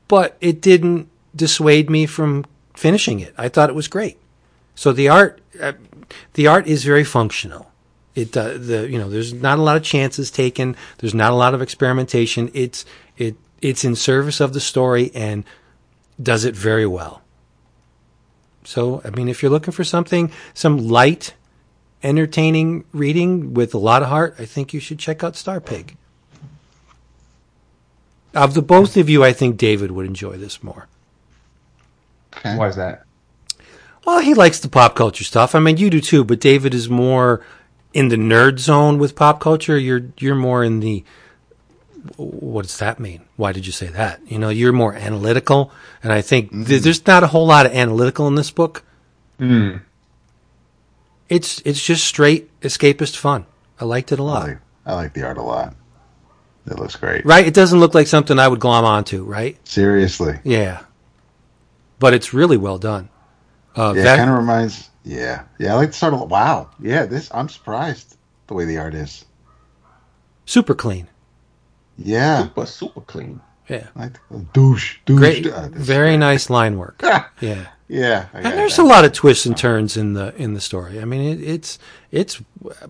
[0.06, 3.34] but it didn't dissuade me from finishing it.
[3.36, 4.18] I thought it was great.
[4.74, 5.72] So the art, uh,
[6.34, 7.70] the art is very functional.
[8.14, 10.76] It uh, the you know there's not a lot of chances taken.
[10.98, 12.50] There's not a lot of experimentation.
[12.54, 12.84] It's
[13.16, 15.44] it it's in service of the story and
[16.22, 17.22] does it very well.
[18.64, 21.34] So, I mean, if you're looking for something, some light,
[22.02, 25.96] entertaining reading with a lot of heart, I think you should check out Star Pig.
[28.34, 30.86] Of the both of you, I think David would enjoy this more.
[32.36, 32.56] Okay.
[32.56, 33.04] Why is that?
[34.06, 35.54] Well, he likes the pop culture stuff.
[35.54, 37.44] I mean, you do too, but David is more
[37.92, 39.76] in the nerd zone with pop culture.
[39.76, 41.04] You're you're more in the
[42.16, 43.22] what does that mean?
[43.36, 44.20] Why did you say that?
[44.26, 45.70] You know, you're more analytical,
[46.02, 48.84] and I think th- there's not a whole lot of analytical in this book.
[49.38, 49.82] Mm.
[51.28, 53.46] It's it's just straight escapist fun.
[53.80, 54.48] I liked it a lot.
[54.48, 55.74] like, I like the art a lot.
[56.66, 57.24] It looks great.
[57.24, 57.46] Right?
[57.46, 59.56] It doesn't look like something I would glom onto, right?
[59.66, 60.38] Seriously.
[60.44, 60.82] Yeah.
[61.98, 63.08] But it's really well done.
[63.74, 64.88] Uh, Yeah, that- it kind of reminds.
[65.02, 65.72] Yeah, yeah.
[65.72, 66.30] I like the start of.
[66.30, 66.70] Wow.
[66.78, 67.30] Yeah, this.
[67.32, 68.16] I'm surprised
[68.48, 69.24] the way the art is.
[70.44, 71.08] super clean.
[71.96, 72.42] Yeah.
[72.44, 73.40] Super, super clean.
[73.68, 73.86] Yeah.
[73.94, 74.18] Like
[74.52, 74.98] douche.
[75.06, 75.18] Douche.
[75.18, 75.46] Great.
[75.46, 77.00] uh, Very nice line work.
[77.04, 77.66] Ah, Yeah.
[77.88, 78.26] yeah.
[78.34, 78.82] I And there's that.
[78.82, 81.00] a lot of twists and turns in the in the story.
[81.00, 81.78] I mean, it, it's
[82.10, 82.40] it's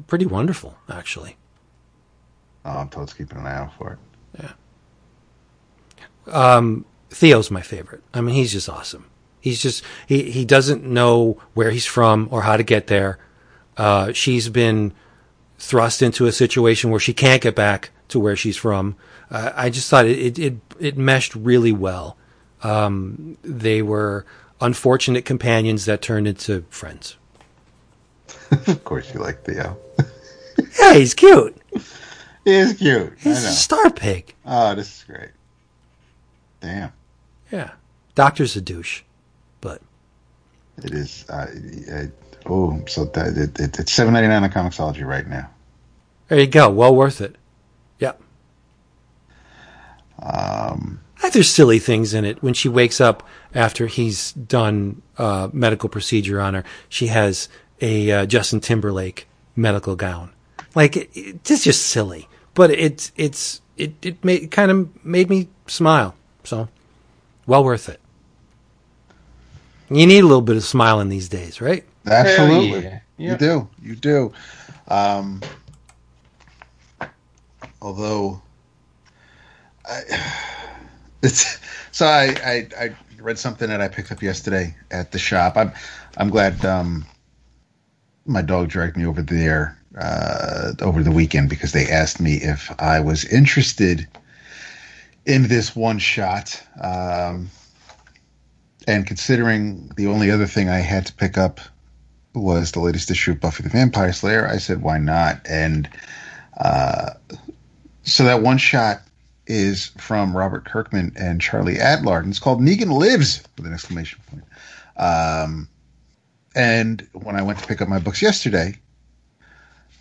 [0.07, 1.37] pretty wonderful, actually.
[2.65, 3.99] Oh, I'm totes keeping an eye out for it.
[4.43, 4.53] Yeah.
[6.27, 8.03] Um, Theo's my favorite.
[8.15, 9.07] I mean, he's just awesome.
[9.41, 13.19] He's just he he doesn't know where he's from or how to get there.
[13.77, 14.93] Uh, she's been
[15.59, 18.97] thrust into a situation where she can't get back to where she's from.
[19.31, 22.17] Uh, I just thought it, it it it meshed really well.
[22.63, 24.27] Um, they were
[24.61, 27.17] unfortunate companions that turned into friends.
[28.67, 29.77] Of course, you like Theo.
[30.79, 31.57] Yeah, he's cute.
[32.45, 33.13] He is cute.
[33.13, 33.49] I He's know.
[33.49, 34.35] a star pig.
[34.45, 35.31] Oh, this is great.
[36.61, 36.93] Damn.
[37.51, 37.71] Yeah,
[38.15, 39.03] doctor's a douche,
[39.61, 39.81] but
[40.85, 41.25] It is.
[41.29, 41.47] Uh,
[42.47, 45.51] Oh, so that, it, it, it's seven ninety nine on Comixology right now.
[46.29, 46.71] There you go.
[46.71, 47.37] Well worth it.
[50.23, 50.35] Yep.
[50.35, 51.01] Um,
[51.33, 52.43] there's silly things in it.
[52.43, 53.23] When she wakes up
[53.55, 57.49] after he's done uh, medical procedure on her, she has
[57.81, 60.31] a uh, Justin Timberlake medical gown.
[60.75, 65.29] Like it, it's just silly, but it's it's it it, made, it kind of made
[65.31, 66.15] me smile.
[66.45, 66.69] So
[67.47, 68.01] well worth it.
[69.89, 71.85] You need a little bit of smiling these days, right?
[72.07, 73.01] absolutely, yeah.
[73.19, 73.39] you Yep.
[73.39, 74.33] do, you do.
[74.89, 75.43] Um,
[77.83, 78.41] although,
[79.91, 80.03] I,
[81.93, 85.57] so I, I I read something that I picked up yesterday at the shop.
[85.57, 85.73] I'm
[86.17, 87.05] I'm glad um,
[88.27, 92.73] my dog dragged me over there uh, over the weekend because they asked me if
[92.81, 94.07] I was interested
[95.27, 96.63] in this one shot.
[96.83, 97.51] Um,
[98.87, 101.61] and considering the only other thing I had to pick up
[102.35, 105.41] was the latest issue of Buffy the Vampire Slayer, I said, why not?
[105.49, 105.89] And
[106.59, 107.11] uh,
[108.03, 109.03] so that one shot
[109.51, 114.21] is from Robert Kirkman and Charlie Adlard, and it's called Negan Lives with an exclamation
[114.31, 114.45] point.
[114.97, 115.69] Um,
[116.55, 118.77] and when I went to pick up my books yesterday,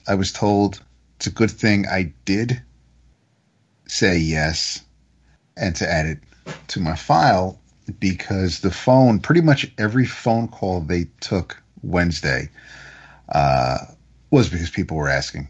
[0.07, 0.83] I was told
[1.17, 2.61] it's a good thing I did
[3.87, 4.83] say yes
[5.57, 6.19] and to add it
[6.67, 7.59] to my file
[7.99, 12.49] because the phone, pretty much every phone call they took Wednesday
[13.29, 13.79] uh,
[14.29, 15.47] was because people were asking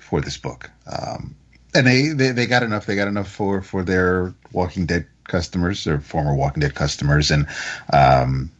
[0.00, 0.70] for this book.
[0.86, 1.34] Um,
[1.78, 2.86] and they, they, they got enough.
[2.86, 7.30] They got enough for, for their Walking Dead customers or former Walking Dead customers.
[7.30, 7.46] And
[7.92, 8.50] um,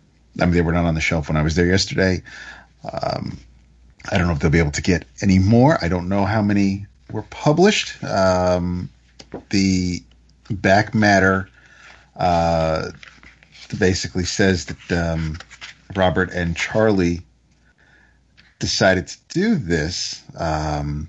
[0.40, 2.22] I mean, they were not on the shelf when I was there yesterday.
[2.90, 3.38] Um,
[4.10, 5.78] I don't know if they'll be able to get any more.
[5.82, 8.02] I don't know how many were published.
[8.04, 8.88] Um,
[9.50, 10.02] the
[10.50, 11.48] back matter
[12.16, 12.90] uh,
[13.78, 15.36] basically says that um,
[15.96, 17.22] Robert and Charlie
[18.58, 21.08] decided to do this um,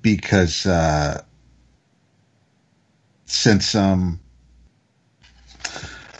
[0.00, 1.22] because uh,
[3.26, 4.20] since um,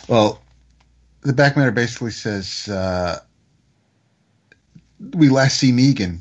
[0.09, 0.41] well,
[1.23, 3.19] the back matter basically says uh,
[5.15, 6.21] we last see Negan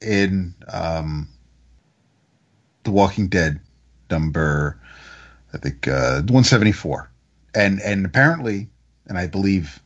[0.00, 1.28] in um,
[2.84, 3.60] The Walking Dead
[4.10, 4.78] number,
[5.52, 7.10] I think uh, 174,
[7.54, 8.68] and and apparently,
[9.06, 9.80] and I believe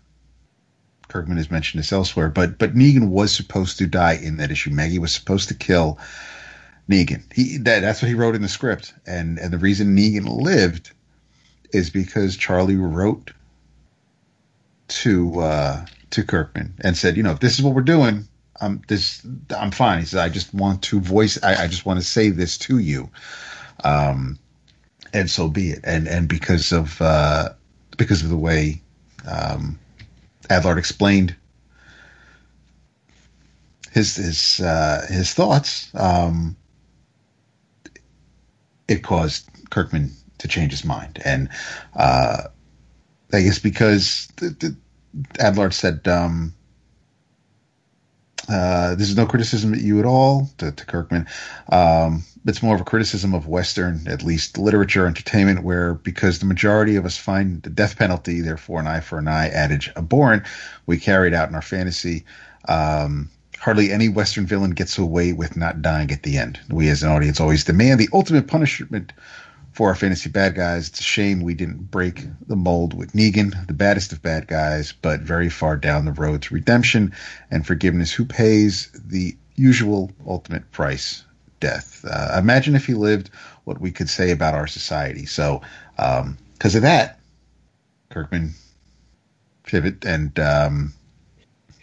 [1.09, 4.71] Kirkman has mentioned this elsewhere, but but Negan was supposed to die in that issue.
[4.71, 5.99] Maggie was supposed to kill
[6.89, 7.23] Negan.
[7.33, 10.91] He that that's what he wrote in the script, and and the reason Negan lived
[11.73, 13.33] is because Charlie wrote
[14.89, 18.27] to uh, to Kirkman and said, you know, if this is what we're doing,
[18.61, 19.25] I'm this
[19.57, 20.01] I'm fine.
[20.01, 22.79] He said, I just want to voice, I, I just want to say this to
[22.79, 23.11] you,
[23.85, 24.39] um,
[25.13, 25.81] and so be it.
[25.85, 27.51] And and because of uh,
[27.97, 28.81] because of the way
[29.31, 29.79] um,
[30.49, 31.37] Adlard explained
[33.93, 36.57] his his uh, his thoughts, um,
[38.89, 41.49] it caused Kirkman to change his mind, and
[41.95, 42.45] uh,
[43.33, 44.77] I guess because the, the,
[45.35, 46.55] Adlard said, um,
[48.49, 51.27] uh, "This is no criticism at you at all," to, to Kirkman.
[51.71, 56.47] Um, it's more of a criticism of Western, at least literature, entertainment, where because the
[56.47, 60.45] majority of us find the death penalty, therefore an eye for an eye adage abhorrent,
[60.87, 62.25] we carry it out in our fantasy.
[62.69, 66.61] Um, hardly any Western villain gets away with not dying at the end.
[66.71, 69.13] We, as an audience, always demand the ultimate punishment
[69.73, 70.89] for our fantasy bad guys.
[70.89, 74.93] It's a shame we didn't break the mold with Negan, the baddest of bad guys,
[74.93, 77.13] but very far down the road to redemption
[77.51, 78.13] and forgiveness.
[78.13, 81.25] Who pays the usual ultimate price?
[81.61, 82.05] Death.
[82.09, 83.31] Uh, imagine if he lived
[83.65, 85.27] what we could say about our society.
[85.27, 85.61] So,
[85.97, 87.19] because of that,
[88.11, 88.55] Kirkman
[89.65, 90.93] pivot and um,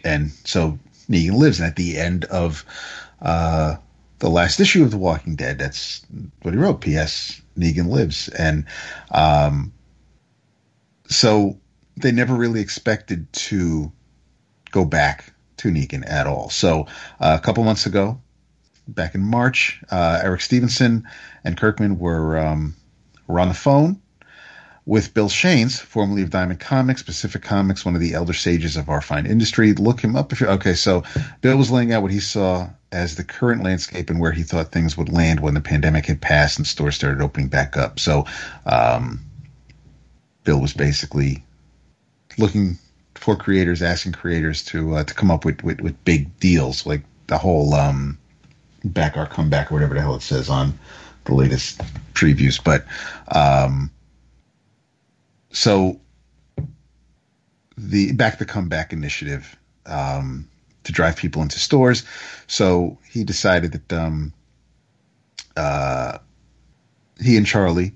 [0.04, 0.80] and so
[1.10, 1.60] Negan lives.
[1.60, 2.66] And at the end of
[3.22, 3.76] uh,
[4.20, 6.06] the last issue of The Walking Dead, that's
[6.42, 6.82] what he wrote.
[6.82, 7.42] P.S.
[7.58, 8.66] Negan lives, and
[9.12, 9.74] um,
[11.08, 11.58] so
[11.98, 13.92] they never really expected to
[14.72, 16.50] go back to Negan at all.
[16.50, 16.88] So
[17.20, 18.20] uh, a couple months ago,
[18.88, 21.08] back in March, uh, Eric Stephenson
[21.44, 22.76] and Kirkman were um,
[23.28, 24.02] were on the phone
[24.86, 28.88] with Bill Schanes, formerly of Diamond Comics, Pacific Comics, one of the elder sages of
[28.88, 29.74] our fine industry.
[29.74, 30.76] Look him up if you're okay.
[30.76, 31.04] So
[31.42, 34.72] Bill was laying out what he saw as the current landscape and where he thought
[34.72, 38.00] things would land when the pandemic had passed and stores started opening back up.
[38.00, 38.26] So
[38.68, 39.20] um,
[40.44, 41.44] Bill was basically
[42.38, 42.78] looking
[43.16, 47.04] for creators, asking creators to uh, to come up with, with, with big deals, like
[47.28, 48.20] the whole um,
[48.84, 50.78] back our comeback or whatever the hell it says on
[51.24, 51.82] the latest
[52.14, 52.64] previews.
[52.64, 52.86] But
[53.36, 53.90] um,
[55.56, 56.00] so
[57.78, 59.56] the back the comeback initiative
[59.86, 60.48] um,
[60.84, 62.04] to drive people into stores.
[62.48, 64.34] So he decided that um,
[65.56, 66.18] uh,
[67.22, 67.96] he and Charlie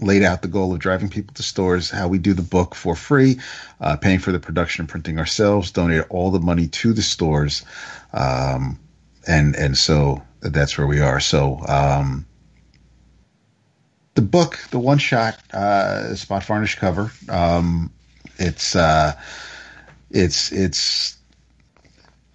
[0.00, 2.96] laid out the goal of driving people to stores, how we do the book for
[2.96, 3.38] free,
[3.80, 7.64] uh, paying for the production and printing ourselves, donate all the money to the stores,
[8.14, 8.78] um,
[9.26, 11.20] and and so that's where we are.
[11.20, 12.26] So um,
[14.14, 17.90] the book, the one shot uh, spot varnish cover, um,
[18.38, 19.14] it's uh,
[20.10, 21.16] it's it's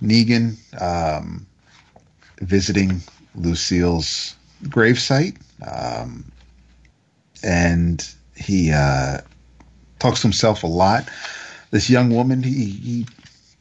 [0.02, 1.46] Negan um,
[2.42, 3.02] visiting
[3.36, 5.38] Lucille's gravesite.
[5.66, 6.32] Um,
[7.44, 9.20] and he uh,
[10.00, 11.08] talks to himself a lot.
[11.72, 13.06] This young woman, he, he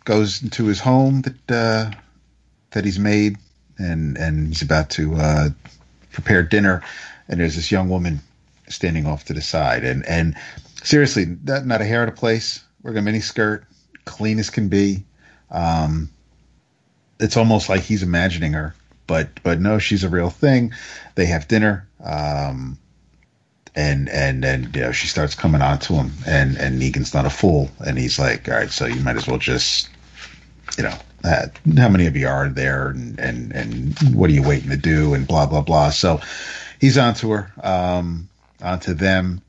[0.04, 1.90] goes into his home that uh,
[2.70, 3.36] that he's made,
[3.78, 5.48] and and he's about to uh,
[6.12, 6.82] prepare dinner,
[7.28, 8.20] and there's this young woman
[8.68, 10.36] standing off to the side, and and
[10.82, 12.62] seriously, not, not a hair out of place.
[12.82, 13.64] Wearing a mini skirt,
[14.04, 15.04] clean as can be.
[15.50, 16.10] Um,
[17.18, 18.74] it's almost like he's imagining her,
[19.06, 20.72] but but no, she's a real thing.
[21.14, 21.88] They have dinner.
[22.04, 22.78] Um,
[23.76, 27.26] and and and you know, she starts coming on to him, and and Negan's not
[27.26, 29.90] a fool, and he's like, all right, so you might as well just,
[30.78, 31.46] you know, uh,
[31.76, 35.12] how many of you are there, and and and what are you waiting to do,
[35.12, 35.90] and blah blah blah.
[35.90, 36.20] So
[36.80, 38.28] he's onto her, um,
[38.62, 39.42] onto them.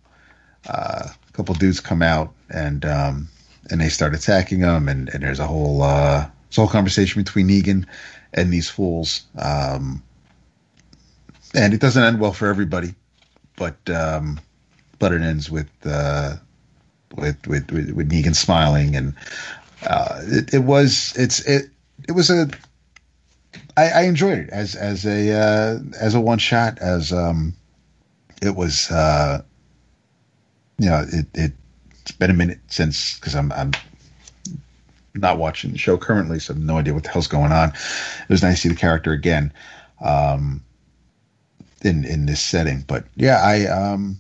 [0.68, 3.30] Uh, a couple dudes come out, and um,
[3.70, 7.86] and they start attacking him, and and there's a whole uh, whole conversation between Negan
[8.34, 9.26] and these fools.
[9.38, 10.04] Um,
[11.56, 12.94] and it doesn't end well for everybody
[13.58, 14.40] but um,
[15.00, 16.36] but it ends with uh,
[17.16, 19.14] with, with, with with Negan smiling, and
[19.86, 21.70] uh, it, it was it's it
[22.08, 22.48] it was a
[23.76, 27.54] I, I enjoyed it as as a uh, as a one shot as um
[28.42, 29.42] it was uh
[30.80, 31.54] you know it, it
[32.02, 33.72] it's been a minute since because I'm I'm
[35.16, 37.70] not watching the show currently, so I have no idea what the hell's going on.
[37.70, 39.52] It was nice to see the character again.
[40.00, 40.64] Um,
[41.84, 42.84] in in this setting.
[42.88, 44.20] But yeah, I um,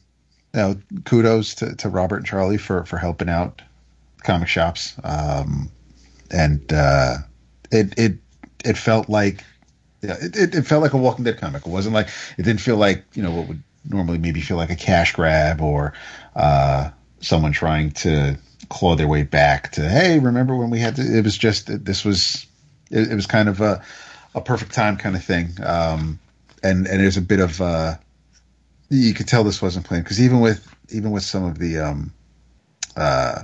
[0.54, 0.76] you know,
[1.06, 3.62] kudos to, to Robert and Charlie for for helping out
[4.24, 4.96] comic shops.
[5.04, 5.70] Um,
[6.32, 7.18] and uh,
[7.72, 8.18] it it
[8.68, 9.44] it felt like
[10.02, 11.66] yeah, it, it, felt like a Walking Dead comic.
[11.66, 14.70] It wasn't like it didn't feel like you know what would normally maybe feel like
[14.70, 15.94] a cash grab or
[16.36, 16.90] uh,
[17.20, 18.38] someone trying to
[18.70, 22.04] claw their way back to hey remember when we had to it was just this
[22.04, 22.46] was
[22.92, 23.82] it, it was kind of a
[24.36, 26.20] a perfect time kind of thing um,
[26.64, 27.96] and and there's a bit of uh,
[28.90, 32.14] you could tell this wasn't planned because even with even with some of the um,
[32.98, 33.44] uh,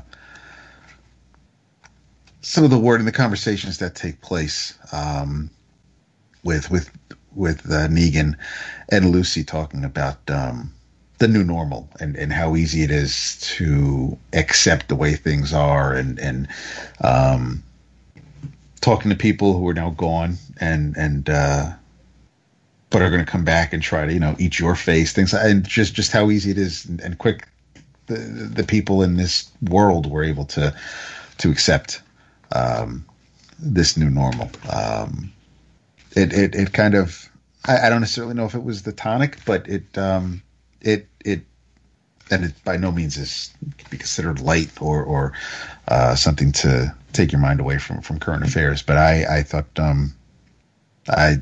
[2.44, 5.50] some of the word and the conversations that take place um,
[6.44, 6.92] with with
[7.36, 8.36] with uh, Negan
[8.90, 10.72] and Lucy talking about um,
[11.18, 15.94] the new normal and, and how easy it is to accept the way things are
[15.96, 16.48] and and
[17.02, 17.64] um,
[18.82, 21.72] talking to people who are now gone and and uh,
[22.90, 25.34] but are going to come back and try to you know eat your face things
[25.34, 27.48] and just just how easy it is and, and quick
[28.08, 30.76] the the people in this world were able to
[31.38, 32.02] to accept
[32.54, 33.06] um,
[33.60, 34.50] this new normal.
[34.72, 35.32] Um,
[36.16, 37.30] it, it it kind of
[37.66, 40.42] I, I, don't necessarily know if it was the tonic, but it um,
[40.82, 41.42] it it
[42.30, 45.34] and it by no means is can be considered light or or
[45.88, 48.82] uh, something to take your mind away from from current affairs.
[48.82, 50.14] But I I thought um,
[51.10, 51.38] I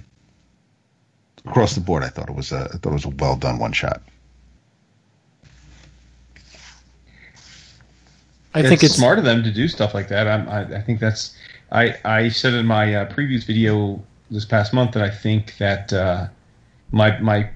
[1.45, 3.59] across the board, I thought it was a I thought it was a well done
[3.59, 4.01] one shot.
[8.53, 10.27] I think it's smart of them to do stuff like that.
[10.27, 11.35] I, I think that's
[11.71, 15.93] I I said in my uh, previous video this past month that I think that
[15.93, 16.27] uh,
[16.91, 17.49] my my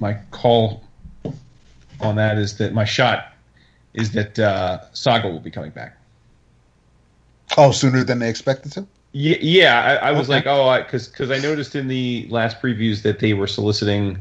[0.00, 0.82] my call
[2.00, 3.32] on that is that my shot
[3.94, 5.96] is that uh, Saga will be coming back.
[7.56, 8.86] Oh, sooner than they expected to.
[9.12, 9.98] Yeah, yeah.
[10.02, 10.36] I, I was okay.
[10.36, 14.18] like, oh, because because I noticed in the last previews that they were soliciting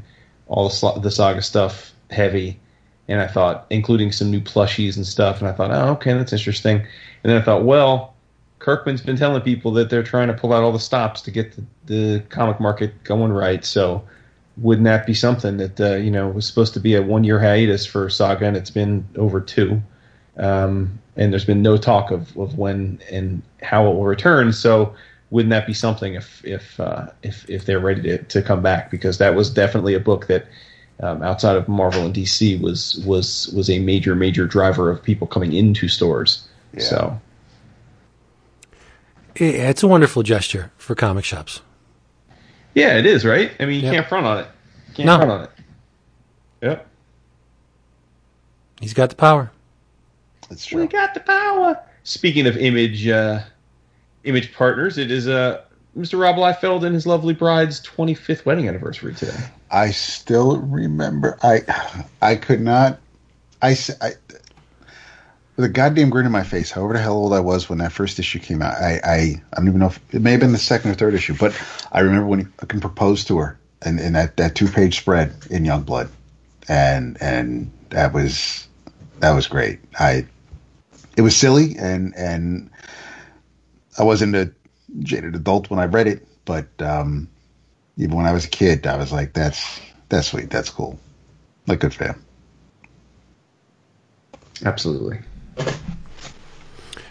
[0.48, 2.60] all the, the saga stuff heavy,
[3.08, 6.34] and I thought, including some new plushies and stuff, and I thought, oh, okay, that's
[6.34, 6.78] interesting.
[6.78, 8.16] And then I thought, well,
[8.60, 11.56] Kirkman's been telling people that they're trying to pull out all the stops to get
[11.56, 14.04] the, the comic market going right, so
[14.58, 17.40] wouldn't that be something that uh, you know was supposed to be a one year
[17.40, 19.82] hiatus for Saga, and it's been over two.
[20.38, 24.54] Um, and there's been no talk of, of when and how it will return.
[24.54, 24.94] So
[25.32, 28.90] wouldn't that be something if if uh, if if they're ready to, to come back?
[28.92, 30.48] Because that was definitely a book that
[31.00, 35.28] um, outside of Marvel and DC was was was a major major driver of people
[35.28, 36.48] coming into stores.
[36.74, 36.84] Yeah.
[36.84, 37.22] So
[39.36, 41.62] it's a wonderful gesture for comic shops.
[42.74, 43.52] Yeah, it is, right?
[43.60, 43.94] I mean, you yep.
[43.94, 44.48] can't front on it.
[44.96, 45.18] Can't no.
[45.18, 45.50] front on it.
[46.62, 46.88] Yep.
[48.82, 49.52] He's got the power.
[50.50, 50.82] That's true.
[50.82, 51.80] We got the power.
[52.04, 53.42] Speaking of image, uh,
[54.28, 54.98] Image Partners.
[54.98, 55.62] It is uh,
[55.98, 56.20] Mr.
[56.20, 59.38] Rob Liefeld and his lovely bride's 25th wedding anniversary today.
[59.70, 61.38] I still remember.
[61.42, 61.62] I
[62.22, 63.00] I could not.
[63.62, 63.76] I,
[65.56, 66.72] with a goddamn grin on my face.
[66.72, 68.76] However the hell old I was when that first issue came out.
[68.76, 69.16] I I,
[69.52, 71.60] I don't even know if it may have been the second or third issue, but
[71.92, 75.34] I remember when he fucking proposed to her and in that, that two page spread
[75.50, 76.10] in Young Blood.
[76.68, 78.68] and and that was
[79.20, 79.80] that was great.
[80.00, 80.26] I
[81.16, 82.70] it was silly and and
[83.98, 84.52] I wasn't a
[85.00, 87.28] jaded adult when I read it, but um,
[87.98, 89.80] even when I was a kid, I was like, "That's
[90.10, 91.00] that's sweet, that's cool."
[91.68, 92.26] Like good for him.
[94.66, 95.20] Absolutely.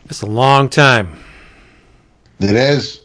[0.07, 1.19] It's a long time.
[2.39, 3.03] It is.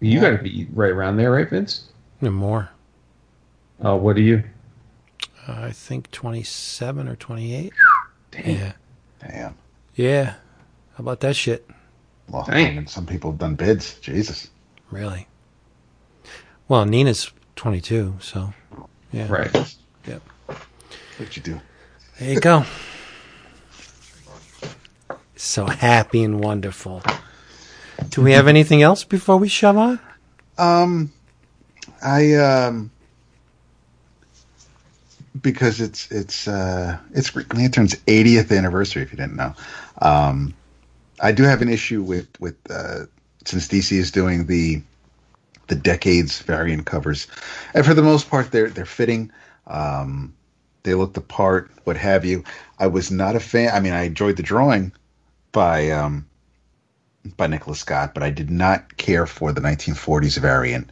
[0.00, 1.88] You got to be right around there, right, Vince?
[2.20, 2.70] No more.
[3.84, 4.42] Uh, what are you?
[5.46, 7.72] Uh, I think 27 or 28.
[8.32, 8.56] Dang.
[8.56, 8.72] Yeah.
[9.20, 9.54] Damn.
[9.94, 10.34] Yeah.
[10.94, 11.68] How about that shit?
[12.28, 13.94] Well, I mean, some people have done bids.
[14.00, 14.48] Jesus.
[14.90, 15.26] Really?
[16.72, 18.54] Well, Nina's 22, so
[19.12, 19.30] yeah.
[19.30, 19.76] Right.
[20.06, 20.22] Yep.
[21.18, 21.60] What'd you do?
[22.18, 22.64] There you go.
[25.36, 27.02] so happy and wonderful.
[28.08, 30.00] Do we have anything else before we shove on?
[30.56, 31.12] Um,
[32.02, 32.90] I um,
[35.42, 39.02] because it's it's uh it's Green Lantern's 80th anniversary.
[39.02, 39.54] If you didn't know,
[40.00, 40.54] um,
[41.20, 43.00] I do have an issue with with uh,
[43.44, 44.80] since DC is doing the
[45.72, 47.26] the decades variant covers,
[47.72, 49.32] and for the most part, they're they're fitting.
[49.66, 50.34] Um,
[50.82, 52.44] they look the part, what have you.
[52.78, 53.70] I was not a fan.
[53.72, 54.92] I mean, I enjoyed the drawing
[55.50, 56.26] by um,
[57.38, 60.90] by Nicola Scott, but I did not care for the 1940s variant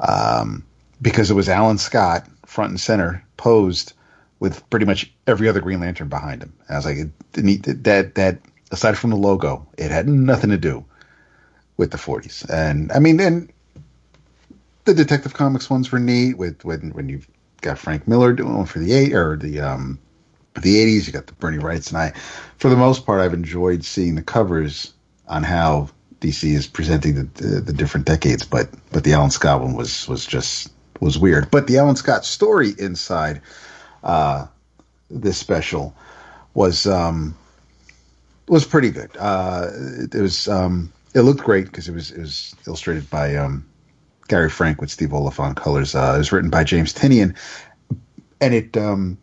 [0.00, 0.64] um,
[1.00, 3.92] because it was Alan Scott front and center, posed
[4.40, 6.52] with pretty much every other Green Lantern behind him.
[6.66, 6.96] And I was like,
[7.36, 8.40] it that that
[8.72, 10.84] aside from the logo, it had nothing to do
[11.76, 12.50] with the 40s.
[12.50, 13.48] And I mean, then
[14.88, 17.28] the Detective Comics ones were neat with when when you've
[17.60, 19.98] got Frank Miller doing one for the eight or the um
[20.54, 21.06] the 80s.
[21.06, 22.12] You got the Bernie Wrightson, and I,
[22.56, 24.92] for the most part, I've enjoyed seeing the covers
[25.28, 25.90] on how
[26.20, 28.44] DC is presenting the, the, the different decades.
[28.44, 31.50] But but the Alan Scott one was was just was weird.
[31.50, 33.40] But the Alan Scott story inside
[34.02, 34.46] uh,
[35.10, 35.94] this special
[36.54, 37.36] was um,
[38.48, 39.10] was pretty good.
[39.18, 39.68] Uh,
[40.00, 43.67] it, it was um, it looked great because it was it was illustrated by um,
[44.28, 45.94] Gary Frank with Steve Oliphant colors.
[45.94, 47.36] Uh, it was written by James Tynion,
[48.40, 49.18] and it um,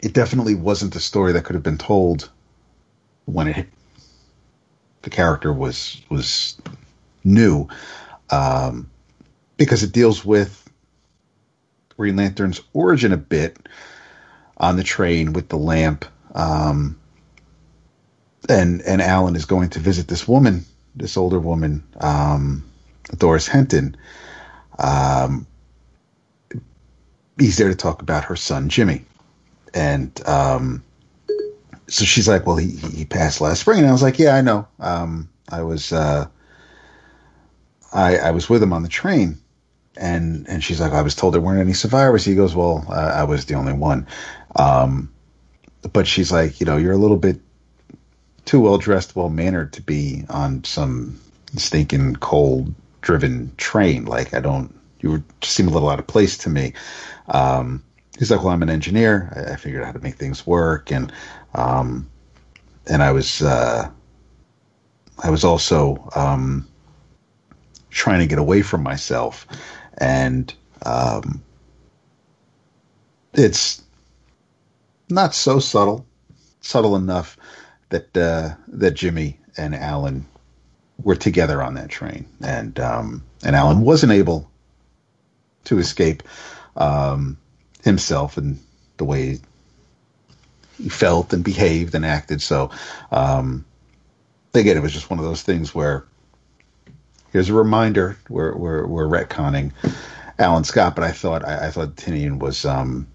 [0.00, 2.30] it definitely wasn't a story that could have been told
[3.24, 3.66] when it
[5.02, 6.60] the character was was
[7.22, 7.68] new
[8.30, 8.90] um,
[9.56, 10.68] because it deals with
[11.96, 13.56] Green Lantern's origin a bit
[14.56, 16.04] on the train with the lamp.
[16.34, 16.98] Um,
[18.48, 22.64] and and Alan is going to visit this woman, this older woman, um,
[23.16, 23.96] Doris Henton.
[24.78, 25.46] Um,
[27.38, 29.04] he's there to talk about her son Jimmy,
[29.72, 30.82] and um,
[31.88, 34.40] so she's like, "Well, he he passed last spring," and I was like, "Yeah, I
[34.40, 34.66] know.
[34.80, 36.26] Um, I was uh,
[37.92, 39.38] I I was with him on the train."
[39.96, 42.24] And and she's like, I was told there weren't any survivors.
[42.24, 44.08] He goes, well, I was the only one.
[44.56, 45.08] Um,
[45.92, 47.40] but she's like, you know, you're a little bit
[48.44, 51.20] too well dressed, well mannered to be on some
[51.56, 54.06] stinking cold driven train.
[54.06, 56.72] Like I don't, you seem a little out of place to me.
[57.28, 57.84] Um,
[58.18, 59.32] he's like, well, I'm an engineer.
[59.36, 60.90] I, I figured out how to make things work.
[60.90, 61.12] And,
[61.54, 62.08] um,
[62.86, 63.90] and I was, uh,
[65.22, 66.66] I was also, um,
[67.90, 69.46] trying to get away from myself.
[69.98, 70.52] And,
[70.86, 71.42] um,
[73.34, 73.82] it's
[75.10, 76.06] not so subtle,
[76.60, 77.36] subtle enough
[77.90, 80.26] that uh, that Jimmy and Alan
[81.02, 84.50] were together on that train, and um, and Alan wasn't able
[85.64, 86.22] to escape
[86.76, 87.36] um,
[87.82, 88.58] himself and
[88.96, 89.38] the way
[90.78, 92.42] he felt and behaved and acted.
[92.42, 92.70] So
[93.10, 93.64] um,
[94.52, 96.04] again, it was just one of those things where
[97.32, 99.72] here's a reminder we're we're, we're retconning
[100.38, 103.06] Alan Scott, but I thought I, I thought Tynion was um,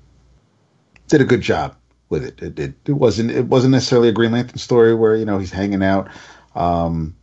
[1.08, 1.76] did a good job
[2.10, 2.42] with it.
[2.42, 2.74] It, it.
[2.86, 6.10] it wasn't it wasn't necessarily a Green Lantern story where you know he's hanging out
[6.56, 7.16] um,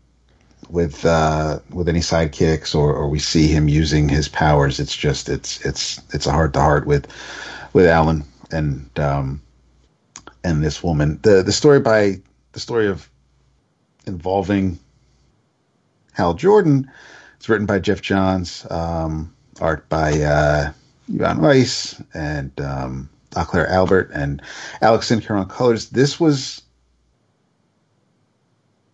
[0.68, 4.80] with uh, with any sidekicks or, or we see him using his powers.
[4.80, 7.06] It's just it's it's it's a heart to heart with
[7.72, 9.40] with Alan and um,
[10.44, 11.18] and this woman.
[11.22, 12.20] The the story by
[12.52, 13.08] the story of
[14.06, 14.78] involving
[16.12, 16.90] Hal Jordan.
[17.36, 20.72] It's written by Geoff Johns, um, art by uh,
[21.14, 24.40] Ivan Reis and um, Claire Albert and
[24.80, 25.90] Alex Sinclair on colors.
[25.90, 26.62] This was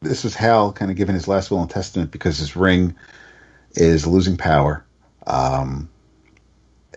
[0.03, 2.95] this is Hal kind of giving his last will and testament because his ring
[3.73, 4.85] is losing power,
[5.27, 5.89] um,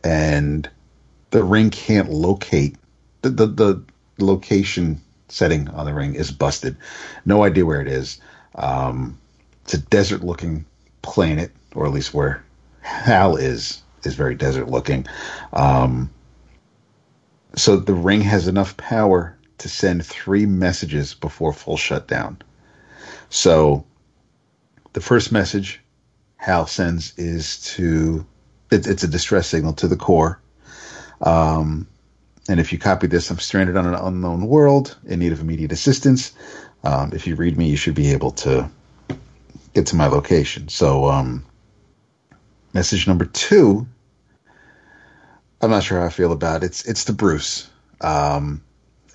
[0.03, 0.69] and
[1.32, 2.76] the ring can't locate
[3.22, 3.84] the, the the
[4.19, 6.77] location setting on the ring is busted.
[7.26, 8.19] No idea where it is.
[8.56, 9.19] Um,
[9.64, 10.65] it's a desert looking
[11.02, 12.44] planet, or at least where
[12.82, 15.06] Hal is is very desert looking.
[15.53, 16.10] Um,
[17.56, 22.38] so the ring has enough power to send three messages before full shutdown.
[23.30, 23.85] So
[24.93, 25.81] the first message
[26.38, 28.26] Hal sends is to
[28.72, 30.39] it, it's a distress signal to the core.
[31.22, 31.88] Um,
[32.47, 35.72] and if you copy this, I'm stranded on an unknown world in need of immediate
[35.72, 36.34] assistance.
[36.84, 38.69] Um, if you read me, you should be able to
[39.73, 40.69] get to my location.
[40.69, 41.43] So, um,
[42.73, 43.88] message number two.
[45.61, 46.68] I'm not sure how I feel about it.
[46.68, 47.69] It's it's to Bruce,
[48.02, 48.61] um,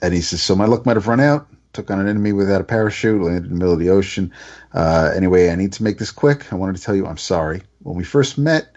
[0.02, 1.46] and he says, "So my luck might have run out.
[1.72, 4.32] Took on an enemy without a parachute, landed in the middle of the ocean.
[4.72, 6.52] Uh, anyway, I need to make this quick.
[6.52, 7.62] I wanted to tell you I'm sorry.
[7.82, 8.76] When we first met."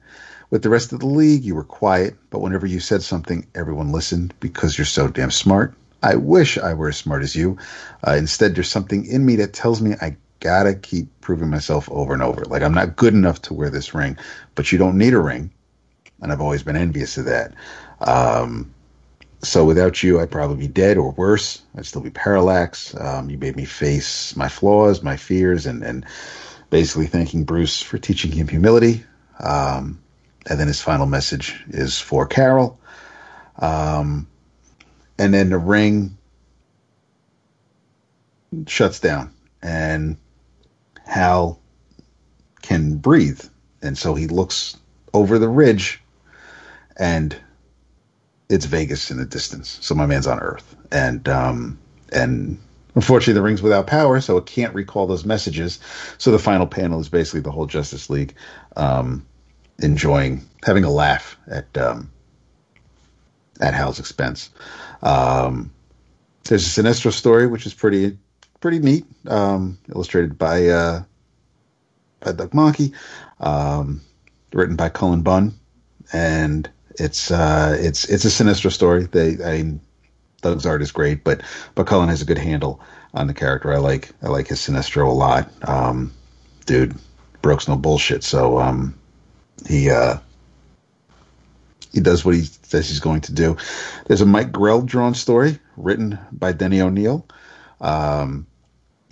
[0.54, 3.92] With the rest of the league, you were quiet, but whenever you said something, everyone
[3.92, 5.74] listened because you're so damn smart.
[6.04, 7.58] I wish I were as smart as you.
[8.08, 12.14] Uh, instead, there's something in me that tells me I gotta keep proving myself over
[12.14, 12.44] and over.
[12.46, 14.16] Like I'm not good enough to wear this ring,
[14.54, 15.50] but you don't need a ring,
[16.22, 17.56] and I've always been envious of that.
[18.02, 18.72] Um,
[19.44, 21.62] so without you, I'd probably be dead or worse.
[21.78, 22.96] I'd still be parallax.
[23.00, 26.06] Um, you made me face my flaws, my fears, and and
[26.70, 29.04] basically thanking Bruce for teaching him humility.
[29.40, 30.02] Um,
[30.48, 32.80] and then his final message is for Carol.
[33.60, 34.28] Um,
[35.20, 36.18] and then the ring
[38.66, 40.18] shuts down, and
[41.06, 41.60] Hal
[42.62, 43.42] can breathe,
[43.82, 44.78] and so he looks
[45.14, 46.02] over the ridge,
[46.98, 47.36] and
[48.54, 49.80] it's Vegas in the distance.
[49.82, 51.80] So my man's on Earth, and um,
[52.12, 52.60] and
[52.96, 55.80] unfortunately the ring's without power, so it can't recall those messages.
[56.18, 58.36] So the final panel is basically the whole Justice League.
[58.76, 59.26] Um,
[59.80, 62.12] enjoying having a laugh at um,
[63.60, 64.52] at Hal's expense.
[65.02, 65.72] Um,
[66.46, 68.18] there's a Sinestro story, which is pretty
[68.60, 71.04] pretty neat, um, illustrated by uh,
[72.20, 72.94] by Doug Mahnke,
[73.40, 74.02] um,
[74.54, 75.54] written by Cullen Bunn,
[76.12, 79.06] and it's uh, it's it's a sinister story.
[79.06, 79.82] They I mean,
[80.42, 81.42] Doug's art is great, but
[81.76, 82.80] but Cullen has a good handle
[83.14, 83.74] on the character.
[83.74, 85.50] I like I like his Sinestro a lot.
[85.68, 86.14] Um,
[86.66, 86.96] dude,
[87.42, 88.24] Brooks no bullshit.
[88.24, 88.96] So um,
[89.68, 90.18] he uh,
[91.92, 93.56] he does what he says he's going to do.
[94.08, 97.26] There's a Mike Grell drawn story written by Denny O'Neil
[97.82, 98.48] um,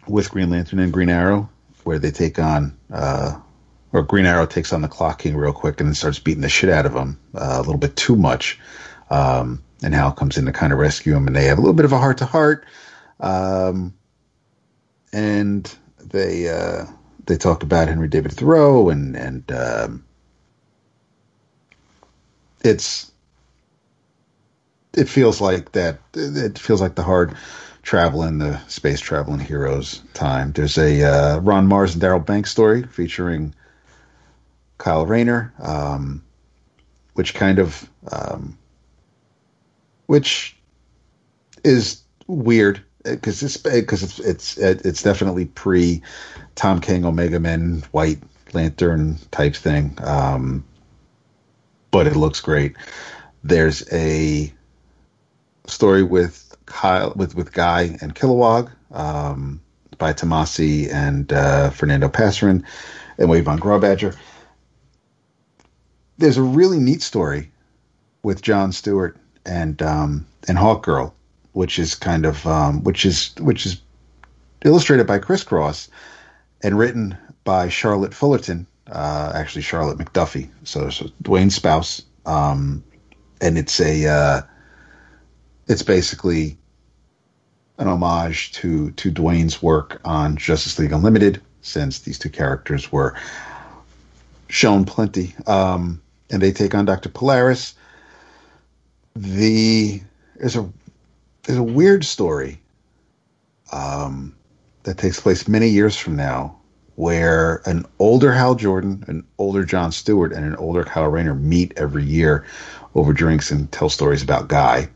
[0.08, 1.50] with Green Lantern and Green Arrow,
[1.84, 3.40] where they take on uh,
[3.94, 6.50] or Green Arrow takes on the Clock King real quick and then starts beating the
[6.50, 8.60] shit out of him uh, a little bit too much.
[9.10, 11.74] Um, and Hal comes in to kind of rescue him, and they have a little
[11.74, 12.66] bit of a heart to heart.
[13.20, 13.94] Um,
[15.14, 16.86] and they uh,
[17.26, 20.06] they talk about Henry David Thoreau and and um,
[22.64, 23.12] it's
[24.94, 27.36] it feels like that it feels like the hard
[27.84, 32.84] traveling the space traveling heroes time there's a uh, ron Marz and Darryl banks story
[32.84, 33.56] featuring
[34.82, 36.24] kyle rayner um,
[37.14, 38.58] which kind of um,
[40.08, 40.58] which
[41.64, 46.02] is weird because it's because it's it's it's definitely pre
[46.56, 48.20] tom king omega men white
[48.54, 50.64] lantern type thing um,
[51.92, 52.76] but it looks great.
[53.44, 54.52] There's a
[55.68, 59.62] story with Kyle with with Guy and Kilowog um,
[59.98, 62.64] by Tomasi and uh, Fernando Pasarin
[63.18, 64.16] and Wade von Grawbadger.
[66.22, 67.52] There's a really neat story
[68.22, 71.16] with John Stewart and um, and Hawk Girl,
[71.54, 73.82] which is kind of um, which is which is
[74.64, 75.90] illustrated by Chris Cross
[76.62, 82.84] and written by Charlotte Fullerton, uh, actually Charlotte McDuffie, so, so Dwayne's spouse, um,
[83.42, 84.42] and it's a uh,
[85.68, 86.56] it's basically
[87.80, 93.16] an homage to to Dwayne's work on Justice League Unlimited, since these two characters were
[94.50, 96.00] shown plenty, um,
[96.32, 97.76] and they take on Doctor Polaris.
[99.16, 100.02] The
[100.38, 100.72] there's a
[101.44, 102.60] there's a weird story
[103.72, 104.36] um,
[104.84, 106.58] that takes place many years from now
[106.96, 111.74] where an older Hal Jordan, an older John Stewart, and an older Kyle Rayner meet
[111.76, 112.46] every year
[112.96, 114.90] over drinks and tell stories about Guy.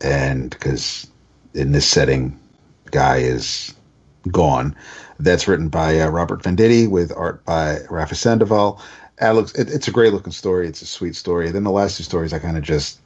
[0.00, 1.08] And because
[1.54, 2.38] in this setting,
[2.90, 3.74] Guy is
[4.30, 4.76] gone.
[5.18, 8.80] That's written by uh, Robert Venditti with art by Rafa Sandoval.
[9.18, 10.68] It, it's a great looking story.
[10.68, 11.50] It's a sweet story.
[11.50, 13.00] Then the last two stories, I kind of just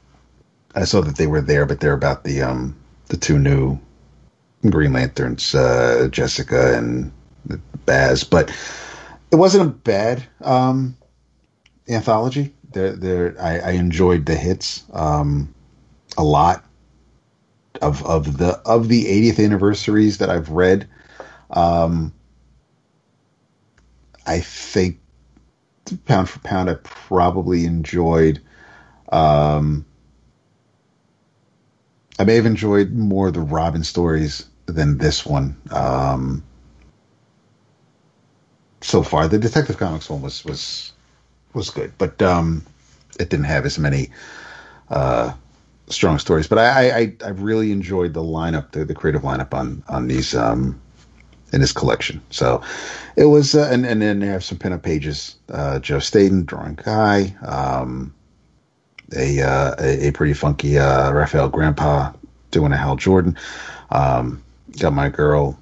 [0.75, 2.75] I saw that they were there, but they're about the um
[3.07, 3.79] the two new
[4.69, 7.11] Green Lanterns, uh, Jessica and
[7.85, 8.51] Baz, but
[9.31, 10.95] it wasn't a bad um,
[11.89, 12.53] anthology.
[12.73, 15.53] There, there, I, I enjoyed the hits um,
[16.17, 16.63] a lot
[17.81, 20.87] of of the of the 80th anniversaries that I've read.
[21.49, 22.13] Um,
[24.27, 25.00] I think
[25.97, 28.41] pound for pound, I probably enjoyed.
[29.11, 29.85] Um,
[32.19, 35.59] I may have enjoyed more the Robin stories than this one.
[35.71, 36.43] Um,
[38.81, 40.93] so far, the Detective Comics one was was
[41.53, 42.63] was good, but um,
[43.19, 44.11] it didn't have as many
[44.89, 45.33] uh,
[45.87, 46.47] strong stories.
[46.47, 50.35] But I, I, I really enjoyed the lineup, the, the creative lineup on on these
[50.35, 50.81] um,
[51.51, 52.21] in this collection.
[52.29, 52.61] So
[53.15, 55.35] it was, uh, and and then they have some pinup pages.
[55.49, 58.13] Uh, Joe Staton drawing Guy, um,
[59.15, 62.15] a, uh, a, a pretty funky uh, Rafael Grampá
[62.51, 63.37] doing a Hal Jordan.
[63.89, 64.43] Um,
[64.79, 65.59] got my girl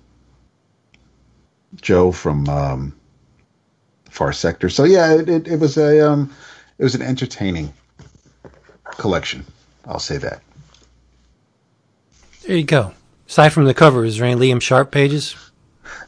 [1.76, 3.00] Joe from um,
[4.10, 4.70] Far Sector.
[4.70, 6.34] So yeah, it, it, it was a um,
[6.78, 7.74] it was an entertaining
[8.92, 9.46] collection.
[9.86, 10.42] I'll say that.
[12.44, 12.94] There you go.
[13.28, 15.49] Aside from the cover, is there any Liam Sharp pages?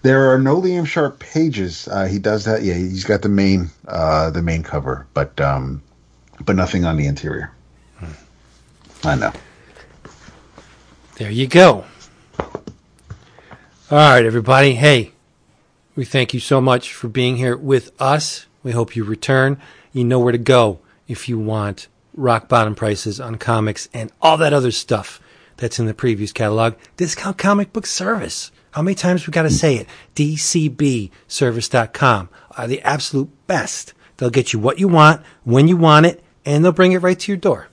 [0.03, 1.87] There are no Liam Sharp pages.
[1.87, 2.63] Uh, he does that.
[2.63, 5.81] Yeah, he's got the main uh, the main cover, but um,
[6.43, 7.51] but nothing on the interior.
[7.97, 9.07] Hmm.
[9.07, 9.33] I know.
[11.15, 11.85] There you go.
[12.39, 14.73] All right, everybody.
[14.73, 15.11] Hey,
[15.95, 18.47] we thank you so much for being here with us.
[18.63, 19.61] We hope you return.
[19.93, 24.37] You know where to go if you want rock bottom prices on comics and all
[24.37, 25.21] that other stuff
[25.57, 26.75] that's in the Previews catalog.
[26.97, 28.51] Discount Comic Book Service.
[28.71, 29.87] How many times we got to say it?
[30.15, 33.93] DCBService.com are the absolute best.
[34.17, 37.19] They'll get you what you want, when you want it, and they'll bring it right
[37.19, 37.67] to your door.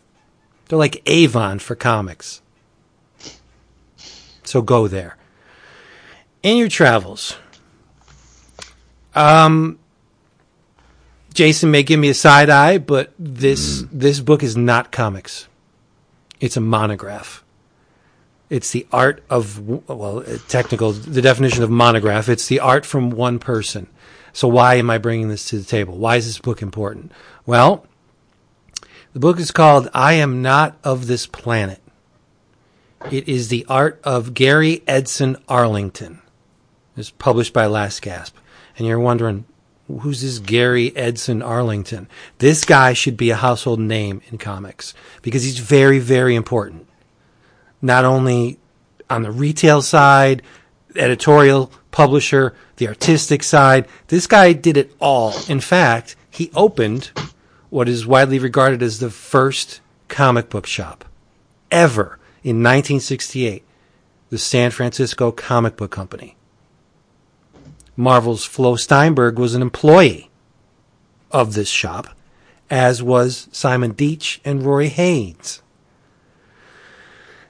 [0.67, 2.43] They're like Avon for comics.
[4.45, 5.17] So go there.
[6.43, 7.37] In your travels,
[9.15, 9.79] um,
[11.35, 13.89] Jason may give me a side eye, but this mm.
[13.93, 15.49] this book is not comics.
[16.41, 17.45] It's a monograph.
[18.51, 22.29] It's the art of well, uh, technical the definition of monograph.
[22.29, 23.89] It's the art from one person.
[24.33, 25.97] So why am I bringing this to the table?
[25.97, 27.13] Why is this book important?
[27.45, 27.87] Well,
[29.13, 31.81] the book is called "I Am Not of This Planet."
[33.11, 36.21] It is the art of Gary Edson Arlington.
[36.97, 38.37] It's published by Last Gasp,
[38.77, 39.45] and you're wondering
[40.01, 42.09] who's this Gary Edson Arlington?
[42.39, 46.88] This guy should be a household name in comics because he's very, very important.
[47.81, 48.59] Not only
[49.09, 50.43] on the retail side,
[50.97, 53.87] editorial, publisher, the artistic side.
[54.09, 55.35] This guy did it all.
[55.49, 57.11] In fact, he opened
[57.71, 61.05] what is widely regarded as the first comic book shop
[61.71, 63.65] ever in 1968,
[64.31, 66.37] the San Francisco Comic Book Company.
[67.97, 70.31] Marvel's Flo Steinberg was an employee
[71.31, 72.09] of this shop,
[72.71, 75.63] as was Simon Deitch and Roy Haynes.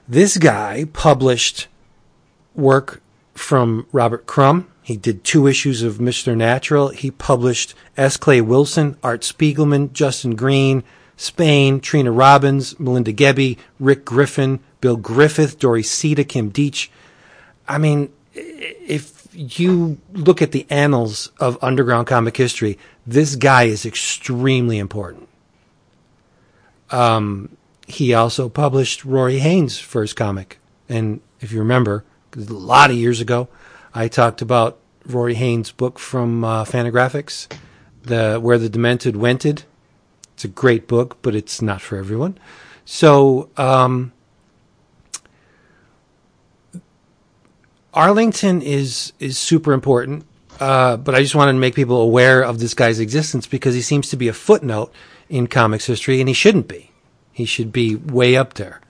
[0.09, 1.67] This guy published
[2.55, 2.99] work
[3.35, 4.67] from Robert Crumb.
[4.81, 6.35] He did two issues of Mr.
[6.35, 6.87] Natural.
[6.87, 8.17] He published S.
[8.17, 10.83] Clay Wilson, Art Spiegelman, Justin Green,
[11.15, 16.89] Spain, Trina Robbins, Melinda Gebbie, Rick Griffin, Bill Griffith, Dori Seda, Kim Deitch.
[17.67, 23.85] I mean, if you look at the annals of underground comic history, this guy is
[23.85, 25.29] extremely important.
[26.89, 27.55] Um,
[27.89, 30.59] he also published Rory Haynes' first comic.
[30.87, 32.03] And if you remember,
[32.35, 33.47] a lot of years ago,
[33.93, 37.51] I talked about Rory Haynes' book from uh, Fantagraphics,
[38.03, 39.63] the Where the Demented Wented.
[40.33, 42.37] It's a great book, but it's not for everyone.
[42.85, 44.13] So, um,
[47.93, 50.25] Arlington is is super important,
[50.59, 53.81] uh, but I just wanted to make people aware of this guy's existence because he
[53.81, 54.93] seems to be a footnote
[55.27, 56.88] in comics history, and he shouldn't be.
[57.31, 58.81] He should be way up there.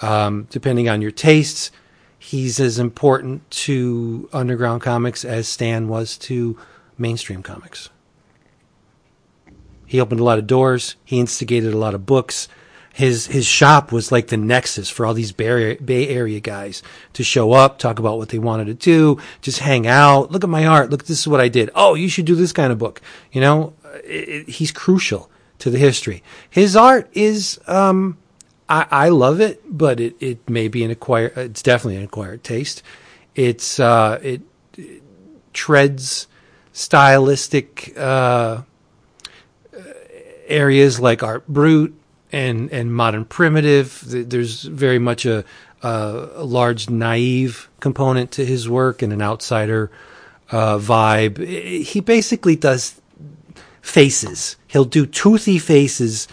[0.00, 1.70] Um, depending on your tastes,
[2.18, 6.58] he's as important to underground comics as Stan was to
[6.96, 7.90] mainstream comics.
[9.86, 10.96] He opened a lot of doors.
[11.04, 12.48] He instigated a lot of books
[12.98, 16.82] his his shop was like the nexus for all these Bay, Bay Area guys
[17.12, 20.32] to show up, talk about what they wanted to do, just hang out.
[20.32, 20.90] Look at my art.
[20.90, 21.70] Look, this is what I did.
[21.76, 23.00] Oh, you should do this kind of book.
[23.30, 26.22] You know, it, it, he's crucial to the history.
[26.48, 28.18] His art is, um,
[28.68, 31.36] I, I love it, but it, it may be an acquired.
[31.36, 32.82] It's definitely an acquired taste.
[33.34, 34.42] It's uh, it,
[34.76, 35.02] it
[35.52, 36.26] treads
[36.72, 38.62] stylistic uh,
[40.46, 41.90] areas like art brut
[42.32, 44.02] and and modern primitive.
[44.06, 45.44] There's very much a
[45.82, 49.90] a large naive component to his work and an outsider
[50.50, 51.38] uh, vibe.
[51.84, 53.00] He basically does
[53.88, 54.56] faces.
[54.66, 56.28] He'll do toothy faces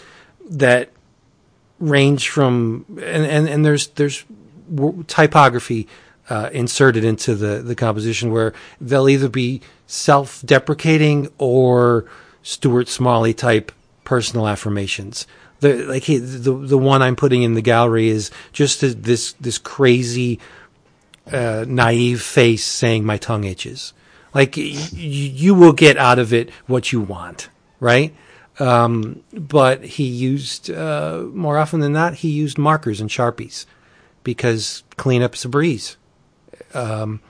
[0.48, 0.90] that
[1.80, 4.24] range from and and, and there's there's
[5.06, 5.88] typography
[6.28, 12.04] uh, inserted into the the composition where they'll either be self-deprecating or
[12.42, 13.72] Stuart Smalley type
[14.04, 15.26] personal affirmations.
[15.60, 19.58] The like he, the the one I'm putting in the gallery is just this this
[19.58, 20.40] crazy
[21.32, 23.94] uh, naive face saying my tongue itches.
[24.36, 27.48] Like y- you will get out of it what you want,
[27.80, 28.14] right?
[28.58, 33.64] Um, but he used uh, more often than not he used markers and sharpies
[34.24, 35.96] because cleanup's a breeze.
[36.74, 37.20] Um,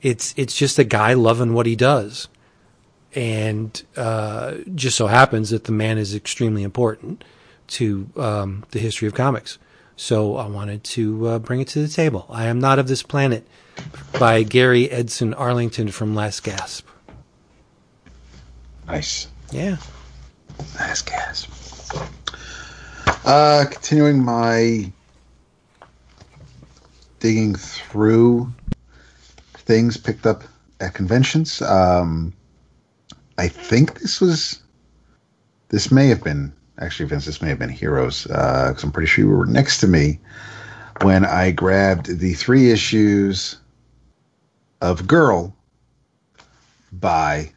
[0.00, 2.28] it's it's just a guy loving what he does,
[3.14, 7.24] and uh, just so happens that the man is extremely important
[7.66, 9.58] to um, the history of comics.
[10.00, 12.24] So I wanted to uh, bring it to the table.
[12.30, 13.44] I am not of this planet
[14.16, 16.86] by Gary Edson Arlington from Last Gasp.
[18.86, 19.26] Nice.
[19.50, 19.76] Yeah.
[20.78, 21.50] Last Gasp.
[23.26, 24.92] Uh, continuing my
[27.18, 28.52] digging through
[29.54, 30.44] things picked up
[30.78, 31.60] at conventions.
[31.60, 32.32] Um,
[33.36, 34.62] I think this was,
[35.70, 37.26] this may have been actually, Vince.
[37.26, 40.18] This may have been Heroes because uh, I'm pretty sure you were next to me
[41.02, 43.56] when I grabbed the three issues
[44.80, 45.54] of Girl
[46.92, 47.52] by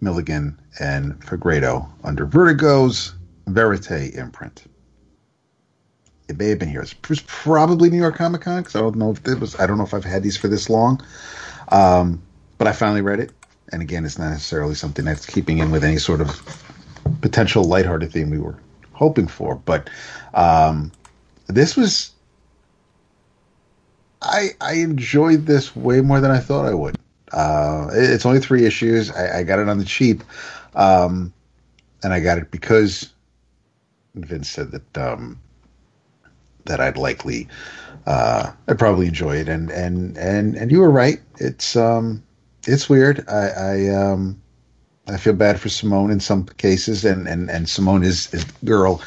[0.00, 3.14] Milligan and Fegredo under Vertigo's
[3.48, 4.64] Verite imprint.
[6.28, 6.82] It may have been here.
[6.82, 9.58] It was probably New York Comic Con because I don't know if it was.
[9.60, 11.00] I don't know if I've had these for this long.
[11.68, 12.22] Um,
[12.58, 13.32] but I finally read it,
[13.72, 16.64] and again, it's not necessarily something that's keeping in with any sort of
[17.20, 18.56] potential lighthearted theme we were
[18.96, 19.56] hoping for.
[19.56, 19.88] But
[20.34, 20.90] um,
[21.46, 22.12] this was
[24.22, 26.98] I I enjoyed this way more than I thought I would.
[27.32, 29.10] Uh, it's only three issues.
[29.10, 30.22] I, I, got it on the cheap,
[30.76, 31.32] um,
[32.04, 33.12] and I got it because
[34.14, 35.40] Vince said that um,
[36.66, 37.48] that I'd likely
[38.06, 41.20] uh, I'd probably enjoy it, and and and and you were right.
[41.38, 42.22] It's um,
[42.66, 43.28] it's weird.
[43.28, 44.40] I I um,
[45.08, 48.66] I feel bad for Simone in some cases, and and and Simone is is the
[48.66, 49.00] girl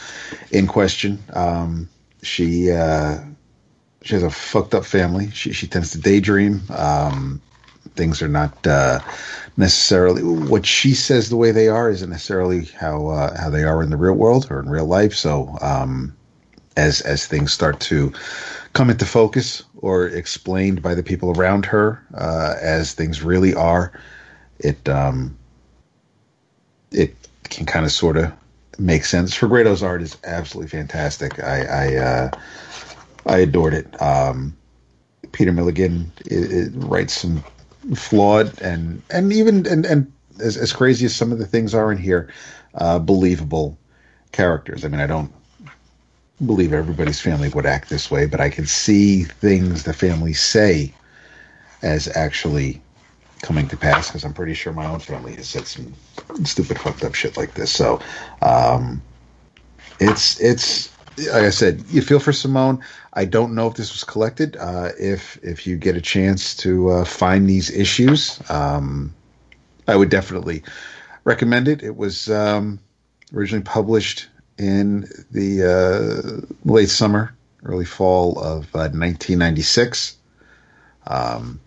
[0.52, 1.20] in question.
[1.34, 1.90] Um,
[2.24, 3.20] she uh,
[4.02, 5.30] she has a fucked up family.
[5.32, 6.62] She she tends to daydream.
[6.70, 7.42] Um,
[7.96, 9.00] things are not uh,
[9.58, 13.84] necessarily what she says the way they are isn't necessarily how uh, how they are
[13.84, 15.14] in the real world or in real life.
[15.14, 16.16] So um,
[16.78, 18.14] as as things start to
[18.74, 23.92] come into focus or explained by the people around her uh, as things really are,
[24.60, 25.38] it um,
[26.92, 28.32] it can kind of sort of
[28.78, 29.36] make sense.
[29.36, 31.42] Fegredo's art is absolutely fantastic.
[31.44, 32.32] I I, uh,
[33.26, 34.02] I adored it.
[34.02, 34.56] Um,
[35.32, 37.44] Peter Milligan it, it writes some
[37.96, 41.92] flawed and and even and and as, as crazy as some of the things are
[41.92, 42.32] in here,
[42.76, 43.78] uh, believable
[44.32, 44.86] characters.
[44.86, 45.32] I mean, I don't
[46.46, 50.94] believe everybody's family would act this way, but I can see things the family say
[51.82, 52.82] as actually
[53.42, 55.94] coming to pass because I'm pretty sure my own family has said some
[56.44, 57.72] stupid, fucked up shit like this.
[57.72, 58.00] So,
[58.42, 59.02] um,
[60.00, 62.84] it's it's like I said, you feel for Simone.
[63.14, 64.56] I don't know if this was collected.
[64.58, 69.14] Uh, if if you get a chance to uh, find these issues, um,
[69.88, 70.64] I would definitely
[71.24, 71.84] recommend it.
[71.84, 72.80] It was um,
[73.34, 80.18] originally published in the uh, late summer, early fall of uh, 1996.
[81.08, 81.60] Um,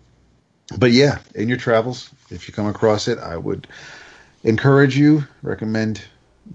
[0.77, 3.67] but yeah, in your travels, if you come across it, I would
[4.43, 6.01] encourage you, recommend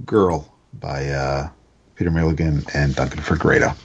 [0.05, 1.49] Girl by uh,
[1.95, 3.77] Peter Milligan and Duncan Fegredo.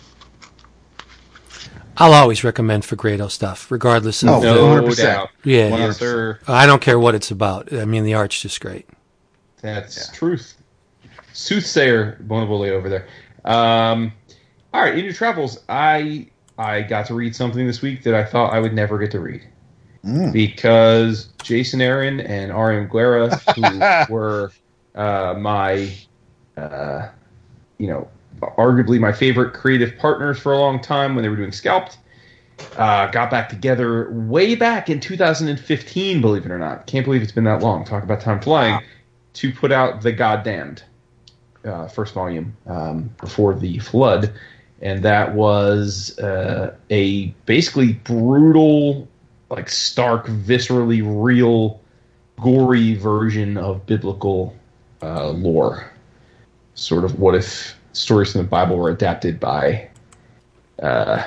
[1.98, 4.30] I'll always recommend Fegredo stuff, regardless of.
[4.30, 4.98] Oh, no 100%.
[4.98, 5.30] doubt.
[5.44, 6.40] Yeah, yes, sir.
[6.48, 7.72] I don't care what it's about.
[7.72, 8.90] I mean, the art's just great.
[9.62, 10.18] That's yeah.
[10.18, 10.58] truth.
[11.34, 13.08] Soothsayer Bonavole over there.
[13.46, 14.12] Um,
[14.74, 18.24] all right, in your travels, I I got to read something this week that I
[18.24, 19.44] thought I would never get to read
[20.06, 20.32] mm.
[20.32, 22.88] because Jason Aaron and R.M.
[22.88, 24.52] Guerra, who were
[24.96, 25.94] uh, my,
[26.58, 27.10] uh,
[27.78, 28.08] you know,
[28.42, 31.98] arguably my favorite creative partners for a long time when they were doing Scalped,
[32.78, 36.22] uh, got back together way back in 2015.
[36.22, 37.86] Believe it or not, can't believe it's been that long.
[37.86, 38.76] Talk about time flying.
[38.76, 38.82] Wow.
[39.34, 40.84] To put out the Goddamned
[41.66, 44.32] uh, first volume um, before the flood,
[44.82, 49.08] and that was uh, a basically brutal
[49.54, 51.82] like stark, viscerally real,
[52.42, 54.56] gory version of biblical
[55.02, 55.92] uh, lore.
[56.76, 59.90] Sort of what if stories from the Bible were adapted by
[60.82, 61.24] uh,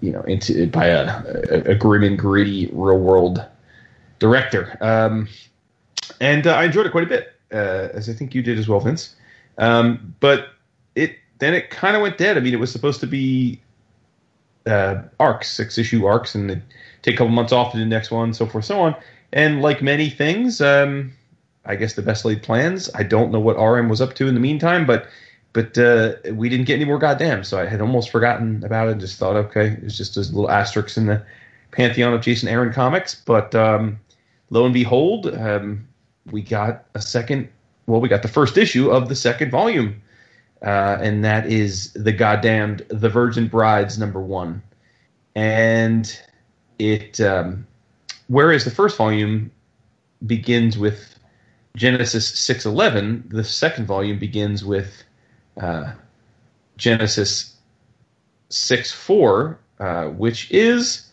[0.00, 1.06] you know, into by a,
[1.50, 3.44] a, a grim and gritty real world
[4.18, 4.76] director.
[4.80, 5.28] Um,
[6.20, 8.68] and uh, I enjoyed it quite a bit, uh, as I think you did as
[8.68, 9.14] well, Vince.
[9.58, 10.48] Um, but
[10.94, 12.36] it then it kind of went dead.
[12.36, 13.60] I mean, it was supposed to be
[14.66, 16.62] uh, arcs, six issue arcs, and it'd
[17.02, 18.94] take a couple months off to do the next one, so forth, so on.
[19.32, 21.12] And like many things, um,
[21.64, 22.90] I guess the best laid plans.
[22.94, 25.06] I don't know what RM was up to in the meantime, but
[25.52, 27.42] but uh, we didn't get any more goddamn.
[27.42, 30.50] So I had almost forgotten about it and just thought, okay, it's just a little
[30.50, 31.24] asterisk in the
[31.72, 33.16] pantheon of Jason Aaron comics.
[33.16, 33.98] But um,
[34.50, 35.86] lo and behold, um,
[36.30, 37.48] we got a second.
[37.86, 40.00] Well, we got the first issue of the second volume,
[40.62, 44.62] uh, and that is the goddamned The Virgin Brides number one,
[45.34, 46.20] and
[46.80, 47.20] it.
[47.20, 47.66] Um,
[48.28, 49.50] whereas the first volume
[50.26, 51.18] begins with
[51.76, 55.02] Genesis six eleven, the second volume begins with
[55.60, 55.92] uh,
[56.76, 57.56] Genesis
[58.48, 61.06] six four, uh, which is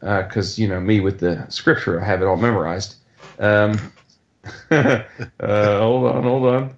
[0.00, 2.96] because uh, you know me with the scripture, I have it all memorized.
[3.38, 3.92] Um,
[4.70, 5.02] uh,
[5.40, 6.74] hold on, hold on.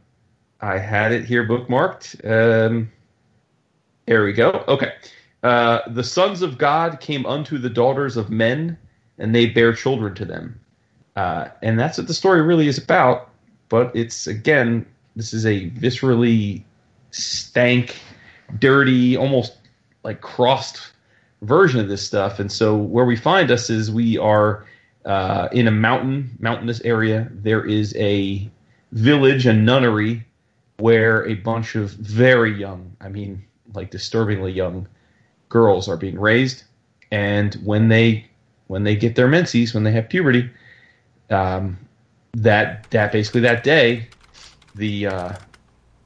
[0.60, 2.24] I had it here bookmarked.
[2.24, 2.92] Um,
[4.06, 4.64] there we go.
[4.68, 4.92] Okay.
[5.46, 8.76] Uh, the sons of God came unto the daughters of men,
[9.16, 10.58] and they bear children to them.
[11.14, 13.30] Uh, and that's what the story really is about.
[13.68, 16.64] But it's, again, this is a viscerally
[17.12, 17.94] stank,
[18.58, 19.58] dirty, almost
[20.02, 20.90] like crossed
[21.42, 22.40] version of this stuff.
[22.40, 24.66] And so where we find us is we are
[25.04, 27.28] uh, in a mountain, mountainous area.
[27.30, 28.50] There is a
[28.90, 30.26] village, a nunnery,
[30.78, 33.44] where a bunch of very young, I mean,
[33.74, 34.88] like disturbingly young
[35.48, 36.64] girls are being raised.
[37.10, 38.26] And when they
[38.66, 40.50] when they get their menses, when they have puberty,
[41.30, 41.78] um,
[42.34, 44.08] that that basically that day,
[44.74, 45.32] the uh,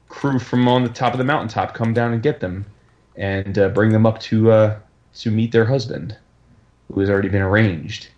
[0.09, 2.65] crew from on the top of the mountaintop come down and get them
[3.15, 4.79] and uh, bring them up to uh,
[5.15, 6.15] to meet their husband,
[6.91, 8.09] who has already been arranged.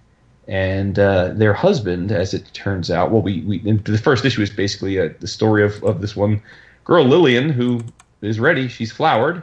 [0.48, 4.50] And uh, their husband, as it turns out, well, we, we the first issue is
[4.50, 6.42] basically uh, the story of, of this one
[6.84, 7.80] girl, Lillian, who
[8.22, 8.68] is ready.
[8.68, 9.42] She's flowered,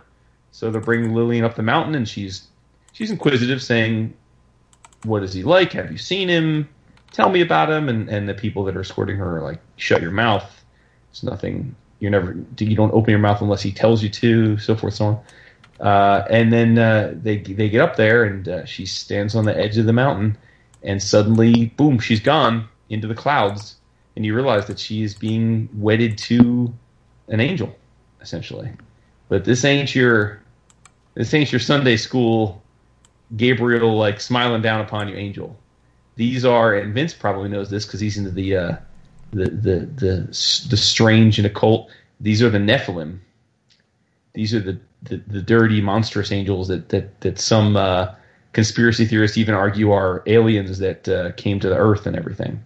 [0.53, 2.49] so they're bringing Lillian up the mountain, and she's
[2.93, 4.15] she's inquisitive, saying,
[5.05, 5.73] "What is he like?
[5.73, 6.69] Have you seen him?
[7.13, 10.03] Tell me about him." And and the people that are escorting her are like, "Shut
[10.03, 10.65] your mouth.
[11.11, 11.75] It's nothing.
[11.99, 12.37] You're never.
[12.59, 15.21] You don't open your mouth unless he tells you to." So forth, so on.
[15.81, 19.57] Uh, and then uh, they they get up there, and uh, she stands on the
[19.57, 20.37] edge of the mountain,
[20.83, 23.77] and suddenly, boom, she's gone into the clouds,
[24.15, 26.75] and you realize that she is being wedded to
[27.29, 27.75] an angel,
[28.21, 28.71] essentially.
[29.31, 30.43] But this ain't your
[31.15, 32.61] this ain't your Sunday school
[33.37, 35.57] Gabriel like smiling down upon you angel.
[36.17, 38.77] These are, and Vince probably knows this because he's into the uh,
[39.33, 40.17] the the the
[40.69, 41.91] the strange and occult.
[42.21, 43.21] These are the Nephilim.
[44.35, 48.13] These are the the, the dirty, monstrous angels that that that some uh,
[48.53, 52.63] conspiracy theorists even argue are aliens that uh, came to the Earth and everything.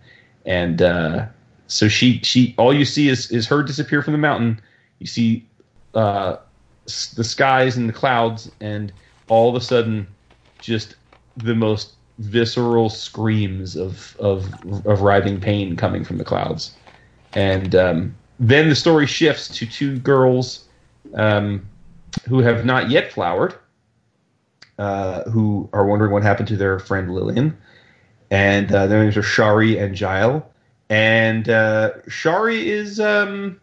[0.47, 1.27] And uh,
[1.67, 4.63] so she she all you see is is her disappear from the mountain.
[4.99, 5.47] You see
[5.95, 6.37] uh,
[6.85, 8.93] the skies and the clouds, and
[9.29, 10.07] all of a sudden,
[10.59, 10.97] just
[11.37, 14.53] the most visceral screams of of
[14.87, 16.77] of writhing pain coming from the clouds.
[17.33, 20.65] And um, then the story shifts to two girls.
[21.15, 21.67] Um,
[22.29, 23.55] who have not yet flowered,
[24.79, 27.57] uh, who are wondering what happened to their friend Lillian.
[28.31, 30.49] And uh, their names are Shari and Jael.
[30.89, 33.61] And uh, Shari is um,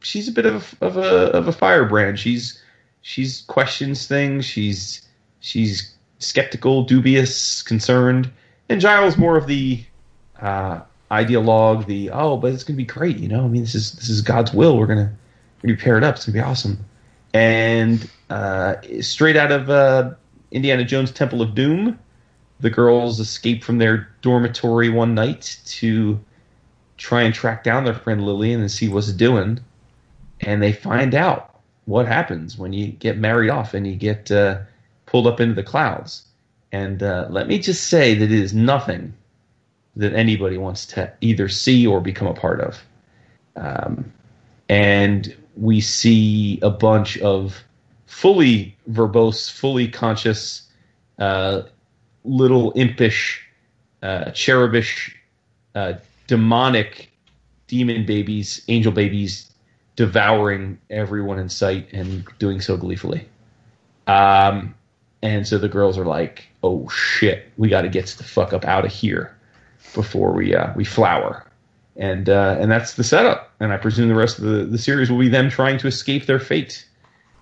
[0.00, 2.18] she's a bit of of a of a firebrand.
[2.18, 2.60] She's
[3.04, 4.44] she's questions things.
[4.44, 5.02] She's
[5.38, 8.28] she's skeptical, dubious, concerned.
[8.68, 9.84] And Jael's more of the
[10.40, 13.44] uh, ideologue, the oh, but it's gonna be great, you know.
[13.44, 14.76] I mean, this is this is God's will.
[14.76, 15.12] We're gonna
[15.62, 16.16] we're gonna pair it up.
[16.16, 16.84] It's gonna be awesome
[17.34, 20.14] and uh, straight out of uh,
[20.52, 21.98] Indiana Jones Temple of Doom,
[22.60, 26.18] the girls escape from their dormitory one night to
[26.96, 29.58] try and track down their friend Lillian and see what's doing,
[30.40, 31.53] and they find out
[31.86, 34.58] what happens when you get married off and you get uh,
[35.06, 36.24] pulled up into the clouds.
[36.72, 39.14] And uh, let me just say that it is nothing
[39.96, 42.82] that anybody wants to either see or become a part of.
[43.56, 44.12] Um,
[44.68, 47.62] and we see a bunch of
[48.06, 50.62] fully verbose, fully conscious,
[51.18, 51.62] uh,
[52.24, 53.40] little impish,
[54.02, 55.14] uh, cherubish,
[55.74, 55.94] uh,
[56.26, 57.10] demonic
[57.66, 59.50] demon babies, angel babies,
[59.96, 63.28] devouring everyone in sight and doing so gleefully.
[64.06, 64.74] Um,
[65.22, 68.64] and so the girls are like, "Oh shit, we got to get the fuck up
[68.64, 69.36] out of here
[69.94, 71.46] before we uh, we flower."
[71.96, 73.52] and uh, and that's the setup.
[73.60, 76.26] And I presume the rest of the, the series will be them trying to escape
[76.26, 76.86] their fate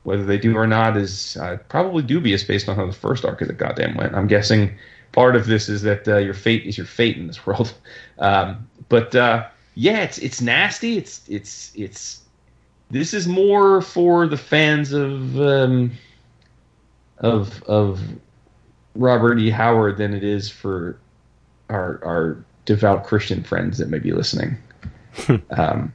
[0.03, 3.41] Whether they do or not is uh, probably dubious based on how the first arc
[3.41, 4.15] of the goddamn went.
[4.15, 4.77] I'm guessing
[5.13, 7.73] part of this is that uh, your fate is your fate in this world.
[8.19, 10.97] Um, but uh, yeah, it's it's nasty.
[10.97, 12.22] It's it's it's
[12.93, 15.93] this is more for the fans of um,
[17.19, 18.01] of of
[18.95, 19.49] Robert E.
[19.49, 20.99] Howard than it is for
[21.71, 24.59] our our devout Christian friends that may be listening.
[25.51, 25.93] um,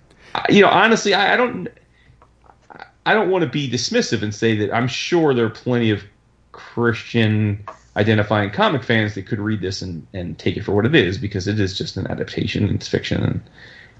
[0.49, 1.69] you know, honestly, I, I don't.
[3.05, 6.03] I don't want to be dismissive and say that I'm sure there are plenty of
[6.51, 7.63] Christian
[7.95, 11.17] identifying comic fans that could read this and, and take it for what it is
[11.17, 12.67] because it is just an adaptation.
[12.69, 13.41] It's fiction, and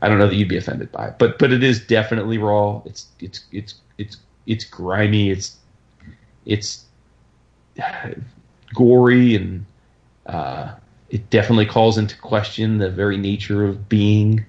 [0.02, 1.15] I don't know that you'd be offended by it.
[1.18, 2.82] But but it is definitely raw.
[2.86, 5.32] It's it's it's it's it's grimy.
[5.32, 5.57] It's
[6.45, 6.86] it's
[8.74, 9.65] gory and
[10.26, 10.74] uh,
[11.10, 14.45] it definitely calls into question the very nature of being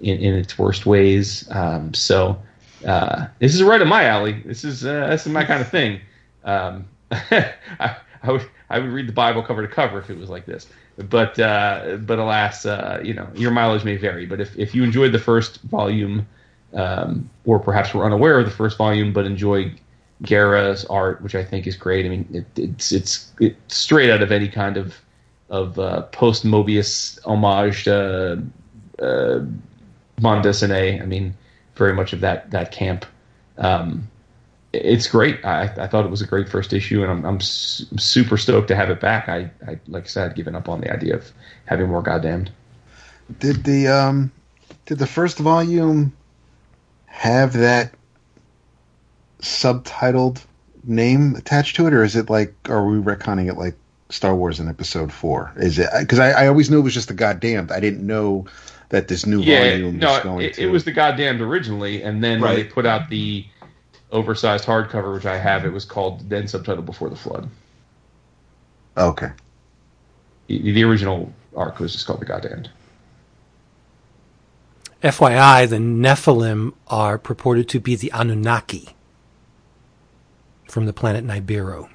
[0.00, 1.48] in, in its worst ways.
[1.50, 2.40] Um, so
[2.86, 4.42] uh, this is right in my alley.
[4.44, 6.00] This is uh, this is my kind of thing.
[6.44, 10.30] Um, I, I, would I would read the Bible cover to cover if it was
[10.30, 10.66] like this.
[10.98, 14.26] But uh, but alas, uh, you know your mileage may vary.
[14.26, 16.26] But if, if you enjoyed the first volume,
[16.74, 19.72] um, or perhaps were unaware of the first volume, but enjoy
[20.22, 22.04] Guerra's art, which I think is great.
[22.04, 24.96] I mean, it, it's it's it's straight out of any kind of
[25.50, 28.42] of uh, post Moebius homage to
[29.00, 29.38] uh,
[30.20, 31.00] bande dessinée.
[31.00, 31.36] I mean,
[31.76, 33.06] very much of that that camp.
[33.58, 34.08] Um,
[34.84, 35.44] it's great.
[35.44, 38.76] I, I thought it was a great first issue, and I'm, I'm super stoked to
[38.76, 39.28] have it back.
[39.28, 41.30] I, I like I said, I'd given up on the idea of
[41.66, 42.50] having more goddamned.
[43.38, 44.32] Did the um,
[44.86, 46.12] did the first volume
[47.06, 47.92] have that
[49.40, 50.44] subtitled
[50.84, 53.74] name attached to it, or is it like are we retconning it like
[54.08, 55.52] Star Wars in Episode Four?
[55.56, 57.70] Is it because I, I always knew it was just the goddamned.
[57.70, 58.46] I didn't know
[58.88, 60.62] that this new yeah, volume no, was going it, to.
[60.62, 63.46] it was the goddamned originally, and then when they put out the
[64.12, 67.48] oversized hardcover, which I have, it was called then subtitle Before the Flood.
[68.96, 69.30] okay.
[70.48, 72.70] The, the original arc was just called the goddamned.
[75.02, 78.90] FYI, the Nephilim are purported to be the Anunnaki
[80.68, 81.88] from the planet Nibiru.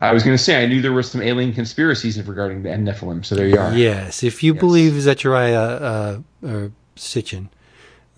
[0.00, 3.24] I was going to say I knew there were some alien conspiracies regarding the Nephilim,
[3.24, 3.72] so there you are.
[3.74, 4.60] Yes, if you Yes.
[4.60, 7.48] believe Zecharia uh, or Sitchin,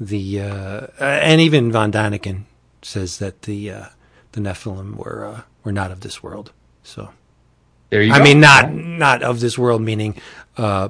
[0.07, 2.45] the uh, and even von Daniken
[2.83, 3.85] says that the uh,
[4.33, 6.53] the Nephilim were uh, were not of this world.
[6.83, 7.11] So
[7.91, 8.25] There you I go.
[8.25, 10.17] mean, not not of this world, meaning
[10.57, 10.89] uh,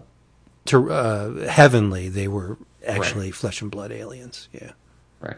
[0.66, 2.08] to uh, heavenly.
[2.08, 2.56] They were
[2.86, 4.48] actually flesh and blood aliens.
[4.52, 4.72] Yeah,
[5.20, 5.36] Right.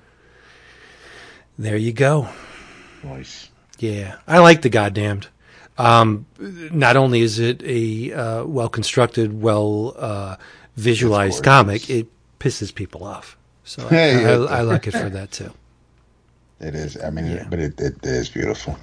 [1.59, 2.29] there you go.
[3.03, 3.51] Nice.
[3.79, 5.29] Yeah, I like the goddamned.
[5.77, 10.37] Um, not only is it a uh, well constructed, well uh,
[10.77, 12.07] visualized comic, it
[12.39, 13.37] pisses people off.
[13.65, 14.47] So I, Yeah.
[14.51, 15.51] I, I like it for that too.
[16.61, 16.97] It is.
[17.03, 17.47] I mean, Yeah.
[17.49, 18.79] but it, it is beautiful.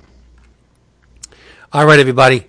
[1.74, 2.48] All right, everybody.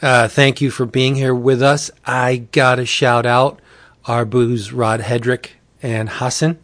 [0.00, 1.90] Uh, thank you for being here with us.
[2.04, 3.60] I got to shout out
[4.06, 5.50] our booze, Rod Hedrick
[5.82, 6.58] and Hassan,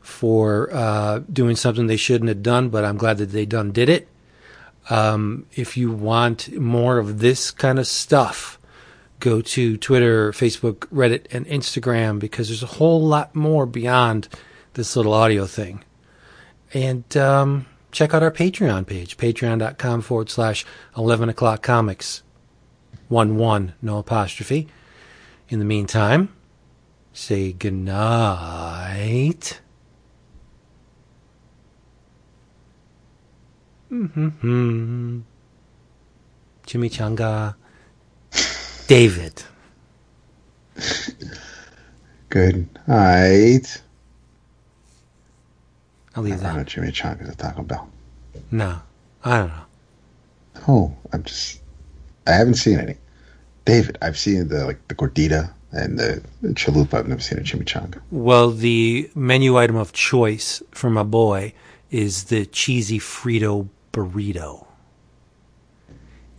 [0.00, 3.88] for uh, doing something they shouldn't have done, but I'm glad that they done did
[3.88, 4.08] it.
[4.90, 8.57] Um, if you want more of this kind of stuff,
[9.20, 14.28] go to Twitter, Facebook, Reddit, and Instagram because there's a whole lot more beyond
[14.74, 15.84] this little audio thing.
[16.72, 20.64] And um, check out our Patreon page, patreon.com forward slash
[20.96, 22.22] 11 o'clock comics.
[23.08, 24.68] 1 1, no apostrophe.
[25.48, 26.34] In the meantime,
[27.12, 28.00] say goodnight.
[33.90, 35.20] Mm-hmm.
[36.66, 37.54] Chimichanga.
[38.88, 39.42] David.
[42.30, 43.82] Good night.
[46.16, 46.66] I'll I leave don't know that.
[46.66, 47.88] Jimmy Chonka's at Taco Bell.
[48.50, 48.80] No,
[49.24, 49.62] I don't know.
[50.66, 51.60] Oh, I'm just.
[52.26, 52.96] I haven't seen any.
[53.66, 56.22] David, I've seen the like the gordita and the
[56.54, 56.94] chalupa.
[56.94, 58.00] I've never seen a chimichanga.
[58.10, 61.52] Well, the menu item of choice for my boy
[61.90, 64.66] is the cheesy Frito burrito.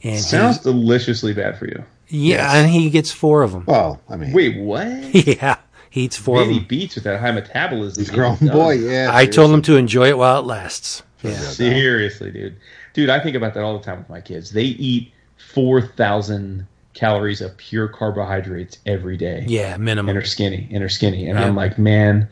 [0.02, 1.84] And he- Sounds deliciously bad for you.
[2.10, 2.56] Yeah, yes.
[2.56, 3.64] and he gets four of them.
[3.68, 4.88] Well, I mean, Wait, what?
[5.16, 5.58] yeah,
[5.90, 6.68] he eats four of Baby them.
[6.68, 8.02] beats with that high metabolism.
[8.04, 8.74] he's grown boy.
[8.74, 11.04] Yeah, I told him to enjoy it while it lasts.
[11.24, 11.34] Yeah.
[11.38, 12.58] Seriously, dude.
[12.94, 14.52] Dude, I think about that all the time with my kids.
[14.52, 15.12] They eat
[15.54, 19.44] 4,000 calories of pure carbohydrates every day.
[19.48, 20.10] Yeah, minimum.
[20.10, 21.30] And are skinny, and are skinny.
[21.30, 21.46] And Yeah.
[21.46, 22.28] I'm like, man,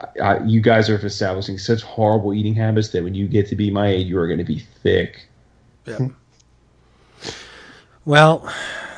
[0.00, 3.56] I, I, you guys are establishing such horrible eating habits that when you get to
[3.56, 5.26] be my age, you are going to be thick.
[5.86, 6.08] Yeah.
[8.04, 8.50] well,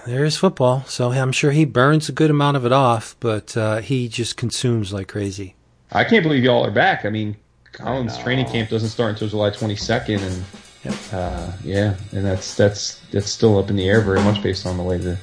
[0.06, 3.78] there's football, so I'm sure he burns a good amount of it off, but uh,
[3.78, 5.54] he just consumes like crazy.
[5.92, 7.04] I can't believe y'all are back.
[7.04, 7.36] I mean,
[7.72, 10.44] Collins training camp doesn't start until July 22nd, and
[10.84, 10.94] Yep.
[11.12, 14.76] uh, yeah, and that's that's that's still up in the air very much based on
[14.76, 15.18] the way the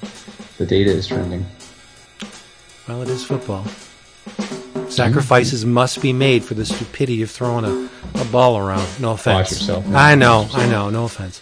[0.57, 1.45] the data is trending.
[2.87, 3.65] Well, it is football.
[4.89, 7.89] Sacrifices must be made for the stupidity of throwing a,
[8.21, 8.87] a ball around.
[8.99, 9.51] No offense.
[9.51, 9.85] Watch yourself.
[9.93, 10.63] I know, Watch yourself.
[10.65, 10.89] I know.
[10.89, 11.41] No offense.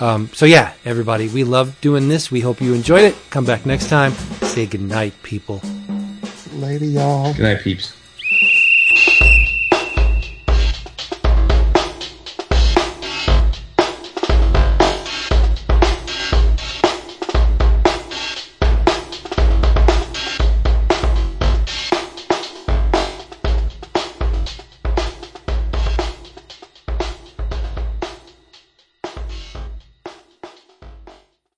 [0.00, 2.30] Um, so yeah, everybody, we love doing this.
[2.30, 3.16] We hope you enjoyed it.
[3.30, 4.12] Come back next time.
[4.42, 5.60] Say goodnight, people.
[6.54, 7.32] Later, y'all.
[7.34, 7.92] Good night, peeps.